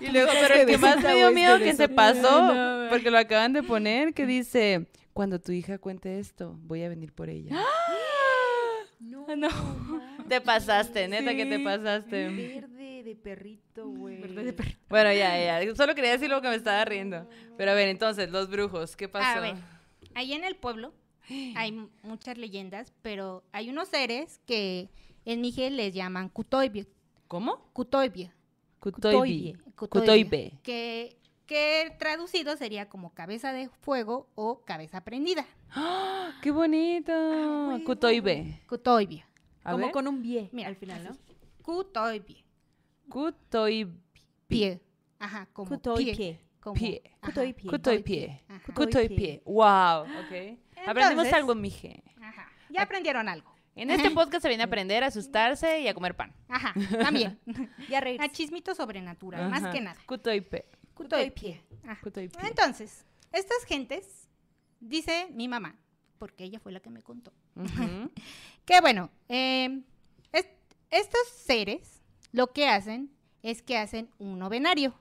[0.00, 3.52] y luego, pero el que más me dio miedo que se pasó, porque lo acaban
[3.52, 7.56] de poner, que dice, cuando tu hija cuente esto, voy a venir por ella.
[9.00, 9.48] No, no.
[10.28, 12.28] Te pasaste, neta que te pasaste.
[12.28, 14.20] Verde de perrito, güey.
[14.20, 14.78] Verde de perrito.
[14.88, 15.74] Bueno, ya, ya.
[15.74, 17.28] Solo quería decir lo que me estaba riendo.
[17.56, 19.38] Pero a ver, entonces, los brujos, ¿qué pasó?
[19.38, 19.56] A ver,
[20.14, 20.92] ahí en el pueblo
[21.56, 21.72] hay
[22.02, 24.88] muchas leyendas, pero hay unos seres que
[25.24, 26.86] en Mije les llaman Kutoibie.
[27.26, 27.70] ¿Cómo?
[27.72, 28.32] Kutoibie.
[28.80, 29.54] Kutoibi.
[29.74, 30.52] Kutoibie, Kutoibe.
[30.62, 31.17] Que,
[31.48, 35.44] que traducido sería como cabeza de fuego o cabeza prendida.
[35.70, 36.38] ¡Ah!
[36.42, 37.10] ¡Qué bonito!
[37.12, 37.84] huevo.
[37.84, 38.62] Kutoibe.
[38.68, 39.24] Kutoibie.
[39.64, 39.92] A Como ver.
[39.92, 41.10] con un bie Mira, al final, ¿no?
[41.62, 42.44] Kutoibie.
[43.08, 43.92] Kutoibe.
[44.46, 44.80] Pie.
[45.18, 46.14] Ajá, como Kutoy pie.
[46.16, 46.40] pie.
[46.60, 47.02] Como, Pie.
[47.54, 47.70] pie.
[47.70, 48.44] Kutoipie.
[48.48, 48.72] Ajá.
[48.74, 49.42] Kutoipie.
[49.46, 50.02] Wow.
[50.02, 50.58] Ok.
[50.86, 52.02] Aprendimos algo, mije.
[52.22, 52.46] Ajá.
[52.68, 53.54] Ya aprendieron algo.
[53.74, 56.34] En este podcast se viene a aprender a asustarse y a comer pan.
[56.48, 57.38] Ajá, también.
[57.88, 58.28] Ya a reírse.
[58.30, 59.98] chismito sobrenatural, más que nada.
[60.06, 60.66] Kutoipe.
[60.98, 61.60] Kutoipie.
[61.84, 62.00] Ajá.
[62.02, 62.40] Kutoipie.
[62.46, 64.28] Entonces, estas gentes,
[64.80, 65.76] dice mi mamá,
[66.18, 67.32] porque ella fue la que me contó,
[68.64, 69.82] que bueno, eh,
[70.32, 70.48] es-
[70.90, 72.02] estos seres
[72.32, 73.10] lo que hacen
[73.42, 74.94] es que hacen un novenario.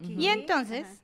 [0.00, 0.96] Y entonces, Ajá.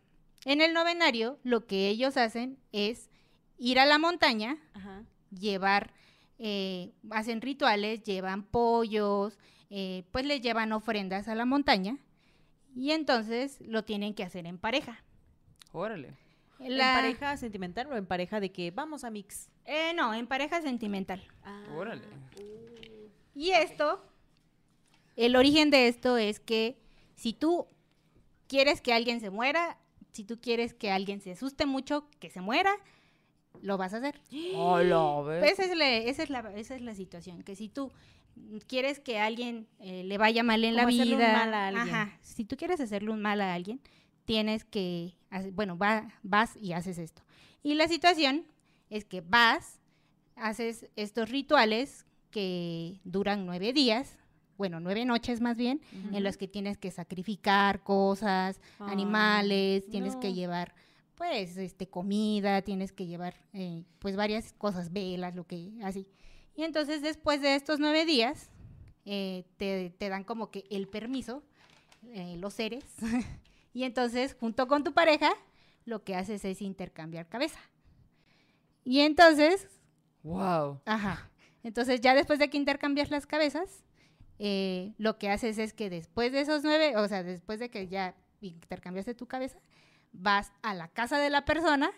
[0.45, 3.11] en el novenario, lo que ellos hacen es
[3.59, 5.03] ir a la montaña, Ajá.
[5.37, 5.93] llevar,
[6.39, 9.37] eh, hacen rituales, llevan pollos,
[9.71, 11.99] eh, pues les llevan ofrendas a la montaña.
[12.75, 15.03] Y entonces lo tienen que hacer en pareja.
[15.73, 16.15] Órale.
[16.59, 19.49] La- ¿En pareja sentimental o en pareja de que vamos a mix?
[19.65, 21.23] Eh, no, en pareja sentimental.
[21.77, 22.03] Órale.
[23.35, 24.03] Y esto,
[25.17, 26.79] el origen de esto es que
[27.17, 27.67] si tú
[28.47, 29.79] quieres que alguien se muera,
[30.13, 32.73] si tú quieres que alguien se asuste mucho, que se muera,
[33.63, 34.21] lo vas a hacer.
[34.55, 35.41] Hola, ¿ves?
[35.41, 37.91] Pues esa es la, esa es la, esa es la situación, que si tú
[38.67, 41.95] quieres que alguien eh, le vaya mal en la un vida, mal a alguien.
[41.95, 43.81] ajá, si tú quieres hacerle un mal a alguien,
[44.25, 45.15] tienes que,
[45.53, 47.23] bueno, va- vas y haces esto.
[47.63, 48.47] Y la situación
[48.91, 49.81] es que vas,
[50.37, 54.19] haces estos rituales que duran nueve días,
[54.57, 55.81] bueno, nueve noches más bien,
[56.13, 60.75] en las que tienes que sacrificar cosas, animales, tienes que llevar
[61.17, 66.07] pues este comida, tienes que llevar eh, pues varias cosas, velas, lo que así.
[66.57, 68.51] Y entonces después de estos nueve días,
[69.05, 71.43] eh, te, te dan como que el permiso,
[72.13, 72.85] eh, los seres,
[73.75, 75.31] y entonces junto con tu pareja,
[75.85, 77.59] lo que haces es intercambiar cabeza.
[78.85, 79.67] Y entonces,
[80.23, 80.81] Wow.
[80.87, 81.31] ajá,
[81.63, 83.85] entonces ya después de que intercambias las cabezas,
[84.39, 87.89] eh, lo que haces es que después de esos nueve, o sea, después de que
[87.89, 89.59] ya intercambiaste tu cabeza,
[90.13, 91.91] vas a la casa de la persona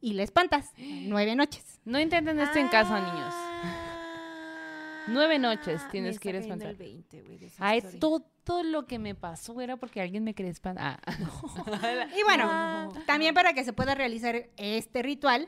[0.00, 1.78] y le espantas nueve noches.
[1.84, 3.34] No intenten esto en casa, niños.
[5.08, 6.68] Nueve noches tienes que ir a espantar.
[6.70, 8.26] el 20, güey, de esa Ay, historia.
[8.44, 11.00] todo lo que me pasó era porque alguien me quería espantar.
[11.04, 12.08] Ah.
[12.18, 15.46] Y bueno, también para que se pueda realizar este ritual,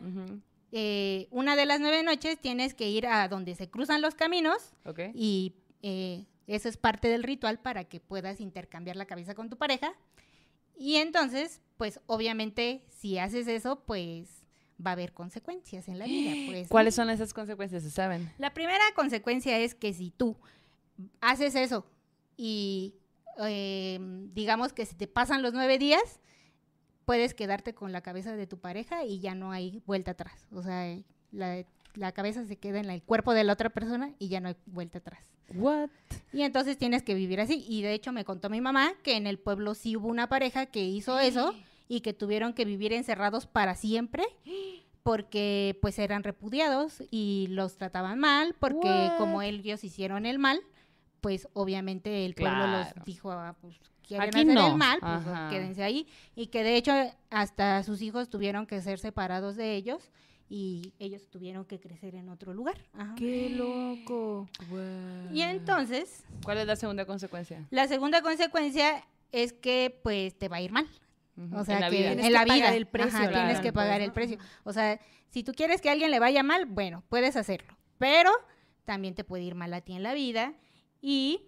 [0.72, 4.72] eh, una de las nueve noches tienes que ir a donde se cruzan los caminos
[4.84, 5.00] Ok.
[5.14, 9.56] y eh, eso es parte del ritual para que puedas intercambiar la cabeza con tu
[9.56, 9.92] pareja.
[10.76, 14.39] Y entonces, pues obviamente, si haces eso, pues
[14.84, 16.30] va a haber consecuencias en la vida.
[16.50, 16.68] Pues.
[16.68, 17.82] ¿Cuáles son esas consecuencias?
[17.82, 18.30] ¿Se saben?
[18.38, 20.36] La primera consecuencia es que si tú
[21.20, 21.86] haces eso
[22.36, 22.94] y
[23.46, 23.98] eh,
[24.32, 26.20] digamos que si te pasan los nueve días,
[27.04, 30.48] puedes quedarte con la cabeza de tu pareja y ya no hay vuelta atrás.
[30.52, 34.12] O sea, eh, la, la cabeza se queda en el cuerpo de la otra persona
[34.18, 35.24] y ya no hay vuelta atrás.
[35.54, 35.90] What?
[36.32, 37.64] Y entonces tienes que vivir así.
[37.68, 40.66] Y de hecho me contó mi mamá que en el pueblo sí hubo una pareja
[40.66, 41.54] que hizo eso
[41.90, 44.22] y que tuvieron que vivir encerrados para siempre
[45.02, 49.18] porque pues eran repudiados y los trataban mal porque What?
[49.18, 50.60] como ellos hicieron el mal,
[51.20, 52.78] pues obviamente el pueblo Claro.
[52.96, 53.76] los dijo, ah, pues
[54.06, 54.68] quieren Aquí hacer no.
[54.68, 56.06] el mal, pues quédense ahí.
[56.36, 56.92] Y que de hecho
[57.30, 60.10] hasta sus hijos tuvieron que ser separados de ellos
[60.48, 62.76] y ellos tuvieron que crecer en otro lugar.
[62.92, 63.14] Ajá.
[63.16, 64.48] ¡Qué loco!
[65.32, 67.66] Y entonces, ¿Cuál es la segunda consecuencia?
[67.70, 70.86] la segunda consecuencia es que pues te va a ir mal.
[71.52, 72.06] O sea, en la que vida.
[72.08, 74.12] Tienes en que la pagar vida el precio, Ajá, tienes claro, que pagar pues, el
[74.12, 74.38] precio.
[74.64, 77.76] O sea, si tú quieres que a alguien le vaya mal, bueno, puedes hacerlo.
[77.98, 78.30] Pero
[78.84, 80.54] también te puede ir mal a ti en la vida.
[81.00, 81.42] Y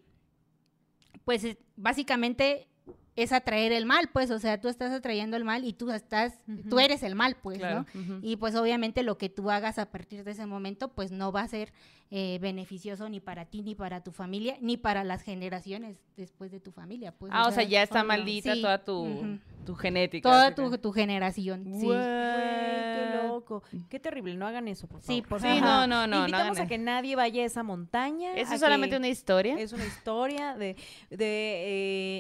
[1.25, 2.69] pues es- básicamente
[3.15, 6.41] es atraer el mal, pues, o sea, tú estás atrayendo el mal y tú estás,
[6.71, 7.85] tú eres el mal, pues, Claro.
[7.95, 8.19] ¿no?
[8.23, 11.43] Y pues obviamente lo que tú hagas a partir de ese momento, pues no va
[11.43, 11.73] a ser
[12.15, 16.61] eh, beneficioso ni para ti, ni para tu familia, ni para las generaciones después de
[16.61, 17.33] tu familia, pues.
[17.35, 19.39] Ah, o sea, ya está maldita Sí, toda tu, ujú.
[19.65, 20.29] tu genética.
[20.29, 21.87] Toda tu, tu generación, sí.
[21.87, 23.63] Güey, qué loco.
[23.89, 25.15] Qué terrible, no hagan eso, por favor.
[25.15, 25.63] Sí, por Sí, favor.
[25.63, 26.07] no, no, no.
[26.07, 26.85] no Invitamos hagan a que eso.
[26.85, 28.35] nadie vaya a esa montaña.
[28.35, 29.59] ¿Eso es solamente una historia?
[29.59, 30.77] Es una historia de...
[31.09, 31.17] de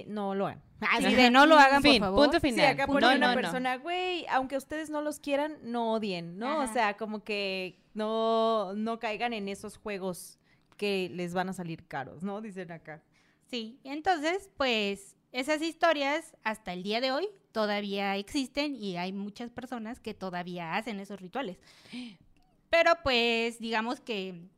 [0.00, 0.62] eh, no lo hagan.
[0.90, 2.24] Así de no lo hagan, fin, por favor.
[2.30, 2.66] punto Sí, final.
[2.72, 3.34] acá no, pone una no, no.
[3.34, 6.58] persona, güey, aunque ustedes no los quieran, no odien, ¿no?
[6.58, 6.72] O Ajá.
[6.72, 10.38] sea, como que no, no caigan en esos juegos
[10.76, 12.40] que les van a salir caros, ¿no?
[12.40, 13.02] Dicen acá.
[13.50, 19.50] Sí, entonces, pues esas historias hasta el día de hoy todavía existen y hay muchas
[19.50, 21.58] personas que todavía hacen esos rituales.
[22.70, 24.48] Pero pues digamos que,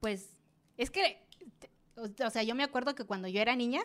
[0.00, 0.34] pues,
[0.78, 1.22] es que,
[1.96, 3.82] o sea, yo me acuerdo que cuando yo era niña,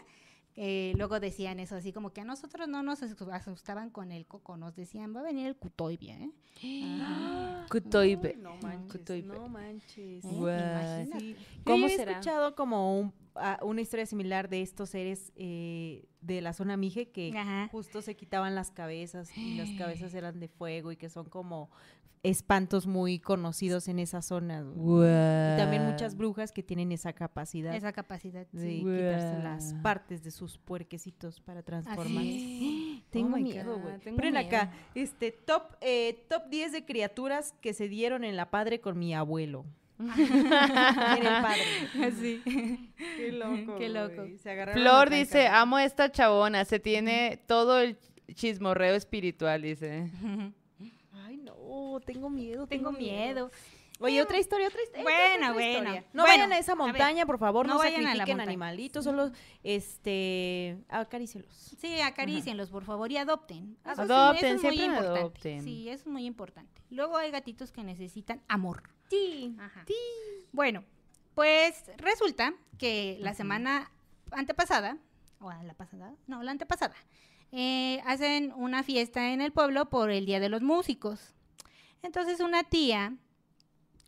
[0.55, 4.25] eh, luego decían eso, así como que a nosotros no nos asu- asustaban con el
[4.27, 6.31] coco, nos decían, va a venir el cutoibia, ¿eh?
[7.01, 7.65] Ajá.
[7.69, 8.35] Cutoibe.
[8.38, 9.27] No manches, Cutoibe.
[9.27, 10.23] no manches.
[10.25, 11.09] ¿Eh?
[11.19, 11.35] Sí.
[11.65, 12.11] ¿Cómo Yo será?
[12.11, 17.09] escuchado como un- ah, una historia similar de estos seres eh, de la zona Mije
[17.09, 17.67] que Ajá.
[17.71, 21.69] justo se quitaban las cabezas y las cabezas eran de fuego y que son como
[22.23, 24.63] espantos muy conocidos en esa zona.
[24.75, 28.47] Y también muchas brujas que tienen esa capacidad Esa capacidad.
[28.51, 28.77] de sí.
[28.79, 32.95] quitarse las partes de sus puerquecitos para transformarse.
[32.95, 33.03] es.
[33.11, 34.15] Tengo Oh miedo, güey.
[34.15, 38.79] Ponen acá, este, top, eh, top 10 de criaturas que se dieron en la padre
[38.79, 39.65] con mi abuelo.
[39.99, 42.11] en el padre.
[42.19, 42.41] Sí.
[43.17, 43.77] Qué loco.
[43.77, 44.23] Qué loco.
[44.73, 47.97] Flor dice, amo a esta chabona, se tiene todo el
[48.33, 50.09] chismorreo espiritual, dice.
[51.99, 52.67] Tengo miedo.
[52.67, 53.51] Tengo miedo.
[53.99, 55.03] Oye, otra historia, otra historia.
[55.03, 55.89] Bueno, bueno.
[56.13, 58.09] No Bueno, vayan a esa a ver, montaña, por favor, no, no vayan a la
[58.09, 58.49] sacrifiquen montaña.
[58.49, 59.31] animalitos, solo
[59.87, 61.75] este acarícielos.
[61.79, 63.77] Sí, acarícienlos, por favor, y adopten.
[63.83, 65.19] Eso es- Adopten, eso es muy siempre importante.
[65.19, 65.63] adopten.
[65.63, 66.81] Sí, eso es muy importante.
[66.89, 68.83] Luego hay gatitos que necesitan amor.
[69.09, 69.55] Sí.
[69.59, 69.85] Ajá.
[70.51, 70.83] Bueno,
[71.35, 73.91] pues resulta que la semana
[74.31, 74.97] antepasada,
[75.39, 76.95] o la pasada, no, la antepasada,
[77.51, 81.35] eh, hacen una fiesta en el pueblo por el Día de los Músicos.
[82.03, 83.17] Entonces una tía,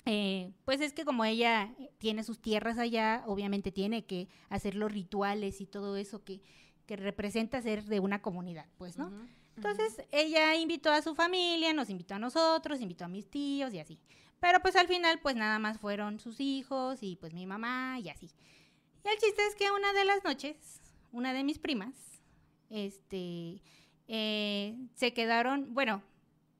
[0.05, 4.91] eh, pues es que como ella tiene sus tierras allá, obviamente tiene que hacer los
[4.91, 6.41] rituales y todo eso que,
[6.85, 9.11] que representa ser de una comunidad, pues, ¿no?
[9.55, 13.79] Entonces ella invitó a su familia, nos invitó a nosotros, invitó a mis tíos y
[13.79, 13.97] así.
[14.41, 18.09] Pero pues al final pues nada más fueron sus hijos y pues mi mamá y
[18.09, 18.29] así.
[19.03, 20.81] Y el chiste es que una de las noches,
[21.11, 21.95] una de mis primas,
[22.69, 23.61] este,
[24.07, 26.03] eh, se quedaron, bueno,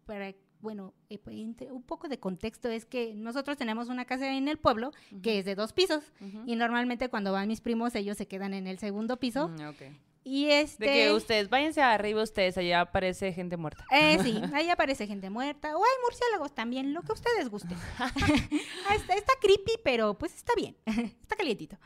[0.06, 4.48] para, bueno, eh, pues, un poco de contexto es que nosotros tenemos una casa en
[4.48, 4.92] el pueblo
[5.22, 6.44] que es de dos pisos Ujú.
[6.46, 9.82] y normalmente cuando van mis primos ellos se quedan en el segundo piso Mm, ok.
[10.24, 13.86] y este De que ustedes, váyanse arriba ustedes, allá aparece gente muerta.
[13.92, 17.78] eh, sí, ahí aparece gente muerta o hay murciélagos también, lo que ustedes gusten.
[18.88, 20.76] Ah, está, está creepy, pero pues está bien,
[21.22, 21.78] está calientito.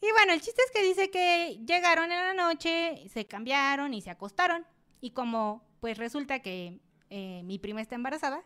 [0.00, 4.00] Y bueno, el chiste es que dice que llegaron en la noche, se cambiaron y
[4.02, 4.66] se acostaron.
[5.00, 6.80] Y como pues resulta que
[7.14, 8.42] eh, mi prima está embarazada,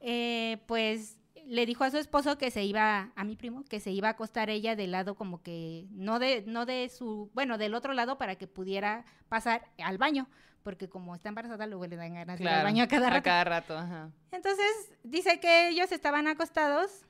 [0.00, 3.90] eh, pues le dijo a su esposo que se iba, a mi primo, que se
[3.90, 7.74] iba a acostar ella del lado como que, no de, no de su, bueno, del
[7.74, 10.26] otro lado para que pudiera pasar al baño,
[10.62, 13.18] porque como está embarazada luego le dan ganas de ir al baño a cada rato.
[13.18, 14.10] A cada rato, ajá.
[14.30, 17.04] Entonces dice que ellos estaban acostados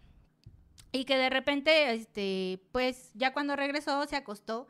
[0.91, 4.67] y que de repente, este, pues ya cuando regresó se acostó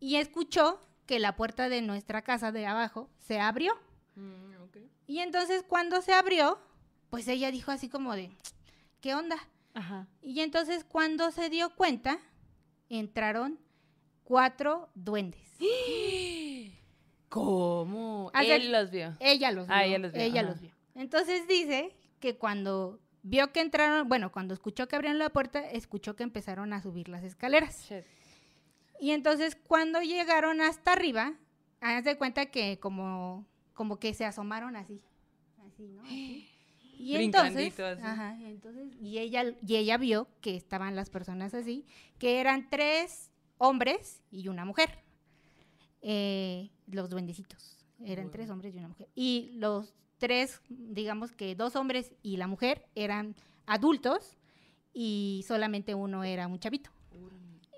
[0.00, 3.74] y escuchó que la puerta de nuestra casa de abajo se abrió.
[5.06, 6.58] Y entonces cuando se abrió,
[7.10, 8.30] pues ella dijo así como de,
[9.00, 9.36] ¿qué onda?
[9.74, 10.06] Ajá.
[10.22, 12.18] Y entonces cuando se dio cuenta,
[12.88, 13.58] entraron
[14.22, 15.42] cuatro duendes.
[17.28, 18.30] ¿Cómo?
[18.34, 19.16] Él los vio.
[19.20, 19.74] Ella los vio.
[19.74, 20.72] Ah, ella los vio, ella los vio.
[20.94, 26.14] Entonces dice que cuando vio que entraron, bueno, cuando escuchó que abrieron la puerta, escuchó
[26.14, 27.88] que empezaron a subir las escaleras.
[27.88, 28.04] Shit.
[29.00, 31.34] Y entonces cuando llegaron hasta arriba,
[31.80, 35.02] haz de cuenta que como, como que se asomaron así.
[35.66, 36.02] Así, ¿no?
[36.02, 36.48] Así.
[36.96, 38.00] Y entonces, así.
[38.02, 41.84] ajá, entonces, y ella, y ella vio que estaban las personas así,
[42.18, 45.00] que eran tres hombres y una mujer.
[46.02, 47.84] Eh, los duendecitos.
[48.04, 49.08] Eran tres hombres y una mujer.
[49.14, 53.34] Y los tres, digamos que dos hombres y la mujer eran
[53.66, 54.36] adultos
[54.92, 56.90] y solamente uno era un chavito.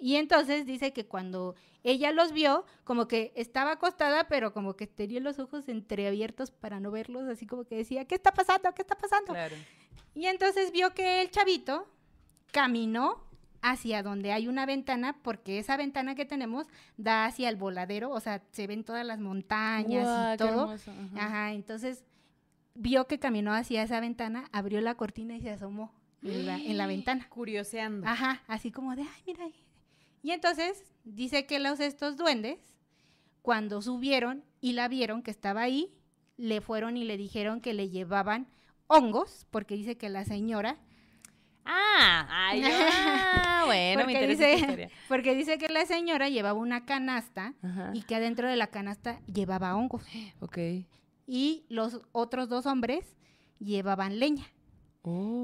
[0.01, 1.55] Y entonces dice que cuando
[1.87, 6.81] ella los vio, como que estaba acostada, pero como que tenía los ojos entreabiertos para
[6.81, 8.75] no verlos, así como que decía, ¿qué está pasando?
[8.75, 9.33] ¿Qué está pasando?
[9.33, 9.55] Claro.
[10.13, 11.87] Y entonces vio que el chavito
[12.51, 13.25] caminó
[13.63, 18.19] hacia donde hay una ventana, porque esa ventana que tenemos da hacia el voladero, o
[18.19, 20.63] sea, se ven todas las montañas y todo.
[20.65, 21.27] hermoso, ajá.
[21.27, 22.03] Ajá, entonces
[22.75, 25.93] vio que caminó hacia esa ventana, abrió la cortina y se asomó
[26.23, 27.29] en la, en la ventana.
[27.31, 28.09] Curioseando.
[28.09, 29.45] Ajá, así como de, ay, mira.
[29.45, 29.55] ahí".
[30.23, 32.59] Y entonces dice que los estos duendes,
[33.41, 35.95] cuando subieron y la vieron que estaba ahí,
[36.37, 38.49] le fueron y le dijeron que le llevaban
[38.89, 40.77] hongos, porque dice que la señora,
[41.69, 44.91] Ah, ay, ah, bueno, me porque, interesa esta dice, historia.
[45.09, 47.91] porque dice que la señora llevaba una canasta Ajá.
[47.93, 50.05] y que adentro de la canasta llevaba hongos.
[50.41, 50.59] Ok.
[51.27, 53.17] Y los otros dos hombres
[53.59, 54.45] llevaban leña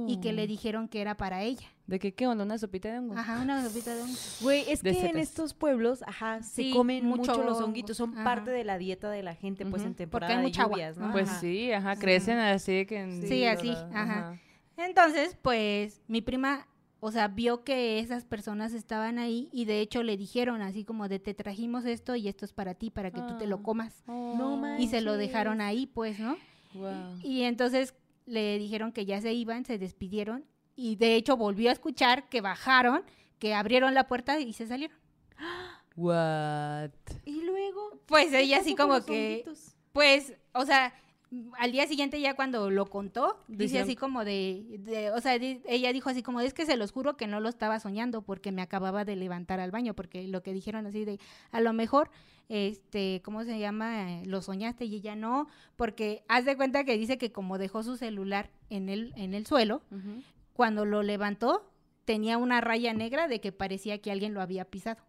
[0.08, 0.32] y que Oh.
[0.32, 1.66] le dijeron que era para ella.
[1.86, 2.44] ¿De qué qué onda?
[2.44, 3.14] ¿Una sopita de hongo?
[3.16, 4.38] Ajá, una sopita de hongos.
[4.42, 7.66] Güey, es De que en estos pueblos, ajá, se Sí, comen mucho mucho, los hongo.
[7.66, 8.24] honguitos, son Ajá.
[8.24, 10.76] parte de la dieta de la gente, pues en Porque hay temporada de mucha agua.
[10.78, 11.12] lluvias, ¿no?
[11.12, 11.40] Pues Ajá.
[11.40, 13.00] sí, ajá, crecen así que...
[13.00, 14.38] en- Sí, así, ajá.
[14.76, 16.66] Entonces, pues mi prima,
[17.00, 21.08] o sea, vio que esas personas estaban ahí y de hecho le dijeron así como
[21.08, 23.48] de te trajimos esto y esto es para ti, para que tú te Ah.
[23.48, 24.02] lo comas.
[24.06, 26.36] No Y se lo dejaron ahí, pues, ¿no?
[26.74, 27.18] Wow.
[27.22, 27.94] Y entonces
[28.26, 30.44] le dijeron que ya se iban, se despidieron
[30.74, 33.02] y de hecho volvió a escuchar que bajaron,
[33.38, 34.96] que abrieron la puerta y se salieron.
[35.96, 36.90] What?
[37.24, 38.00] Y luego.
[38.06, 39.44] Pues ¿qué ella así como que,
[39.92, 40.94] pues, o sea,
[41.58, 45.62] al día siguiente ya cuando lo contó, dice así como de, de- o sea, di-
[45.66, 48.52] ella dijo así como, es que se los juro que no lo estaba soñando porque
[48.52, 51.18] me acababa de levantar al baño, porque lo que dijeron así de,
[51.50, 52.10] a lo mejor,
[52.48, 54.20] este, ¿cómo se llama?
[54.26, 55.46] Lo soñaste y ella no,
[55.76, 59.46] porque haz de cuenta que dice que como dejó su celular en el, en el
[59.46, 59.80] suelo,
[60.52, 61.66] cuando lo levantó,
[62.04, 65.00] tenía una raya negra de que parecía que alguien lo había pisado.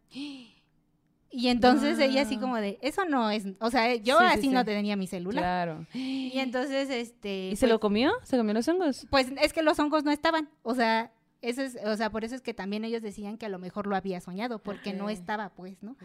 [1.36, 2.42] Y entonces ella así Guau.
[2.42, 4.66] como de, eso no es, o sea, yo Sí, sí, así no sí.
[4.68, 5.42] tenía mi celular.
[5.44, 5.88] Claro.
[5.94, 7.50] Y entonces, este...
[7.50, 8.12] ¿Y se pues, lo comió?
[8.24, 9.08] ¿Se comió los hongos?
[9.10, 11.12] Pues es que los hongos no estaban, o sea,
[11.42, 13.88] eso es, o sea, por eso es que también ellos decían que a lo mejor
[13.88, 15.98] lo había soñado, porque no estaba, pues, ¿no?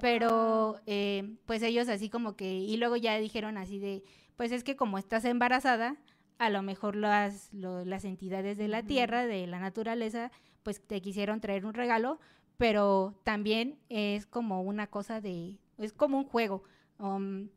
[0.00, 4.02] Pero, eh, pues ellos así como que, y luego ya dijeron así de,
[4.36, 5.96] pues es que como estás embarazada,
[6.38, 10.30] a lo mejor las, lo- las entidades de la tierra, de la naturaleza,
[10.62, 12.18] pues te quisieron traer un regalo,
[12.60, 16.62] pero también es como una cosa de, es como un juego.
[16.98, 17.48] um,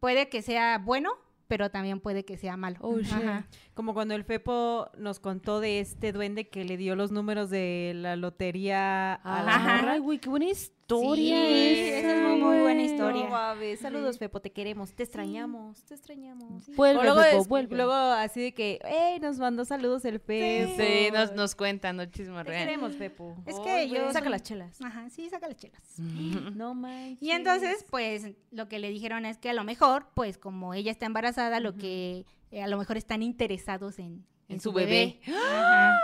[0.00, 1.12] puede que sea bueno,
[1.48, 2.76] pero también puede que sea malo.
[2.82, 2.98] Oh.
[2.98, 3.46] Ajá.
[3.72, 7.92] Como cuando el Fepo nos contó de este duende que le dio los números de
[7.96, 9.76] la lotería a la Ajá.
[9.78, 9.92] morra.
[9.92, 10.83] Ay, güey, qué buena historia.
[10.88, 13.28] Sí, esa, es muy, muy buena historia.
[13.28, 13.76] No.
[13.80, 16.66] Saludos, Fepo, te queremos, te extrañamos, te extrañamos.
[16.76, 17.76] Vuelve, luego, Fepo, es- vuelve.
[17.76, 20.74] luego así de que, ey, nos mandó saludos el Fepo.
[20.76, 22.64] Sí, nos, nos cuentan, no Te chismorrean.
[22.66, 23.34] queremos, Fepo.
[23.46, 24.80] Es que Ay, yo Saca soy- las chelas.
[24.82, 25.82] Ajá, sí, saca las chelas.
[26.54, 27.22] No manches.
[27.22, 30.90] Y entonces, pues, lo que le dijeron es que a lo mejor, pues, como ella
[30.90, 35.20] está embarazada, lo que eh, a lo mejor están interesados en, En su bebé.
[35.26, 36.00] Ajá.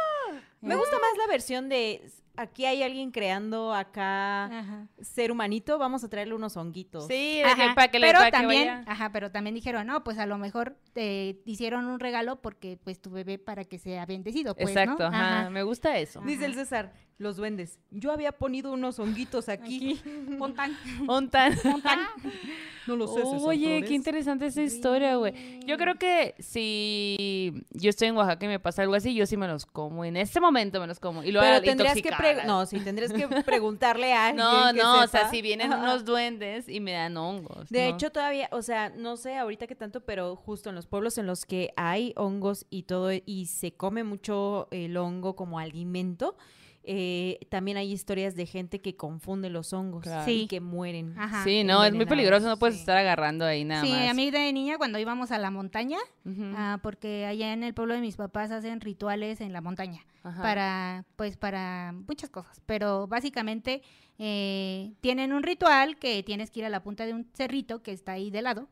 [0.63, 2.11] Me gusta más la versión de
[2.41, 4.87] aquí hay alguien creando acá Ajá.
[5.01, 7.07] ser humanito, vamos a traerle unos honguitos.
[7.07, 10.03] Sí, Ajá, para que le pero para que también, vaya- ajá, pero también dijeron, no,
[10.05, 14.07] pues a lo mejor te hicieron un regalo porque pues tu bebé para que sea
[14.07, 14.81] bendecido, pues, ¿no?
[14.81, 15.51] Exacto, ajá.
[15.51, 16.21] Me gusta eso.
[16.23, 17.79] Dice el César, los duendes.
[17.91, 20.01] Yo había ponido unos honguitos aquí.
[20.39, 21.55] Montan, Montan.
[21.65, 21.99] montan.
[22.87, 25.61] No lo sé, César Oye, qué interesante esa historia, güey.
[25.67, 29.37] Yo creo que si yo estoy en Oaxaca y me pasa algo así, yo sí
[29.37, 30.05] me los como.
[30.05, 31.23] En este momento me los como.
[31.23, 32.11] Y lo Pero tendrías que
[32.47, 36.05] no, sí, tendrías que preguntarle a alguien No, que no, o sea, si vienen unos
[36.05, 37.69] duendes y me dan hongos.
[37.69, 37.95] De ¿no?
[37.95, 41.27] hecho, todavía, o sea, no sé ahorita qué tanto, pero justo en los pueblos en
[41.27, 46.37] los que hay hongos y todo, y se come mucho el hongo como alimento,
[46.83, 50.31] eh, también hay historias de gente que confunde los hongos Claro.
[50.31, 50.47] y Sí.
[50.49, 51.15] que mueren.
[51.19, 51.45] Ajá.
[51.45, 52.81] Sí, no, es muy peligroso, no puedes sí.
[52.81, 54.09] estar agarrando ahí nada sí, más.
[54.11, 55.99] a mí de niña cuando íbamos a la montaña,
[56.57, 60.41] ah, porque allá en el pueblo de mis papás hacen rituales en la montaña Ajá.
[60.43, 62.61] para, pues, para muchas cosas.
[62.67, 63.83] Pero básicamente
[64.19, 67.93] eh, tienen un ritual que tienes que ir a la punta de un cerrito que
[67.93, 68.69] está ahí de lado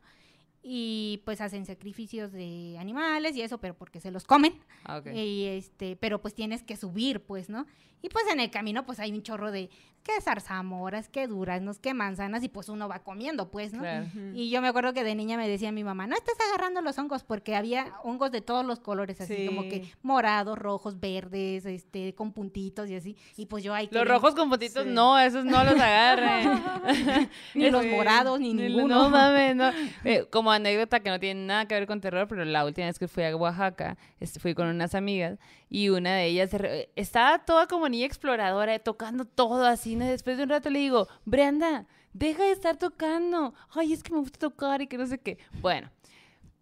[0.71, 4.53] y pues hacen sacrificios de animales y eso, pero porque se los comen.
[4.85, 5.01] Ah.
[5.11, 7.65] Y este, pero pues tienes que subir, pues, ¿no?
[8.01, 9.69] Y pues en el camino pues hay un chorro de
[10.03, 13.79] que zarzamoras, que duraznos, que manzanas y pues uno va comiendo, pues, ¿no?
[13.81, 14.07] Claro.
[14.33, 16.97] Y yo me acuerdo que de niña me decía mi mamá, no estás agarrando los
[16.97, 19.45] hongos porque había hongos de todos los colores, así Sí.
[19.47, 23.17] como que morados, rojos, verdes, este, con puntitos y así.
[23.35, 24.89] Y pues yo ahí Los rojos con puntitos, Sí.
[24.93, 26.63] no, esos no los agarren.
[27.55, 28.95] ni los morados, ni Ni- ninguno.
[29.03, 29.71] No mames, no.
[30.05, 32.99] Eh, como anécdota que no tiene nada que ver con terror, pero la última vez
[32.99, 33.97] que fui a Oaxaca,
[34.39, 36.51] fui con unas amigas y una de ellas
[36.95, 40.05] estaba toda como niña exploradora, eh, tocando todo así, ¿no?
[40.05, 43.53] Después de un rato le digo, Brenda, deja de estar tocando.
[43.69, 45.37] Ay, es que me gusta tocar y que no sé qué.
[45.61, 45.89] Bueno,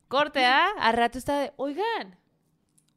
[0.07, 0.68] corte, ¿ah?
[0.80, 2.18] A rato está de, oigan.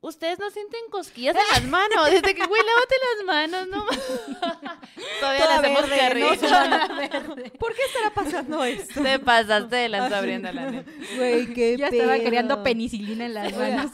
[0.03, 2.11] Ustedes no sienten cosquillas en las manos.
[2.11, 3.87] Desde que, güey, lávate las manos, no
[5.21, 6.25] Todavía Toda las hemos verde, carril.
[7.29, 7.37] ¿no?
[7.59, 9.03] ¿Por qué estará pasando esto?
[9.03, 10.91] Te pasaste de lanza, Brenda, la neta.
[11.17, 13.91] Güey, qué Ya estaba creando penicilina en las manos.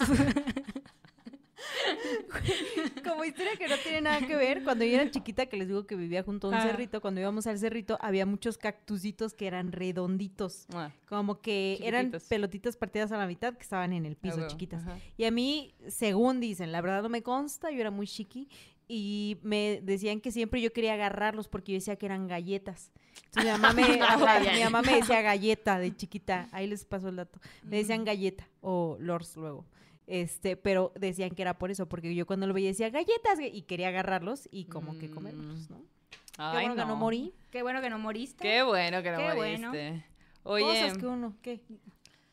[3.04, 5.86] Como historia que no tiene nada que ver, cuando yo era chiquita, que les digo
[5.86, 6.62] que vivía junto a un Ah.
[6.62, 10.66] cerrito, cuando íbamos al cerrito, había muchos cactusitos que eran redonditos.
[10.72, 10.92] Mua.
[11.08, 14.82] Como que eran pelotitas partidas a la mitad que estaban en el piso, huevo, chiquitas.
[14.82, 14.98] ajá.
[15.16, 18.48] Y a mí, según dicen, la verdad no me consta, yo era muy chiqui,
[18.88, 22.92] y me decían que siempre yo quería agarrarlos porque yo decía que eran galletas.
[23.26, 27.08] Entonces mi mamá me, ajá, mi mamá me decía galleta de chiquita, ahí les pasó
[27.08, 27.40] el dato.
[27.64, 29.64] Me decían galleta o lors luego.
[30.06, 33.62] Este, pero decían que era por eso, porque yo cuando lo veía decía galletas y
[33.62, 35.78] quería agarrarlos y como que comerlos, ¿no?
[35.78, 37.32] Qué Ay, bueno que no morí.
[37.50, 38.42] Qué bueno que no moriste.
[38.42, 39.66] Qué bueno que no Qué moriste.
[39.68, 40.02] bueno.
[40.44, 41.60] Oye, Cosas que uno, ¿qué?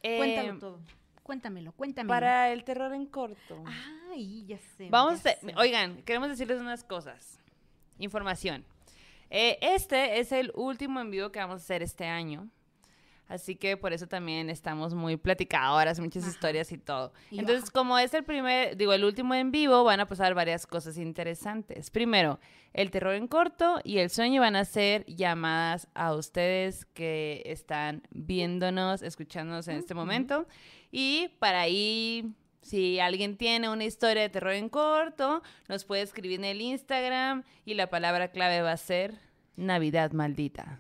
[0.04, 0.80] eh, Cuéntalo todo.
[1.24, 2.10] Cuéntamelo, cuéntamelo.
[2.10, 3.64] Para el terror en corto.
[4.12, 4.90] Ay, ya sé.
[4.92, 5.54] Vamos, ya a- sé.
[5.58, 7.40] oigan, queremos decirles unas cosas.
[7.98, 8.66] Información.
[9.30, 12.50] Eh, este es el último en vivo que vamos a hacer este año.
[13.34, 16.32] Así que por eso también estamos muy platicadoras, muchas Ajá.
[16.34, 17.14] historias y todo.
[17.32, 20.68] Y Entonces, como es el primer, digo, el último en vivo, van a pasar varias
[20.68, 21.90] cosas interesantes.
[21.90, 22.40] Primero,
[22.74, 28.04] el terror en corto y el sueño van a ser llamadas a ustedes que están
[28.12, 30.48] viéndonos, escuchándonos en este momento.
[30.92, 36.38] Y para ahí, si alguien tiene una historia de terror en corto, nos puede escribir
[36.38, 39.16] en el Instagram y la palabra clave va a ser
[39.56, 40.78] Navidad maldita.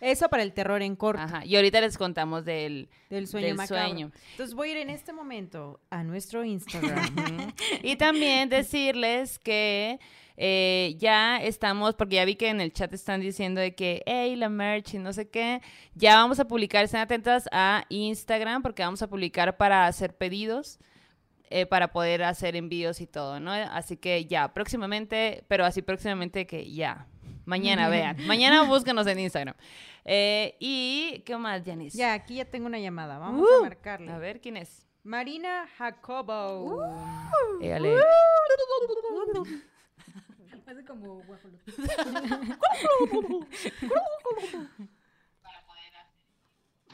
[0.00, 1.22] Eso para el terror en corto.
[1.22, 1.44] Ajá.
[1.44, 4.12] Y ahorita les contamos del, Del sueño del sueño.
[4.32, 7.52] Entonces voy a ir en este momento a nuestro Instagram.
[7.82, 9.98] Y también decirles que
[10.36, 14.36] eh, ya estamos, porque ya vi que en el chat están diciendo de que, hey,
[14.36, 15.60] la merch y no sé qué,
[15.94, 20.78] ya vamos a publicar, estén atentas a Instagram porque vamos a publicar para hacer pedidos.
[21.50, 23.52] eh, para poder hacer envíos y todo, ¿no?
[23.52, 27.06] Así que ya, próximamente, pero así próximamente que ya.
[27.48, 28.16] Mañana, vean.
[28.26, 29.54] Mañana búsquenos en Instagram.
[30.04, 31.96] Eh, y, ¿qué más, Janice?
[31.96, 33.18] ya, aquí ya tengo una llamada.
[33.18, 34.12] Vamos Uh, a marcarle.
[34.12, 34.86] A ver, ¿quién es?
[35.02, 36.82] Marina Jacobo.
[37.62, 37.96] Égale.
[40.66, 41.72] Hace como guajolote.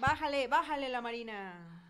[0.01, 1.84] Bájale, bájale la Marina.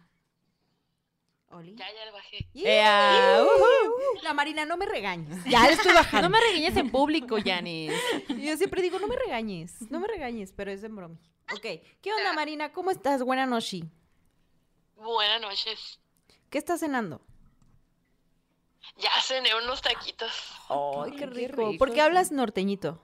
[1.55, 1.76] Oli.
[1.76, 2.48] Ya, ya le bajé.
[2.55, 4.22] Ea, ujú.
[4.24, 5.44] La Marina, no me regañes.
[5.44, 6.28] Ya le estoy bajando.
[6.28, 7.93] No me regañes en público, Yanis.
[8.28, 11.16] Yo siempre digo, no me regañes, no me regañes, pero es en broma.
[11.52, 11.62] Ok,
[12.02, 12.72] ¿qué onda, Marina?
[12.72, 13.22] ¿Cómo estás?
[13.22, 13.82] Buenas noches.
[14.97, 16.01] Buenas noches.
[16.51, 17.20] ¿Qué estás cenando?
[18.97, 20.32] Ya cené unos taquitos.
[20.68, 21.68] Ay, qué qué rico.
[21.68, 23.01] rico, ¿Por qué hablas norteñito?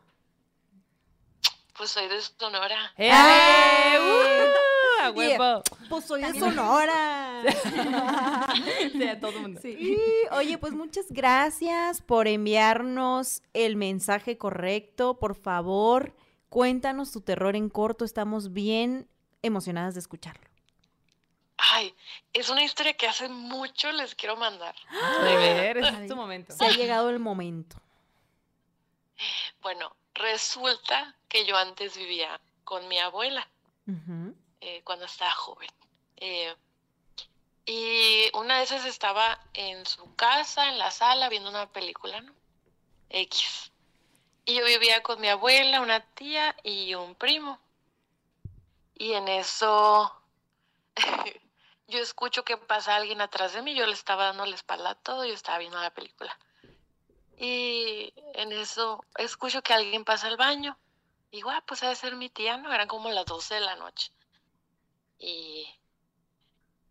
[1.77, 2.93] Pues soy de Sonora.
[2.97, 3.11] ¡Eh!
[3.13, 3.99] ¡Ay!
[3.99, 5.03] ¡Uh!
[5.03, 5.63] ¡A huevo!
[5.89, 7.20] Pues soy de Sonora.
[8.93, 9.61] Sí, a todo el mundo.
[9.63, 9.97] Sí.
[10.33, 15.19] Oye, pues muchas gracias por enviarnos el mensaje correcto.
[15.19, 16.15] Por favor,
[16.49, 18.05] cuéntanos tu terror en corto.
[18.05, 19.09] Estamos bien
[19.43, 20.49] emocionadas de escucharlo.
[21.57, 21.95] Ay,
[22.33, 24.75] es una historia que hace mucho les quiero mandar.
[24.91, 26.53] A ver, es tu momento.
[26.53, 27.77] Se ha llegado el momento.
[29.61, 33.47] Bueno, resulta que yo antes vivía con mi abuela
[34.61, 35.69] eh, cuando estaba joven.
[36.17, 36.55] Eh,
[37.67, 42.33] y una de esas estaba en su casa, en la sala, viendo una película, ¿no?
[43.11, 43.73] X.
[44.45, 47.61] Y yo vivía con mi abuela, una tía y un primo.
[48.95, 50.13] Y en eso
[51.89, 54.95] yo escucho que pasa alguien atrás de mí, yo le estaba dando la espalda a
[54.95, 56.39] todo, yo estaba viendo la película.
[57.37, 60.79] Y en eso escucho que alguien pasa al baño.
[61.31, 62.73] Y digo, ah, pues ha de ser mi tía, ¿no?
[62.73, 64.13] Eran como las 12 de la noche.
[65.19, 65.67] Y,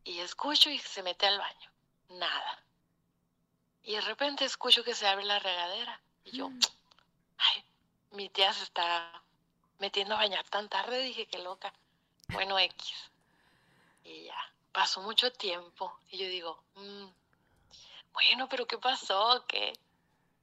[0.03, 1.71] y escucho y se mete al baño.
[2.09, 2.63] Nada.
[3.83, 6.01] Y de repente escucho que se abre la regadera.
[6.23, 6.49] Y yo,
[7.37, 7.65] ay,
[8.11, 9.21] mi tía se está
[9.79, 11.73] metiendo a bañar tan tarde, dije, qué loca.
[12.29, 12.93] Bueno, X.
[14.03, 15.97] Y ya, pasó mucho tiempo.
[16.09, 17.07] Y yo digo, "Mm,
[18.13, 19.45] bueno, pero ¿qué pasó?
[19.47, 19.73] ¿Qué?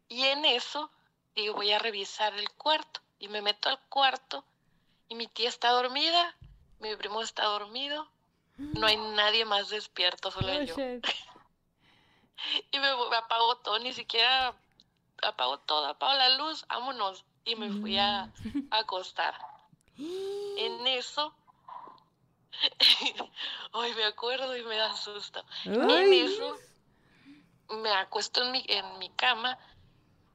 [0.09, 0.91] Y en eso,
[1.35, 3.01] digo, voy a revisar el cuarto.
[3.19, 4.45] Y me meto al cuarto
[5.09, 6.37] y mi tía está dormida,
[6.81, 8.09] mi primo está dormido,
[8.59, 10.74] no hay nadie más despierto, solo Oh, yo.
[10.74, 11.07] shit.
[12.70, 14.55] Y me, me apago todo, ni siquiera
[15.23, 17.24] apago todo, apago la luz, vámonos.
[17.45, 18.31] Y me fui a, a
[18.78, 19.35] acostar.
[19.97, 21.35] En eso,
[23.73, 25.45] hoy me acuerdo y me da susto.
[25.65, 26.61] En eso,
[27.70, 29.59] me acuesto en mi, en mi cama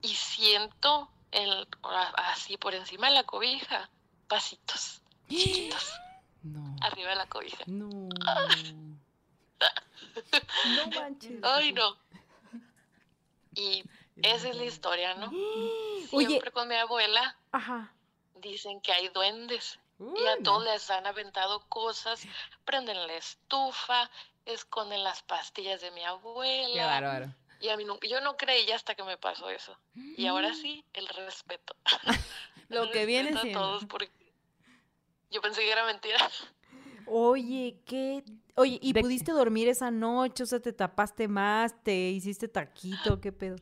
[0.02, 1.68] y siento el,
[2.16, 3.90] así por encima de la cobija,
[4.28, 6.02] pasitos chiquitos.
[6.82, 7.64] Arriba de la cobija.
[7.68, 7.88] No.
[10.66, 11.40] No manches.
[11.44, 11.98] Ay, no.
[13.54, 13.84] Y
[14.22, 15.28] esa es la historia, ¿no?
[16.12, 16.28] Oye.
[16.28, 17.94] Siempre con mi abuela Ajá.
[18.36, 20.44] dicen que hay duendes y a no.
[20.44, 22.24] todos les han aventado cosas,
[22.66, 24.10] prenden la estufa,
[24.46, 26.86] esconden las pastillas de mi Qué abuela.
[26.88, 27.36] bárbaro.
[27.60, 29.78] Y a mí nunca- yo no creía hasta que me pasó eso.
[29.96, 31.76] Y ahora sí, el respeto.
[32.70, 33.60] Lo El que viene respeto a siendo.
[33.60, 34.10] todos porque
[35.30, 36.18] yo pensé que era mentira.
[37.14, 38.24] Oye, ¿qué?
[38.56, 40.44] Oye, ¿y De- pudiste dormir esa noche?
[40.44, 41.76] O sea, ¿te tapaste más?
[41.84, 43.20] ¿Te hiciste taquito?
[43.20, 43.58] ¿Qué pedo?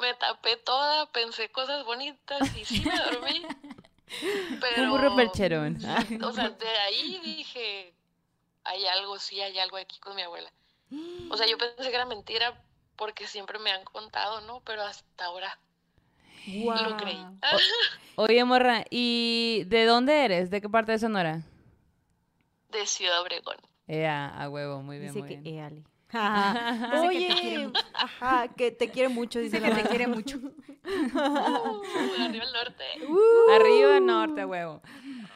[0.00, 3.42] Me tapé toda, pensé cosas bonitas y sí me dormí.
[4.60, 5.76] Pero, Un burro percherón.
[6.24, 7.94] o sea, de ahí dije,
[8.64, 10.52] hay algo, sí, hay algo aquí con mi abuela.
[11.30, 12.60] O sea, yo pensé que era mentira
[12.96, 14.60] porque siempre me han contado, ¿no?
[14.64, 15.56] Pero hasta ahora
[16.46, 17.24] lo creí.
[18.16, 20.50] Oye, morra, ¿y de dónde eres?
[20.50, 21.42] ¿De qué parte de Sonora?
[22.72, 23.56] De Ciudad Obregón.
[23.86, 25.84] Ea, a huevo, muy bien, Dice muy que bien.
[26.12, 27.80] que te quiere Oye, mucho.
[27.94, 30.38] ajá, que te quiere mucho, dice Dice que la te quiere mucho.
[30.38, 31.82] Uh,
[32.22, 32.84] arriba el norte.
[33.54, 34.82] Arriba, norte, a huevo.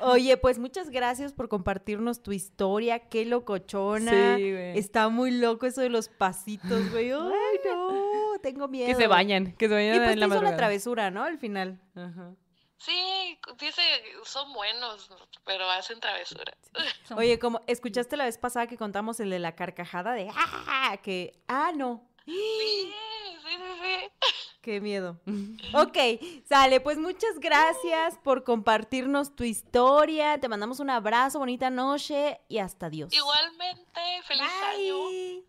[0.01, 2.99] Oye, pues muchas gracias por compartirnos tu historia.
[2.99, 4.37] Qué locochona.
[4.37, 4.79] Sí, güey.
[4.79, 7.11] Está muy loco eso de los pasitos, güey.
[7.13, 8.89] Ay, no, tengo miedo.
[8.89, 10.57] Que se bañan, que se bañan Y pues en te la hizo la madrugada.
[10.57, 11.23] travesura, ¿no?
[11.25, 11.81] Al final.
[11.95, 12.33] Ajá.
[12.79, 13.83] Sí, dice,
[14.25, 15.11] son buenos,
[15.45, 16.57] pero hacen travesuras.
[17.17, 20.97] Oye, como escuchaste la vez pasada que contamos el de la carcajada de ¡ah!
[21.03, 22.07] que ah, no.
[22.27, 24.11] Sí, sí, sí, sí.
[24.61, 25.21] Qué miedo.
[25.75, 25.97] Ok,
[26.45, 30.41] sale, pues muchas gracias por compartirnos tu historia.
[30.41, 33.13] Te mandamos un abrazo, bonita noche y hasta Dios.
[33.13, 34.97] Igualmente, feliz año.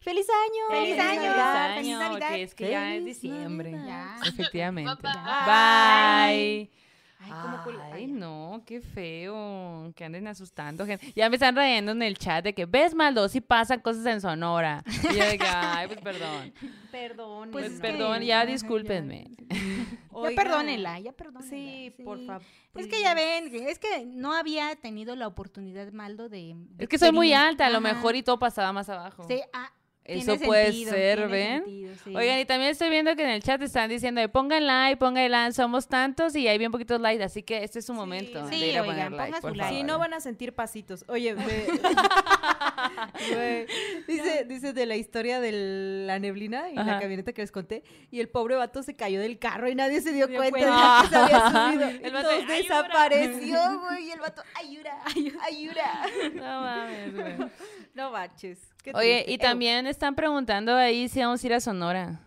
[0.01, 0.69] ¡Feliz año!
[0.69, 1.35] ¡Feliz año!
[1.75, 2.29] ¡Feliz Navidad!
[2.29, 3.75] que es que ya es ¡Feliz diciembre.
[4.23, 5.01] Efectivamente.
[5.47, 6.69] Bye.
[7.19, 9.91] Ay, cómo cul- Ay, ay, no, qué feo.
[9.95, 11.11] Que anden asustando gente.
[11.15, 14.21] Ya me están riendo en el chat de que ves Maldo, si pasan cosas en
[14.21, 14.83] Sonora.
[14.87, 16.53] Y yo de que, ay, pues perdón.
[16.91, 17.49] Perdón.
[17.51, 19.27] Pues, es que- perdón, ya discúlpenme.
[19.49, 21.49] Ya perdónenla, ya perdónenla.
[21.49, 22.41] Sí, por favor.
[22.75, 26.53] Es que ya ven, es que no había tenido la oportunidad, Maldo, de...
[26.55, 29.25] de Es que soy muy alta, a lo mejor y todo pasaba más abajo.
[29.27, 29.71] Sí, ah,
[30.07, 31.63] Eso tiene puede sentido, ser, tiene ¿ven?
[31.63, 32.15] sentido, sí.
[32.15, 35.29] Oigan, y también estoy viendo que en el chat están diciendo de pongan like, pongan
[35.31, 38.59] like, somos tantos y hay bien poquitos likes, así que este es su momento Sí,
[38.59, 39.75] de ir a oigan, poner like, por like.
[39.75, 41.03] Sí, no van a sentir pasitos.
[41.07, 41.67] Oye, ve-
[43.33, 43.65] Güey.
[44.07, 47.83] Dice, dice de la historia de la neblina y la camioneta que les conté.
[48.11, 51.01] Y el pobre vato se cayó del carro y nadie se dio Dio cuenta, cuenta.
[51.01, 51.89] de que se había subido.
[52.07, 54.05] El vato, desapareció, güey.
[54.07, 54.97] Y el vato, ayuda,
[55.43, 56.01] ayuda.
[56.35, 57.49] No mames, güey.
[57.93, 58.59] No manches.
[58.91, 59.31] Qué Oye, triste.
[59.31, 62.19] y también están preguntando ahí si vamos a ir a Sonora.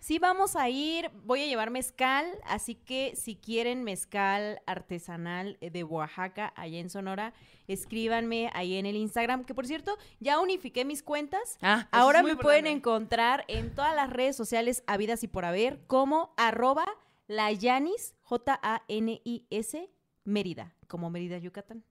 [0.00, 1.10] Sí, vamos a ir.
[1.24, 6.90] Voy a llevar mezcal, así que si quieren mezcal artesanal eh, de Oaxaca, allá en
[6.90, 7.32] Sonora,
[7.68, 11.56] escríbanme ahí en el Instagram, que por cierto, ya unifiqué mis cuentas.
[11.62, 16.34] Ah, Ahora me pueden encontrar en todas las redes sociales habidas y por haber como
[16.36, 16.84] arroba
[17.28, 19.88] layanis, J-A-N-I-S,
[20.24, 21.84] Mérida, como Mérida, Yucatán.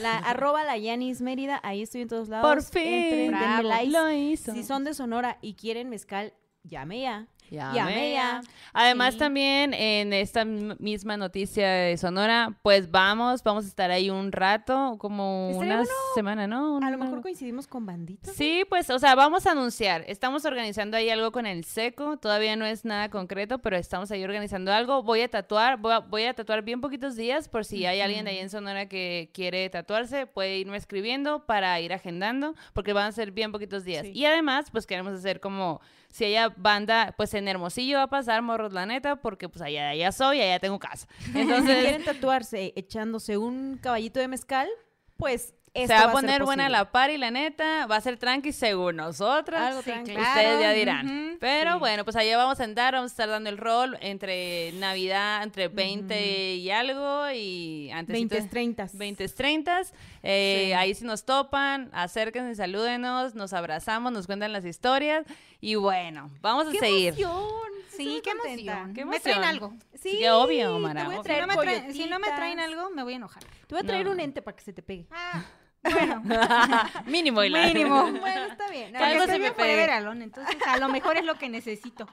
[0.00, 2.46] La arroba layanis Mérida, ahí estoy en todos lados.
[2.46, 3.90] Por fin, Entren, bravo, likes.
[3.90, 4.52] lo hizo.
[4.54, 6.32] Si son de Sonora y quieren mezcal,
[6.62, 7.28] llame ya.
[7.50, 8.12] Ya, Llame ve.
[8.12, 8.40] ya.
[8.72, 9.20] Además Sí.
[9.20, 14.96] también en esta misma noticia de Sonora, pues vamos, vamos a estar ahí un rato,
[14.98, 15.90] como una bueno.
[16.14, 16.78] semana, ¿no?
[16.82, 18.34] A lo mejor coincidimos con banditas.
[18.34, 20.04] Sí, pues, o sea, vamos a anunciar.
[20.08, 22.16] Estamos organizando ahí algo con el seco.
[22.16, 25.02] Todavía no es nada concreto, pero estamos ahí organizando algo.
[25.02, 28.24] Voy a tatuar, voy a, voy a tatuar bien poquitos días por si hay alguien
[28.24, 33.06] de ahí en Sonora que quiere tatuarse, puede irme escribiendo para ir agendando, porque van
[33.06, 34.06] a ser bien poquitos días.
[34.06, 34.12] Sí.
[34.14, 35.80] Y además, pues queremos hacer como
[36.14, 39.88] si haya banda, pues en Hermosillo va a pasar, morros, la neta, porque pues allá,
[39.88, 41.08] allá soy, allá tengo casa.
[41.32, 44.68] Si Entonces, quieren tatuarse echándose un caballito de mezcal,
[45.16, 48.52] pues se esto va a poner buena la party, la neta, va a ser tranqui
[48.52, 49.60] según nosotras.
[49.60, 50.12] Algo Sí, tranqui.
[50.12, 50.28] claro.
[50.28, 51.06] Ustedes ya dirán.
[51.30, 51.78] ujú, Pero sí.
[51.80, 55.66] bueno, pues allá vamos a andar, vamos a estar dando el rol entre Navidad, entre
[55.66, 58.86] 20 y algo y antes 20, 30.
[58.92, 59.80] 20, 30.
[60.22, 60.72] Eh, Sí.
[60.74, 65.24] Ahí si nos topan, acérquense, salúdenos, nos abrazamos, nos cuentan las historias
[65.64, 67.08] y bueno, vamos a ¡Qué seguir.
[67.08, 67.64] emoción!
[67.88, 68.92] Sí, qué emoción.
[68.92, 69.72] Qué Me traen algo.
[69.94, 71.22] Sí, Qué obvio, Mara, voy a.
[71.22, 72.64] Si no, me traen, si no me traen coyotitas.
[72.64, 73.42] algo, me voy a enojar.
[73.66, 74.12] Te voy a traer No.
[74.12, 75.06] un ente para que se te pegue.
[75.10, 75.42] Ah,
[75.82, 76.22] bueno.
[77.06, 78.10] Mínimo, y Mínimo.
[78.20, 78.94] bueno, está bien.
[78.94, 79.84] Algo se me pegue.
[79.84, 82.06] alone, entonces a lo mejor es lo que necesito.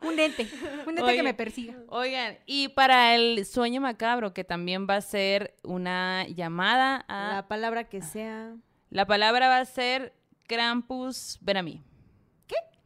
[0.00, 0.48] un ente.
[0.86, 1.74] Un ente que me persiga.
[1.88, 7.34] Oigan, y para el sueño macabro, que también va a ser una llamada a...
[7.34, 8.54] La palabra que sea.
[8.88, 10.14] La palabra va a ser
[10.46, 11.82] Krampus, ven a mí.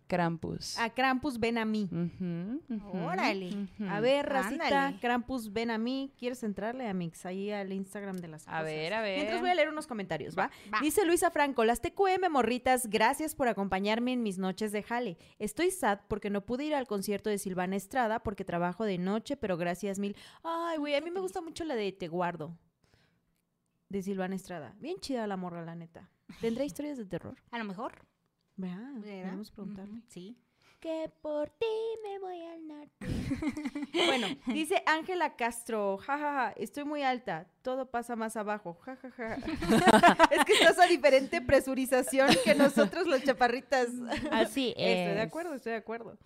[0.06, 0.78] Krampus.
[0.78, 1.88] A Krampus, ven a mí.
[1.90, 2.60] Ujú,
[3.06, 3.68] Órale.
[3.88, 5.00] A ver, racita, Ándale.
[5.00, 6.12] Krampus, ven a mí.
[6.18, 8.64] ¿Quieres entrarle a Mix ahí al Instagram de las A cosas?
[8.64, 9.16] ver, a ver.
[9.16, 10.50] Mientras voy a leer unos comentarios, ¿va?
[10.72, 10.80] va.
[10.82, 15.16] Dice Luisa Franco, las TQM morritas, gracias por acompañarme en mis noches de jale.
[15.38, 19.36] Estoy sad porque no pude ir al concierto de Silvana Estrada porque trabajo de noche,
[19.38, 20.16] pero gracias mil.
[20.42, 22.56] Ay, güey, a mí me gusta mucho la de Te Guardo.
[23.88, 24.74] De Silvana Estrada.
[24.80, 26.10] Bien chida la morra, la neta.
[26.40, 27.36] ¿Tendrá historias de terror?
[27.50, 28.04] A lo mejor.
[28.56, 28.94] ¿Verdad?
[29.00, 30.02] Podemos preguntarle.
[30.08, 30.36] Sí.
[30.80, 31.66] Que por ti
[32.02, 33.06] me voy al norte.
[34.06, 39.36] bueno, dice Ángela Castro, jajaja, estoy muy alta, todo pasa más abajo, jajaja.
[40.30, 43.88] es que estás a diferente presurización que nosotros los chaparritas.
[44.30, 46.18] Así Estoy de acuerdo, estoy de acuerdo.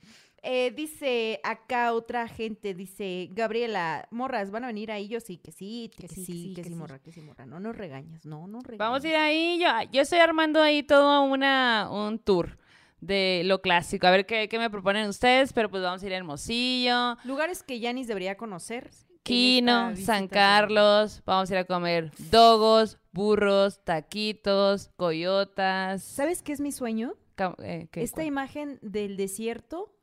[0.42, 5.08] Eh, dice acá otra gente, dice Gabriela, morras, ¿van a venir ahí?
[5.08, 7.44] Yo sí, que sí, que, sí, que sí, morra, que sí, morra.
[7.46, 8.78] No nos regañas, no nos regañas.
[8.78, 9.58] Vamos a ir ahí.
[9.60, 12.58] Yo, yo estoy armando ahí todo una, un tour
[13.00, 14.06] de lo clásico.
[14.06, 17.62] A ver qué, qué me proponen ustedes, pero pues vamos a ir a Hermosillo, Lugares
[17.62, 18.90] que Yanis debería conocer.
[19.22, 21.22] Quino, San Carlos.
[21.26, 26.02] Vamos a ir a comer dogos, burros, taquitos, coyotas.
[26.02, 27.14] ¿Sabes qué es mi sueño?
[27.62, 28.02] Eh, ¿qué?
[28.02, 28.26] Esta ¿Cuál?
[28.26, 29.94] imagen del desierto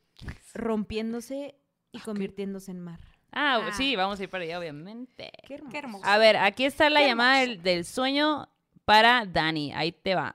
[0.54, 1.56] rompiéndose
[1.92, 3.00] y convirtiéndose en mar.
[3.32, 3.72] Ah, Ah.
[3.74, 5.32] sí, vamos a ir para allá, obviamente.
[5.46, 5.72] Qué hermoso.
[5.72, 6.06] Qué hermoso.
[6.06, 8.48] A ver, aquí está la Qué llamada del, del sueño
[8.86, 9.74] para Dani.
[9.74, 10.34] Ahí te va.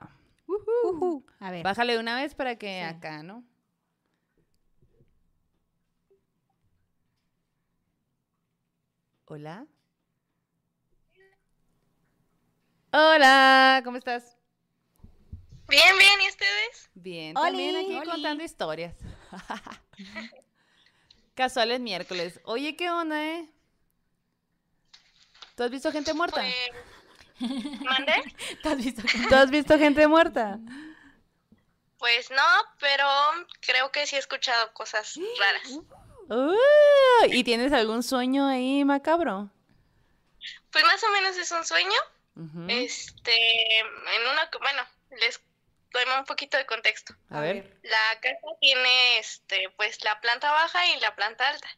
[1.39, 1.63] A ver.
[1.63, 2.95] Bájale de una vez para que Sí.
[2.95, 3.43] acá, ¿no?
[9.25, 9.65] Hola.
[12.93, 14.37] Hola, ¿cómo estás?
[15.69, 16.89] Bien, bien, ¿y ustedes?
[16.93, 17.47] Bien, Oli.
[17.47, 18.09] también aquí Oli.
[18.09, 18.93] contando historias.
[21.35, 22.39] Casuales miércoles.
[22.43, 23.49] Oye, ¿qué onda, eh?
[25.55, 26.41] ¿Tú has visto gente muerta?
[27.39, 27.51] Pues,
[27.81, 28.13] ¿Mandé?
[28.63, 30.59] ¿Tú has visto que- ¿Tú has visto gente muerta?
[31.97, 32.43] Pues no,
[32.79, 33.05] pero
[33.61, 35.79] creo que sí he escuchado cosas raras.
[36.33, 39.49] Uh, ¿Y tienes algún sueño ahí macabro?
[40.71, 41.91] Pues más o menos es un sueño.
[42.69, 44.81] Este, en una, bueno,
[45.19, 45.41] les
[45.91, 47.13] doy un poquito de contexto.
[47.29, 47.79] A ver.
[47.83, 51.69] La casa tiene, este, pues la planta baja y la planta alta.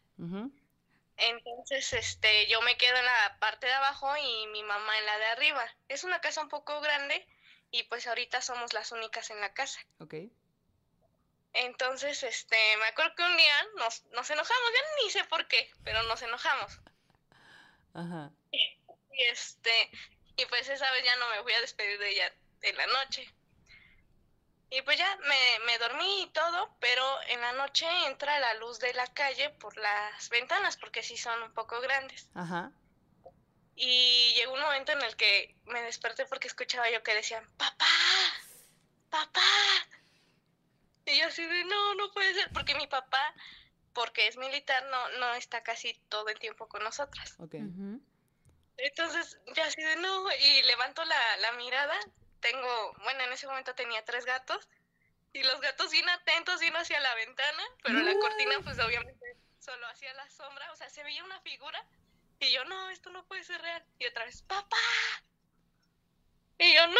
[1.18, 5.18] Entonces, este, yo me quedo en la parte de abajo y mi mamá en la
[5.18, 5.64] de arriba.
[5.88, 7.28] Es una casa un poco grande
[7.72, 9.80] y pues ahorita somos las únicas en la casa.
[10.00, 10.16] Ok.
[11.54, 15.72] Entonces, este, me acuerdo que un día nos, nos enojamos, ya ni sé por qué,
[15.84, 16.80] pero nos enojamos.
[17.94, 18.32] Ajá.
[19.16, 19.92] Y este,
[20.38, 22.34] y pues esa vez ya no me fui a despedir de ella
[22.64, 23.32] en la noche.
[24.76, 28.80] Y pues ya me, me dormí y todo, pero en la noche entra la luz
[28.80, 32.28] de la calle por las ventanas, porque sí son un poco grandes.
[32.34, 32.72] Ajá.
[33.76, 37.86] Y llegó un momento en el que me desperté porque escuchaba yo que decían, papá,
[39.12, 39.42] papá.
[41.06, 43.36] Y yo así de, no, no puede ser, porque mi papá,
[43.94, 47.36] porque es militar, no, no está casi todo el tiempo con nosotras.
[47.38, 47.54] Ok.
[47.54, 48.02] Ujú.
[48.78, 52.00] Entonces, ya así de, no, y levanto la, la mirada,
[52.44, 54.70] tengo, bueno, en ese momento tenía tres gatos,
[55.34, 59.88] y los gatos bien atentos, bien hacia la ventana, pero la cortina, pues obviamente solo
[59.88, 61.84] hacía la sombra, o sea, se veía una figura,
[62.40, 63.84] y yo, no, esto no puede ser real.
[63.98, 64.78] Y otra vez, papá.
[66.58, 67.00] Y yo, no.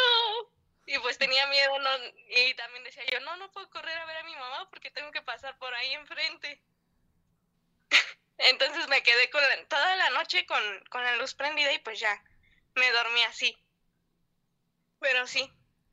[0.86, 1.90] Y pues tenía miedo, no,
[2.30, 5.12] y también decía yo, no, no puedo correr a ver a mi mamá porque tengo
[5.12, 6.62] que pasar por ahí enfrente.
[8.38, 12.00] Entonces me quedé con la- toda la noche con, con la luz prendida y pues
[12.00, 12.22] ya
[12.76, 13.58] me dormí así.
[15.04, 15.52] Pero sí,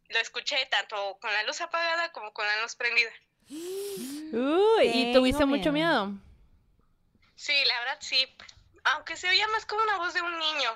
[0.08, 3.10] lo escuché tanto con la luz apagada como con la luz prendida.
[3.50, 6.12] Uy, ¿y tuviste mucho miedo.
[7.34, 8.26] Sí, la verdad sí.
[8.84, 10.70] Aunque se oía más como una voz de un niño.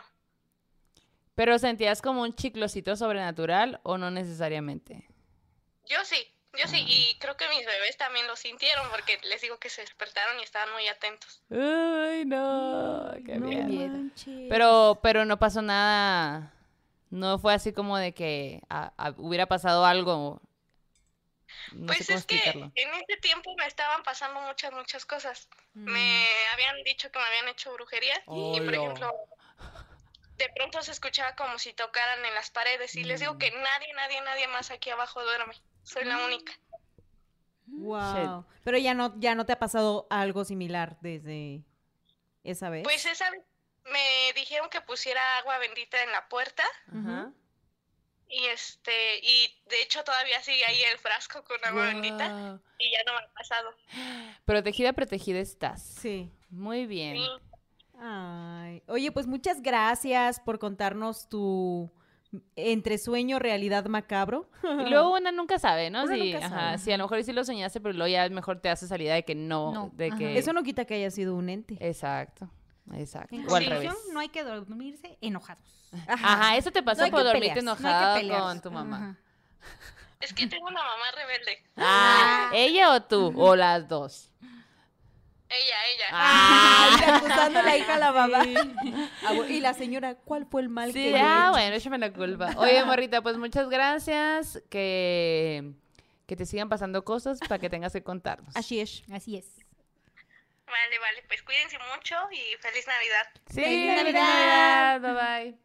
[1.37, 5.09] ¿Pero sentías como un chiclocito sobrenatural o no necesariamente?
[5.85, 6.17] Yo sí,
[6.59, 6.85] yo sí.
[6.87, 10.43] Y creo que mis bebés también lo sintieron porque les digo que se despertaron y
[10.43, 11.43] estaban muy atentos.
[11.51, 13.89] Uy, no, qué No miedo.
[13.89, 14.47] manches.
[14.49, 16.51] Pero, pero no pasó nada.
[17.15, 18.61] No fue así como de que
[19.19, 20.43] hubiera pasado algo.
[21.71, 22.73] No pues sé cómo es que explicarlo.
[22.75, 25.49] en ese tiempo me estaban pasando muchas, muchas cosas.
[25.75, 25.93] Mm.
[25.93, 29.15] Me habían dicho que me habían hecho brujería y, por ejemplo,
[30.39, 33.93] de pronto se escuchaba como si tocaran en las paredes y les digo que nadie,
[33.95, 35.55] nadie, nadie más aquí abajo duerme.
[35.85, 36.53] Soy la única.
[37.67, 38.45] Wow.
[38.65, 41.63] Pero ya no, ya no te ha pasado algo similar desde
[42.43, 42.83] esa vez.
[42.83, 43.45] Pues esa vez
[43.93, 47.31] me dijeron que pusiera agua bendita en la puerta Ajá.
[48.29, 52.99] y este y de hecho todavía sigue ahí el frasco con agua bendita y ya
[53.07, 53.71] no me ha pasado.
[54.45, 55.83] Protegida, protegida estás.
[55.83, 56.31] Sí.
[56.51, 57.17] Muy bien.
[57.17, 57.27] Sí.
[58.01, 58.83] Ay.
[58.89, 61.91] Oye, pues muchas gracias por contarnos tu
[62.57, 64.51] entre sueño realidad macabro.
[64.63, 66.07] Y luego una nunca sabe, ¿no?
[66.09, 66.79] Si, nunca ajá, sabe.
[66.79, 69.25] si a lo mejor sí lo soñaste, pero luego ya mejor te hace salida de
[69.25, 70.19] que no, No, de ajá.
[70.19, 70.39] que...
[70.39, 71.77] Eso no quita que haya sido un ente.
[71.81, 72.51] Exacto,
[72.95, 73.35] exacto.
[73.35, 73.93] En O al revés.
[74.13, 75.65] no hay que dormirse enojados.
[76.09, 78.29] Ajá, eso te pasó por dormirte No pelearse.
[78.29, 78.97] con tu mamá.
[78.97, 79.17] Ajá.
[80.21, 81.63] Es que tengo una mamá rebelde.
[81.77, 83.33] Ah, ¿ella o tú?
[83.37, 84.31] ¿O las dos?
[85.51, 86.07] Ella, ella.
[86.13, 88.43] Ay, acusando a la hija a la mamá.
[89.25, 91.51] Ah, y la señora, ¿cuál fue el mal Sí, que le ah, hizo?
[91.53, 92.55] bueno, échame la culpa.
[92.57, 94.63] Oye, morrita, pues muchas gracias.
[94.71, 95.75] Que,
[96.27, 98.57] que te sigan pasando cosas para que tengas que contarnos.
[98.57, 99.03] Así es.
[99.13, 99.47] Así es.
[100.67, 103.27] Vale, vale, pues cuídense mucho y feliz Navidad.
[103.49, 105.01] Sí, ¡Feliz feliz Navidad!
[105.01, 105.01] Navidad.
[105.01, 105.65] Bye bye.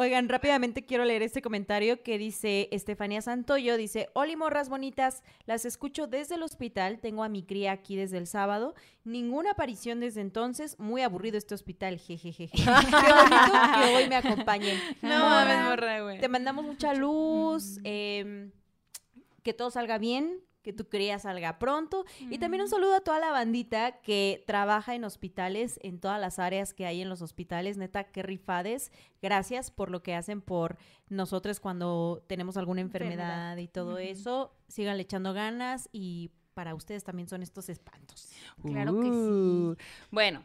[0.00, 5.64] Oigan, rápidamente quiero leer este comentario que dice Estefanía Santoyo, dice, Oli morras bonitas, las
[5.64, 10.20] escucho desde el hospital, tengo a mi cría aquí desde el sábado, ninguna aparición desde
[10.20, 12.56] entonces, muy aburrido este hospital, jejejeje.
[12.56, 14.80] Qué bonito que hoy me acompañen.
[15.02, 16.20] No mames, morra, güey.
[16.20, 18.52] Te mandamos mucha luz, em,
[19.42, 22.04] que todo salga bien, que tu cría salga pronto.
[22.20, 26.38] Y también un saludo a toda la bandita que trabaja en hospitales, en todas las
[26.38, 27.76] áreas que hay en los hospitales.
[27.78, 28.90] Neta, qué rifades.
[29.22, 30.76] Gracias por lo que hacen por
[31.08, 33.56] nosotros cuando tenemos alguna enfermedad, Enfermedad.
[33.58, 34.52] y todo eso.
[34.68, 38.28] Síganle echando ganas y para ustedes también son estos espantos.
[38.62, 39.10] Claro que sí.
[39.10, 39.76] Uh,
[40.10, 40.42] Bueno,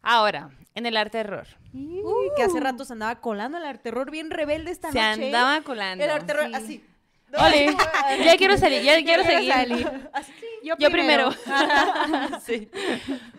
[0.00, 1.48] ahora, en el arte terror.
[1.74, 5.26] Uy, que hace rato se andaba colando el arte terror bien rebelde esta Se noche.
[5.26, 6.02] andaba colando.
[6.04, 6.54] El arte terror Sí.
[6.54, 6.84] así.
[7.32, 7.76] Ole,
[8.24, 9.52] ya quiero salir, ya quiero Quiero seguir.
[9.52, 10.08] salir.
[10.12, 10.32] Así,
[10.64, 11.30] yo, Yo primero.
[11.30, 12.38] primero.
[12.46, 12.68] Sí.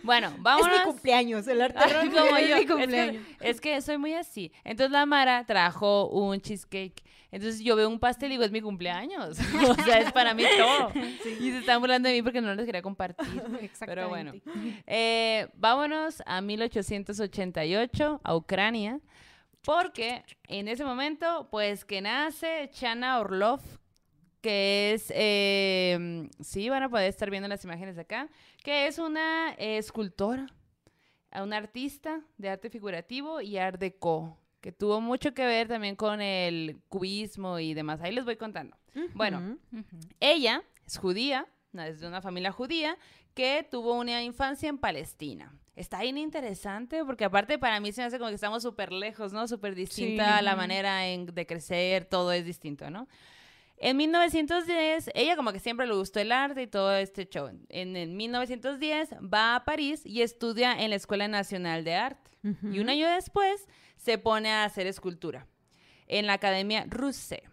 [0.03, 0.77] Bueno, Es vámonos.
[0.79, 2.55] mi cumpleaños, el arte Ay, como es yo.
[2.55, 3.23] mi Es que, cumpleaños.
[3.39, 4.51] es que soy muy así.
[4.63, 7.01] Entonces la Mara trajo un cheesecake.
[7.29, 9.37] Entonces yo veo un pastel y digo, es mi cumpleaños.
[9.69, 10.91] o sea, es para mí todo.
[11.41, 13.41] Y se están burlando de mí porque no les quería compartir.
[13.85, 14.33] Pero bueno.
[14.85, 18.99] Eh, vámonos a 1888, a Ucrania.
[19.67, 23.59] Porque en ese momento, pues que nace Chana Orlov,
[24.39, 28.29] que es, eh, sí, van a poder estar viendo las imágenes acá,
[28.63, 30.47] que es una eh, escultora,
[31.33, 36.21] una artista de arte figurativo y art deco, que tuvo mucho que ver también con
[36.21, 37.99] el cubismo y demás.
[37.99, 38.77] Ahí les voy contando.
[39.15, 39.57] Bueno,
[40.21, 42.97] ella es judía, es de una familia judía
[43.37, 45.53] que tuvo una infancia en Palestina.
[45.75, 49.31] Está bien interesante porque aparte para mí se me hace como que estamos súper lejos,
[49.31, 49.47] ¿no?
[49.47, 50.43] Súper distinta Sí.
[50.43, 53.07] la manera en- de crecer, todo es distinto, ¿no?
[53.77, 57.51] En 1910, ella como que siempre le gustó el arte y todo este show.
[57.69, 62.31] En el 1910 va a París y estudia en la Escuela Nacional de Arte.
[62.71, 65.45] Y un año después se pone a hacer escultura
[66.07, 67.43] en la Academia Rousse.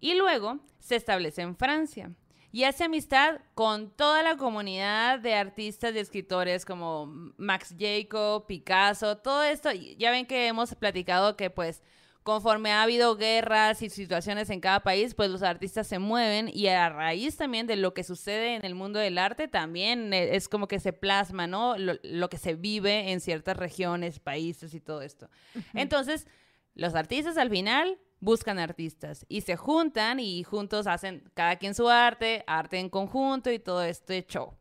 [0.00, 2.10] Y luego se establece en Francia
[2.56, 7.04] y hace amistad con toda la comunidad de artistas y escritores como
[7.36, 9.70] Max Jacob, Picasso, todo esto.
[9.72, 11.82] Ya ven que hemos platicado que pues
[12.22, 16.68] conforme ha habido guerras y situaciones en cada país, pues los artistas se mueven y
[16.68, 20.48] a raíz también de lo que sucede en el mundo del arte, también e, es
[20.48, 21.76] como que se plasma, ¿no?
[21.76, 25.28] Lo, que se vive en ciertas regiones, países y todo esto.
[25.74, 26.26] Entonces,
[26.74, 31.88] los artistas al final buscan artistas y se juntan y juntos hacen cada quien su
[31.88, 34.52] arte, arte en conjunto y todo este show.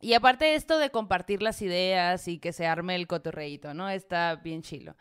[0.00, 3.90] Y aparte de esto de compartir las ideas y que se arme el cotorreito, ¿no?
[3.90, 4.96] Está bien chilo.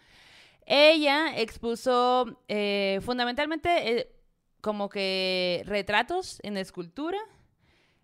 [0.66, 4.12] Ella expuso eh, fundamentalmente eh,
[4.60, 7.20] como que retratos en escultura.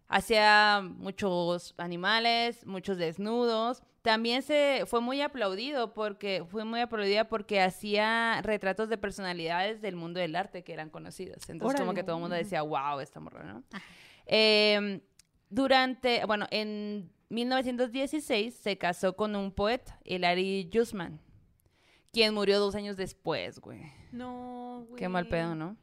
[0.07, 3.83] Hacía muchos animales, muchos desnudos.
[4.01, 9.95] También se fue muy aplaudido porque fue muy aplaudida porque hacía retratos de personalidades del
[9.95, 11.49] mundo del arte que eran conocidas.
[11.49, 13.63] Entonces como que todo el mundo decía, wow, esta morra, ¿no?
[14.25, 15.01] Em,
[15.49, 21.19] durante, bueno, en 1916 se casó con un poeta, Hilary Jusman,
[22.11, 23.81] quien murió dos años después, güey.
[24.11, 24.99] No, güey.
[24.99, 25.77] Qué mal pedo, ¿no?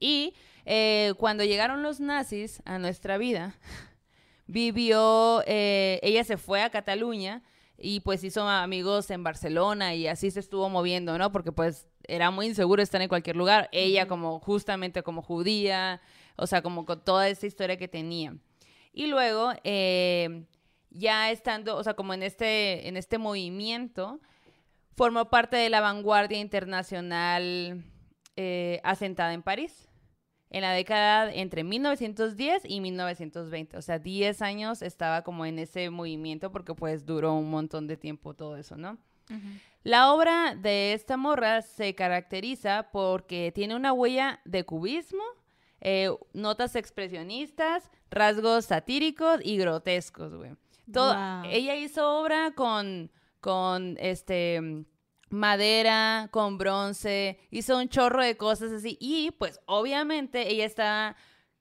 [0.00, 0.34] Y
[0.64, 3.54] eh, cuando llegaron los nazis a nuestra vida,
[4.48, 7.42] vivió, eh, ella se fue a Cataluña
[7.76, 11.30] y pues hizo amigos en Barcelona y así se estuvo moviendo, ¿no?
[11.30, 13.68] Porque pues era muy inseguro estar en cualquier lugar.
[13.70, 16.00] Ella como justamente como judía,
[16.36, 18.36] o sea, como con toda esa historia que tenía.
[18.92, 20.44] Y luego, eh,
[20.90, 24.18] ya estando, o sea, como en este, en este movimiento,
[24.96, 27.84] formó parte de la vanguardia internacional
[28.34, 29.87] eh, asentada en París
[30.50, 33.76] en la década entre 1910 y 1920.
[33.76, 37.96] O sea, 10 años estaba como en ese movimiento porque pues duró un montón de
[37.96, 38.98] tiempo todo eso, ¿no?
[39.82, 45.22] La obra de esta morra se caracteriza porque tiene una huella de cubismo,
[45.80, 50.52] eh, notas expresionistas, rasgos satíricos y grotescos, güey.
[51.44, 53.10] Ella hizo obra con,
[53.40, 54.84] con este
[55.30, 58.96] madera, con bronce, hizo un chorro de cosas así.
[59.00, 61.16] Y pues obviamente ella está,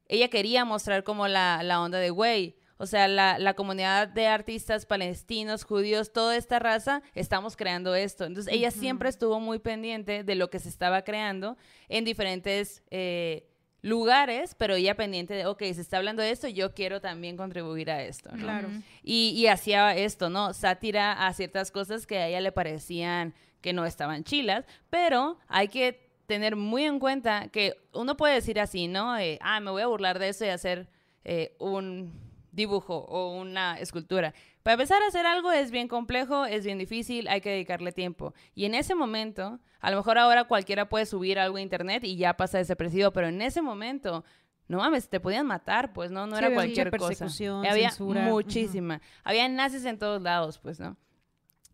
[0.08, 4.28] ella quería mostrar como la, la onda de, güey, o sea, la, la, comunidad de
[4.28, 8.26] artistas palestinos, judíos, toda esta raza, estamos creando esto.
[8.26, 11.58] Entonces, ella siempre estuvo muy pendiente de lo que se estaba creando
[11.90, 13.50] en diferentes eh,
[13.82, 17.90] lugares, pero ella pendiente de, ok, se está hablando de esto, yo quiero también contribuir
[17.90, 18.30] a esto.
[18.38, 18.70] Claro.
[19.02, 20.54] Y, y hacía esto, ¿no?
[20.54, 25.68] Sátira a ciertas cosas que a ella le parecían que no estaban chilas, pero hay
[25.68, 29.16] que tener muy en cuenta que uno puede decir así, ¿no?
[29.42, 30.90] ah, me voy a burlar de eso y hacer
[31.24, 32.12] eh, un
[32.52, 34.34] dibujo o una escultura.
[34.64, 38.34] Para empezar a hacer algo es bien complejo, es bien difícil, hay que dedicarle tiempo.
[38.54, 42.18] Y en ese momento, a lo mejor ahora cualquiera puede subir algo a internet y
[42.18, 44.26] ya pasa desapercibido, pero en ese momento
[44.68, 46.28] no mames, te podían matar, pues, ¿no?
[46.28, 47.28] No era cualquier cosa.
[47.70, 49.02] Había muchísima.
[49.24, 50.98] Había nazis en todos lados, pues, ¿no?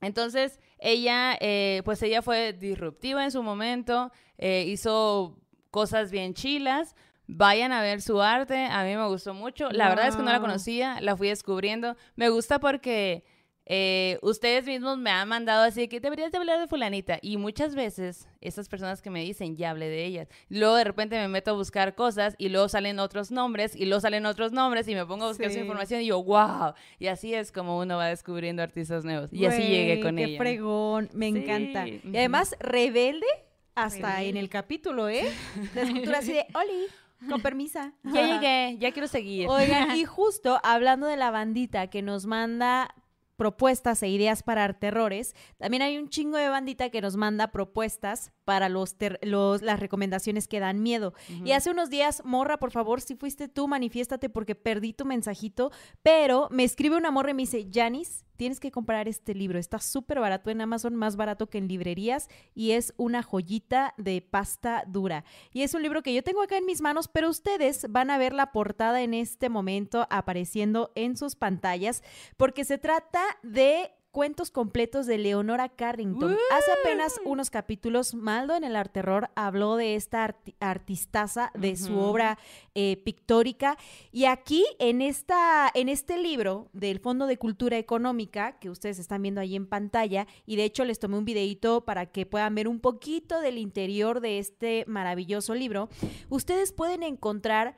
[0.03, 5.39] Entonces, ella, eh, pues ella fue disruptiva en su momento, eh, hizo
[5.71, 6.95] cosas bien chilas.
[7.25, 9.69] Vayan a ver su arte, a mí me gustó mucho.
[9.71, 11.95] La verdad es que no la conocía, la fui descubriendo.
[12.15, 13.23] Me gusta porque
[13.65, 17.19] eh, ustedes mismos me han mandado así que deberías de hablar de fulanita.
[17.21, 20.27] Y muchas veces esas personas que me dicen ya hablé de ellas.
[20.49, 24.01] Luego de repente me meto a buscar cosas y luego salen otros nombres y luego
[24.01, 27.33] salen otros nombres y me pongo a buscar esa información y yo wow y así
[27.33, 29.31] es como uno va descubriendo artistas nuevos.
[29.31, 30.37] Y así llegué con qué ella.
[30.37, 31.87] fregón me encanta.
[31.87, 33.27] Y además rebelde
[33.75, 35.31] hasta en el capítulo eh
[35.73, 36.87] la escultura así de Oli
[37.29, 37.93] con permisa.
[38.03, 39.47] Ya llegué, ya quiero seguir.
[39.47, 42.93] Oigan, y justo hablando de la bandita que nos manda
[43.35, 45.35] propuestas e ideas para terrores.
[45.57, 50.47] También hay un chingo de bandita que nos manda propuestas para los, los las recomendaciones
[50.47, 51.13] que dan miedo.
[51.43, 55.71] Y hace unos días, morra, por favor, si fuiste tú, manifiéstate porque perdí tu mensajito,
[56.01, 59.59] pero me escribe una morra y me dice, Janis, tienes que comprar este libro.
[59.59, 64.21] Está súper barato en Amazon, más barato que en librerías y es una joyita de
[64.21, 65.23] pasta dura.
[65.51, 68.17] Y es un libro que yo tengo acá en mis manos, pero ustedes van a
[68.17, 72.03] ver la portada en este momento apareciendo en sus pantallas
[72.37, 76.37] porque se trata de cuentos completos de Leonora Carrington.
[76.51, 81.97] Hace apenas unos capítulos, Maldo en el Arte Terror habló de esta artistaza, de su
[81.97, 82.37] obra
[82.75, 83.75] eh, pictórica.
[84.11, 89.23] Y aquí, en, esta, en este libro del Fondo de Cultura Económica, que ustedes están
[89.23, 92.67] viendo ahí en pantalla, y de hecho les tomé un videito para que puedan ver
[92.67, 95.89] un poquito del interior de este maravilloso libro,
[96.29, 97.75] ustedes pueden encontrar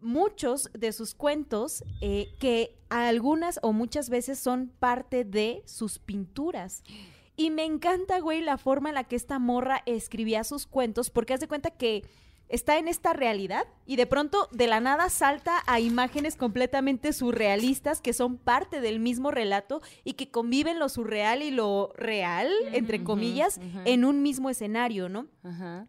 [0.00, 6.82] muchos de sus cuentos eh, que algunas o muchas veces son parte de sus pinturas.
[7.36, 11.34] Y me encanta, güey, la forma en la que esta morra escribía sus cuentos, porque
[11.34, 12.04] hace cuenta que
[12.48, 18.00] está en esta realidad y de pronto de la nada salta a imágenes completamente surrealistas
[18.00, 23.04] que son parte del mismo relato y que conviven lo surreal y lo real, entre
[23.04, 25.26] comillas, en un mismo escenario, ¿no?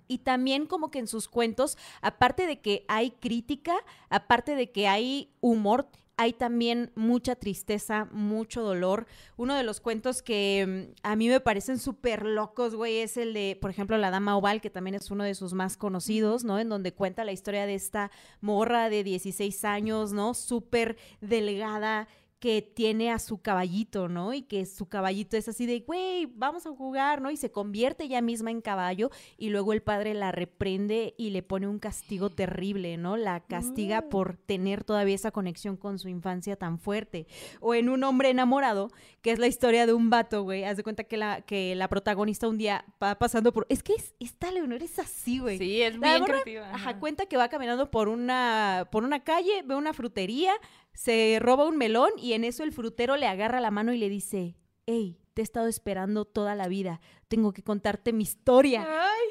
[0.07, 3.76] Y también como que en sus cuentos, aparte de que hay crítica,
[4.10, 9.07] aparte de que hay humor, hay también mucha tristeza, mucho dolor.
[9.37, 13.33] Uno de los cuentos que mm, a mí me parecen súper locos, güey, es el
[13.33, 16.59] de, por ejemplo, La Dama Oval, que también es uno de sus más conocidos, ¿no?
[16.59, 20.33] En donde cuenta la historia de esta morra de 16 años, ¿no?
[20.33, 22.09] Súper delgada
[22.40, 24.34] que tiene a su caballito, ¿no?
[24.34, 27.32] Y que su caballito es así de, güey, vamos a jugar, ¿no?
[27.32, 31.44] Y se convierte ella misma en caballo y luego el padre la reprende y le
[31.44, 33.18] pone un castigo terrible, ¿no?
[33.18, 37.28] La castiga por tener todavía esa conexión con su infancia tan fuerte.
[37.60, 38.90] O en Un hombre enamorado,
[39.22, 40.64] que es la historia de un vato, güey.
[40.64, 43.66] Haz de cuenta que la, que la protagonista un día va pasando por...
[43.70, 45.57] Es que es, esta Leonor es así, güey.
[45.57, 46.74] Sí, es morra, creativa.
[46.74, 46.99] Ajá.
[46.99, 50.53] cuenta que va caminando por una, por una calle, ve una frutería,
[50.94, 54.10] se roba un melón y en eso el frutero le agarra la mano y le
[54.10, 58.88] dice, hey, te he estado esperando toda la vida, tengo que contarte mi historia.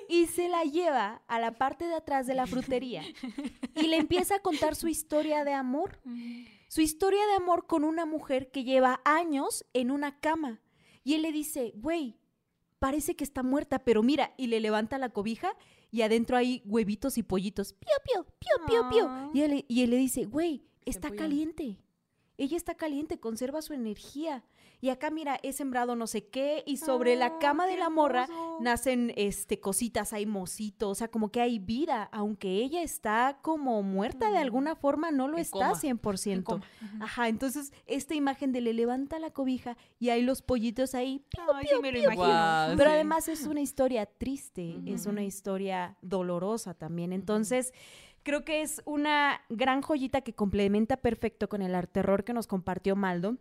[0.08, 3.02] Y se la lleva a la parte de atrás de la frutería
[3.74, 6.00] y le empieza a contar su historia de amor.
[6.68, 10.60] Su historia de amor con una mujer que lleva años en una cama.
[11.04, 12.18] Y él le dice, güey,
[12.78, 15.56] parece que está muerta, pero mira, y le levanta la cobija
[15.90, 17.72] y adentro hay huevitos y pollitos.
[17.72, 18.26] Pío, pío,
[18.66, 19.06] pío, pío.
[19.08, 19.30] Ah.
[19.32, 21.78] Y él, y él le dice, güey, está caliente.
[22.40, 24.44] Ella está caliente, conserva su energía.
[24.80, 27.90] Y acá, mira, he sembrado no sé qué, y sobre la Ah, cama de la
[27.90, 28.58] morra hermoso.
[28.60, 33.82] nacen este, cositas, hay mocitos, o sea, como que hay vida, aunque ella está como
[33.82, 35.80] muerta de alguna forma, no lo En está coma.
[35.80, 36.44] 100%.
[36.44, 36.64] coma.
[37.00, 41.24] Ajá, entonces esta imagen de le levanta la cobija y hay los pollitos ahí.
[41.28, 42.76] pío, Ay, pío, sí me lo imagino.
[42.76, 42.94] Pero sí.
[42.94, 47.12] además es una historia triste, es una historia dolorosa también.
[47.12, 47.72] Entonces,
[48.28, 52.94] creo que es una gran joyita que complementa perfecto con el terror que nos compartió
[52.94, 53.38] Maldo.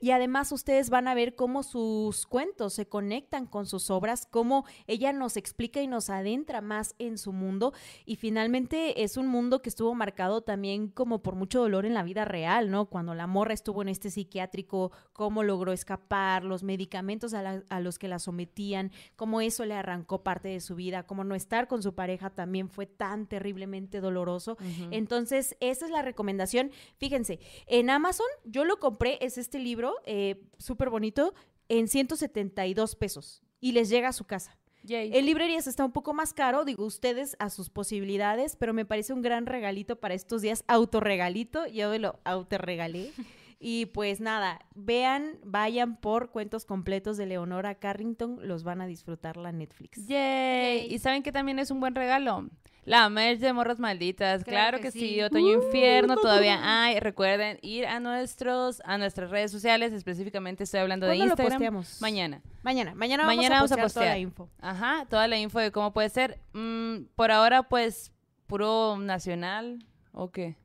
[0.00, 4.64] Y además ustedes van a ver cómo sus cuentos se conectan con sus obras, cómo
[4.86, 7.72] ella nos explica y nos adentra más en su mundo.
[8.06, 12.02] Y finalmente es un mundo que estuvo marcado también como por mucho dolor en la
[12.02, 12.86] vida real, ¿no?
[12.86, 17.80] Cuando la morra estuvo en este psiquiátrico, cómo logró escapar, los medicamentos a, la- a
[17.80, 21.68] los que la sometían, cómo eso le arrancó parte de su vida, cómo no estar
[21.68, 24.56] con su pareja también fue tan terriblemente doloroso.
[24.90, 26.70] Entonces, esa es la recomendación.
[26.96, 31.34] Fíjense, en Amazon yo lo compré, es este libro, eh, súper bonito,
[31.68, 34.56] en 172 pesos y les llega a su casa.
[34.82, 35.14] Yay.
[35.14, 39.12] En librerías está un poco más caro, digo ustedes a sus posibilidades, pero me parece
[39.12, 43.12] un gran regalito para estos días, autorregalito, yo me lo autorregalé.
[43.62, 49.36] Y pues nada, vean, vayan por cuentos completos de Leonora Carrington, los van a disfrutar
[49.36, 50.06] la Netflix.
[50.06, 50.86] Yay.
[50.90, 52.48] ¿Y saben que también es un buen regalo?
[52.90, 54.42] La merch de Morras Malditas.
[54.42, 54.98] Claro, Claro que, que sí.
[55.14, 55.22] sí.
[55.22, 56.98] Otoño Infierno todavía hay.
[56.98, 59.92] Recuerden ir a nuestros, a nuestras redes sociales.
[59.92, 61.52] Específicamente estoy hablando de ¿Cuándo lo Instagram.
[61.52, 62.02] posteamos?
[62.02, 62.42] Mañana.
[62.62, 64.18] Mañana, mañana vamos, Mañana a, vamos a postear toda la postear.
[64.18, 64.48] info.
[64.60, 66.40] Ajá, toda la info de cómo puede ser.
[66.52, 68.12] Mm, por ahora, pues,
[68.46, 69.84] puro nacional.
[70.12, 70.56] ¿O qué?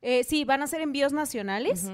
[0.00, 1.90] Eh, sí, van a ser envíos nacionales.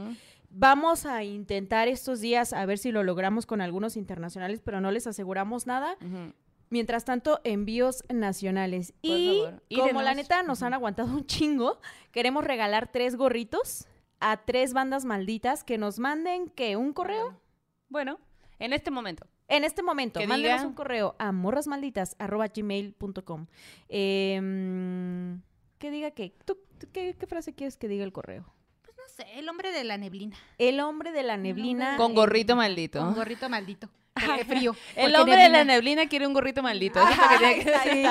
[0.50, 4.90] Vamos a intentar estos días a ver si lo logramos con algunos internacionales, pero no
[4.90, 5.94] les aseguramos nada.
[6.02, 6.32] Ujú.
[6.70, 8.92] Mientras tanto, envíos nacionales.
[8.92, 9.62] Por y favor.
[9.88, 11.80] como la neta nos han aguantado un chingo,
[12.12, 13.86] queremos regalar tres gorritos
[14.20, 17.40] a tres bandas malditas que nos manden que un correo.
[17.88, 18.18] Bueno,
[18.58, 19.26] en este momento.
[19.50, 23.46] En este momento, mándenos diga- un correo a morrasmalditas.gmail.com.
[23.88, 25.36] Eh,
[25.78, 26.34] que diga que.
[26.44, 28.44] ¿tú, tú qué, qué frase quieres que diga el correo?
[28.82, 30.36] Pues no sé, el hombre de la neblina.
[30.58, 31.96] El hombre de la neblina.
[31.96, 33.00] Con gorrito maldito.
[33.00, 33.88] Con gorrito maldito.
[34.26, 34.76] Porque frío.
[34.96, 36.06] El hombre de la neblina.
[36.06, 37.00] quiere un gorrito maldito.
[37.00, 38.10] Eso es lo que tiene que decir.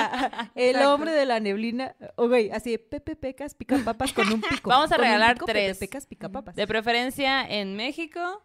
[0.56, 0.94] El Exacto.
[0.94, 1.96] hombre de la neblina.
[2.16, 4.70] Ok, así de Pepe Pecas pica papas con un pico.
[4.70, 5.78] Vamos a regalar pico, tres.
[5.78, 6.56] Pepe Pecas pica papas.
[6.56, 8.44] De preferencia en México.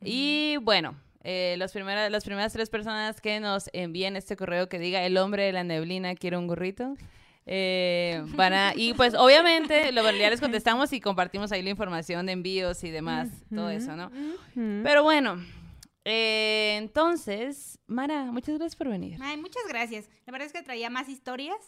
[0.00, 4.78] Y bueno, eh, los primeras, las primeras tres personas que nos envíen este correo que
[4.78, 6.96] diga el hombre de la neblina quiere un gorrito.
[7.46, 12.26] eh, van a, y pues obviamente lo ya les contestamos y compartimos ahí la información
[12.26, 14.10] de envíos y demás, todo eso, ¿no?
[14.82, 15.42] Pero bueno,
[16.04, 19.18] eh, entonces, Mara, muchas gracias por venir.
[19.22, 20.08] Ay, muchas gracias.
[20.26, 21.58] La verdad es que traía más historias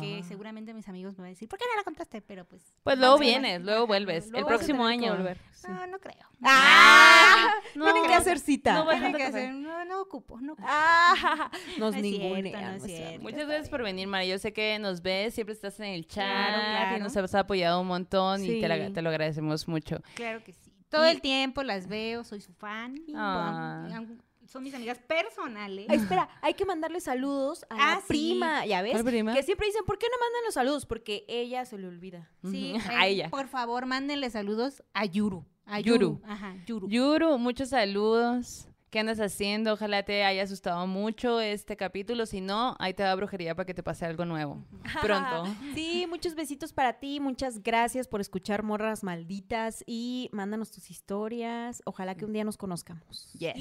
[0.00, 0.26] que Ah.
[0.28, 2.20] seguramente mis amigos me van a decir, ¿por qué no la contaste?
[2.22, 2.62] Pero pues...
[2.84, 4.30] Pues luego vienes, luego vuelves.
[4.30, 5.12] luego El próximo año.
[5.16, 5.36] volver.
[5.68, 6.14] No, no creo.
[6.44, 7.48] ¡Ah!
[7.74, 8.74] No, Tienen que hacer cita.
[8.74, 8.86] No,
[9.16, 10.68] que hacer, no, no ocupo, no ocupo.
[10.70, 12.78] Ah, nos No ningunean.
[12.78, 13.20] no.
[13.20, 14.24] Muchas gracias por venir, Mara.
[14.24, 16.96] Yo sé que nos ves, siempre estás en el chat Claro, claro.
[16.96, 18.92] y nos has apoyado un montón y te, la- Sí.
[18.92, 19.98] te lo agradecemos mucho.
[20.14, 20.63] Claro que sí.
[20.94, 23.00] Todo Y- el tiempo las veo, soy su fan.
[23.14, 23.86] Ah.
[23.88, 24.16] Bueno,
[24.46, 25.86] son mis amigas personales.
[25.88, 28.06] Ay, espera, hay que mandarle saludos a Ah, la sí.
[28.08, 28.92] prima, ¿ya ves?
[29.02, 30.86] Que siempre dicen, ¿por qué no mandan los saludos?
[30.86, 32.30] Porque ella se le olvida.
[32.44, 33.30] Sí, a eh, ella.
[33.30, 35.44] Por favor, mándenle saludos a Yuru.
[35.66, 36.20] A Yuru.
[36.26, 36.88] Ajá, Yuru.
[36.88, 38.68] Yuru, muchos saludos.
[38.94, 39.72] ¿Qué andas haciendo?
[39.72, 42.26] Ojalá te haya asustado mucho este capítulo.
[42.26, 44.64] Si no, ahí te da brujería para que te pase algo nuevo.
[45.02, 45.52] Pronto.
[45.74, 51.82] Sí, muchos besitos para ti, muchas gracias por escuchar Morras Malditas y mándanos tus historias.
[51.86, 53.32] Ojalá que un día nos conozcamos.
[53.32, 53.56] Yes.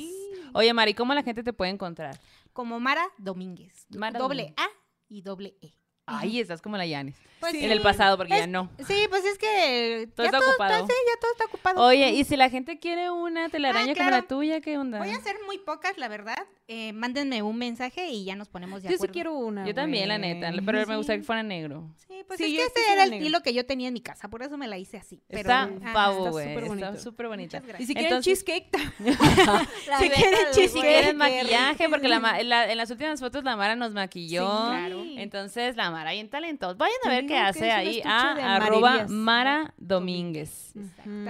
[0.54, 2.20] Oye, Mari, ¿cómo la gente te puede encontrar?
[2.54, 3.88] Como Mara Domínguez.
[3.90, 4.68] Mara doble A
[5.10, 5.74] y doble E.
[6.06, 7.16] Ay, estás como la Yanis.
[7.40, 7.84] Pues En el sí.
[7.84, 8.70] pasado, porque ya no.
[8.88, 10.88] Sí, pues es que Todo ya está todo ocupado.
[10.88, 11.82] sí, ya todo está ocupado.
[11.86, 14.28] Oye, y si la gente quiere una telaraña Ah, como la claro.
[14.28, 15.00] tuya, ¿qué onda?
[15.00, 16.38] Voy a hacer muy pocas, la verdad.
[16.70, 19.14] Eh, mándenme un mensaje y ya nos ponemos de Yo sí acuerdo.
[19.14, 19.66] quiero una.
[19.68, 20.94] Yo también, la neta, pero me Sí.
[20.96, 21.90] gustaría que fuera negro.
[22.08, 23.26] Sí, pues Sí, es yo que este ese sí era el negro.
[23.28, 25.22] hilo que yo tenía en mi casa, por eso me la hice así.
[25.28, 25.94] Pero, está ajá.
[25.94, 26.48] pavo, está güey.
[26.56, 26.98] Está bonito.
[26.98, 27.60] súper bonita.
[27.62, 28.70] Muchas Y si quieren Entonces- cheesecake,
[30.00, 33.58] Si quieren, cheesecake, si quieren maquillaje, porque la, ma- la- en las últimas fotos la
[33.58, 34.48] Mara nos maquilló.
[34.48, 35.04] Sí, claro.
[35.18, 36.74] Entonces, la Mara bien talentosa.
[36.74, 39.10] Vayan a ver qué hace ahí a arroba amarillas.
[39.10, 40.74] Mara Domínguez.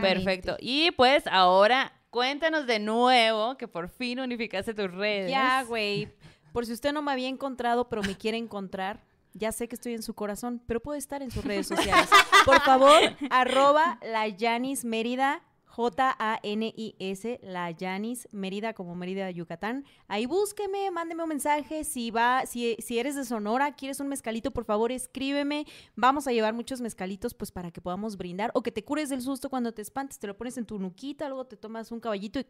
[0.02, 0.58] Perfecto.
[0.60, 5.30] Y pues ahora cuéntanos de nuevo que por fin unificaste tus redes.
[5.30, 6.08] Ya, güey.
[6.54, 9.02] Por si usted no me había encontrado, pero me quiere encontrar,
[9.34, 12.08] ya sé que estoy en su corazón, pero puedo estar en sus redes sociales.
[12.46, 15.42] Por favor, arroba la Yanis Mérida,
[15.76, 19.86] J-A-N-I-S, la Yanis Mérida, como Mérida, Yucatán.
[20.08, 21.84] Ahí búsqueme, mándeme un mensaje.
[21.84, 25.66] Si va, si, si eres de Sonora, quieres un mezcalito, por favor, escríbeme.
[25.96, 28.52] Vamos a llevar muchos mezcalitos, pues para que podamos brindar.
[28.54, 31.28] O que te cures del susto cuando te espantes, te lo pones en tu nuquita,
[31.28, 32.46] luego te tomas un caballito y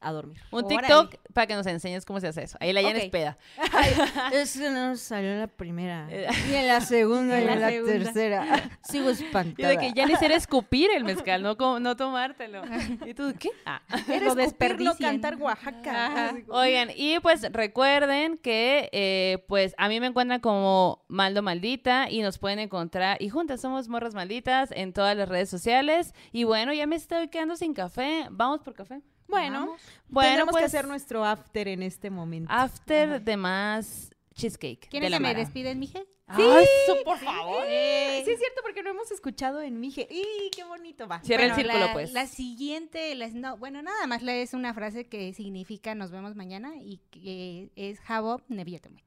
[0.00, 0.38] a dormir.
[0.50, 0.80] Un Órale.
[0.82, 2.56] TikTok para que nos enseñes cómo se hace eso.
[2.60, 3.10] Ahí la Yanis Ok.
[3.10, 3.38] peda.
[4.32, 6.06] Eso no salió en la primera.
[6.10, 8.70] Eh, Y en la segunda, y En en la tercera.
[8.82, 9.68] Sigo Y espantada.
[9.68, 12.62] de que Yanis era escupir el mezcal, no, no tomártelo.
[13.06, 13.50] ¿Y tú qué?
[13.64, 13.80] Ah.
[14.22, 14.96] Lo desperdician.
[15.12, 16.06] cantar Oaxaca.
[16.06, 16.34] Ajá.
[16.48, 22.22] Oigan, y pues recuerden que eh, pues a mí me encuentran como Maldo Maldita y
[22.22, 26.14] nos pueden encontrar, y juntas somos Morras Malditas en todas las redes sociales.
[26.32, 28.26] Y bueno, ya me estoy quedando sin café.
[28.30, 29.00] Vamos por café.
[29.28, 29.76] Bueno,
[30.08, 32.52] Bueno, tendremos pues, que hacer nuestro after en este momento.
[32.52, 34.88] After de más cheesecake.
[34.88, 35.38] ¿Quieren de la que me Mara.
[35.40, 36.06] despiden, mije?
[36.36, 36.42] ¡Sí!
[37.04, 37.62] por favor!
[37.66, 37.72] Sí,
[38.32, 40.08] es cierto, porque no hemos escuchado en Mije.
[40.10, 41.20] ¡Y qué bonito va!
[41.22, 42.12] Cierra el Bueno, círculo, la, pues.
[42.12, 46.34] La siguiente, la- no, bueno, nada más le es una frase que significa nos vemos
[46.34, 49.04] mañana y que es Habom Neviatemach.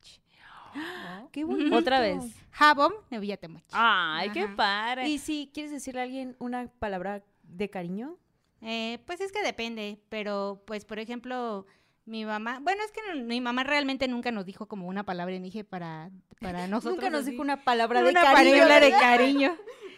[1.34, 1.76] ¡Qué bonito!
[1.76, 2.24] Otra vez.
[2.58, 3.64] Habom Neviatemach.
[3.74, 4.56] ¡Ay, qué Ajá.
[4.56, 5.10] padre!
[5.10, 8.16] Y si quieres decirle a alguien una palabra de cariño,
[8.62, 11.66] Eh, pues es que depende, pero pues por ejemplo,
[12.06, 15.36] mi mamá, bueno, es que no- mi mamá realmente nunca nos dijo como una palabra
[15.36, 16.10] en dije para,
[16.42, 16.96] para nosotros.
[16.96, 17.32] nunca nos así.
[17.32, 18.52] dijo una palabra de Una cariño.
[18.64, 19.56] palabra de cariño.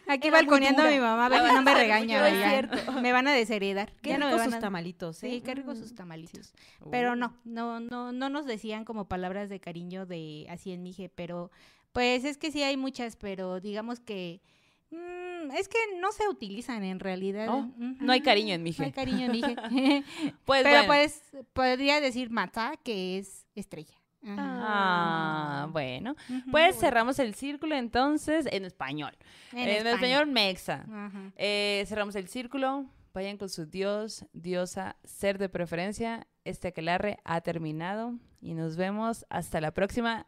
[0.07, 2.25] Aquí Era balconeando a mi mamá, a ver si no me regaña.
[2.49, 2.91] Cierto.
[3.01, 3.93] Me van a desheredar.
[4.01, 5.29] Qué no sus tamalitos, ¿eh?
[5.29, 5.81] Sí, qué ricos Mm.
[5.81, 6.53] sus tamalitos.
[6.89, 11.07] Pero no, no, no, no nos decían como palabras de cariño de así en Mije,
[11.09, 11.51] pero
[11.93, 14.41] pues es que sí hay muchas, pero digamos que
[14.91, 17.47] mm, es que no se utilizan en realidad.
[17.49, 19.55] Oh, no hay cariño en No hay cariño en Mije.
[20.45, 20.87] Pues pero bueno.
[20.87, 21.23] pues
[21.53, 23.95] podría decir Matá, que es estrella.
[24.23, 26.15] Ah, bueno.
[26.51, 29.17] Pues cerramos el círculo entonces en español.
[29.51, 29.93] En En, español.
[29.95, 30.85] español mexa.
[31.35, 32.85] Eh, cerramos el círculo.
[33.13, 36.27] Vayan con su dios, diosa, ser de preferencia.
[36.45, 40.27] Este aquelarre ha terminado y nos vemos hasta la próxima,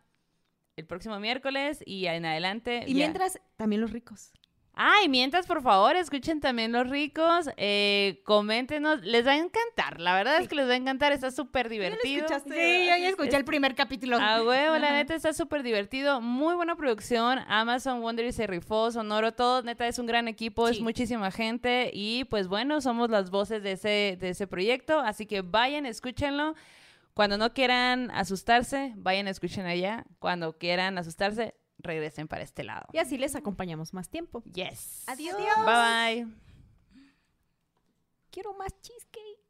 [0.76, 2.84] el próximo miércoles y en adelante.
[2.85, 3.06] Y ya.
[3.06, 4.34] mientras, también los ricos.
[4.75, 7.47] Ay, mientras, por favor, escuchen también los ricos.
[7.57, 10.01] Eh, coméntenos, les va a encantar.
[10.01, 12.25] La verdad es que les va a encantar, está súper divertido.
[12.25, 12.49] escuchaste?
[12.53, 14.17] Sí, yo ya escuché el primer capítulo.
[14.17, 16.21] A huevo, la neta está súper divertido.
[16.21, 17.39] Muy buena producción.
[17.47, 19.61] Amazon Wonder se rifó, Sonoro, todo.
[19.61, 21.91] Neta es un gran equipo, es muchísima gente.
[21.93, 24.99] Y pues bueno, somos las voces de ese, de ese proyecto.
[24.99, 26.55] Así que vayan, escúchenlo.
[27.13, 30.03] Cuando no quieran asustarse, vayan, escuchen allá.
[30.17, 31.53] Cuando quieran asustarse,
[31.84, 32.88] regresen para este lado.
[32.93, 34.43] Y así les acompañamos más tiempo.
[34.43, 35.03] Yes.
[35.07, 35.38] Adiós.
[35.38, 36.27] Bye bye.
[38.31, 39.43] Quiero más cheesecake.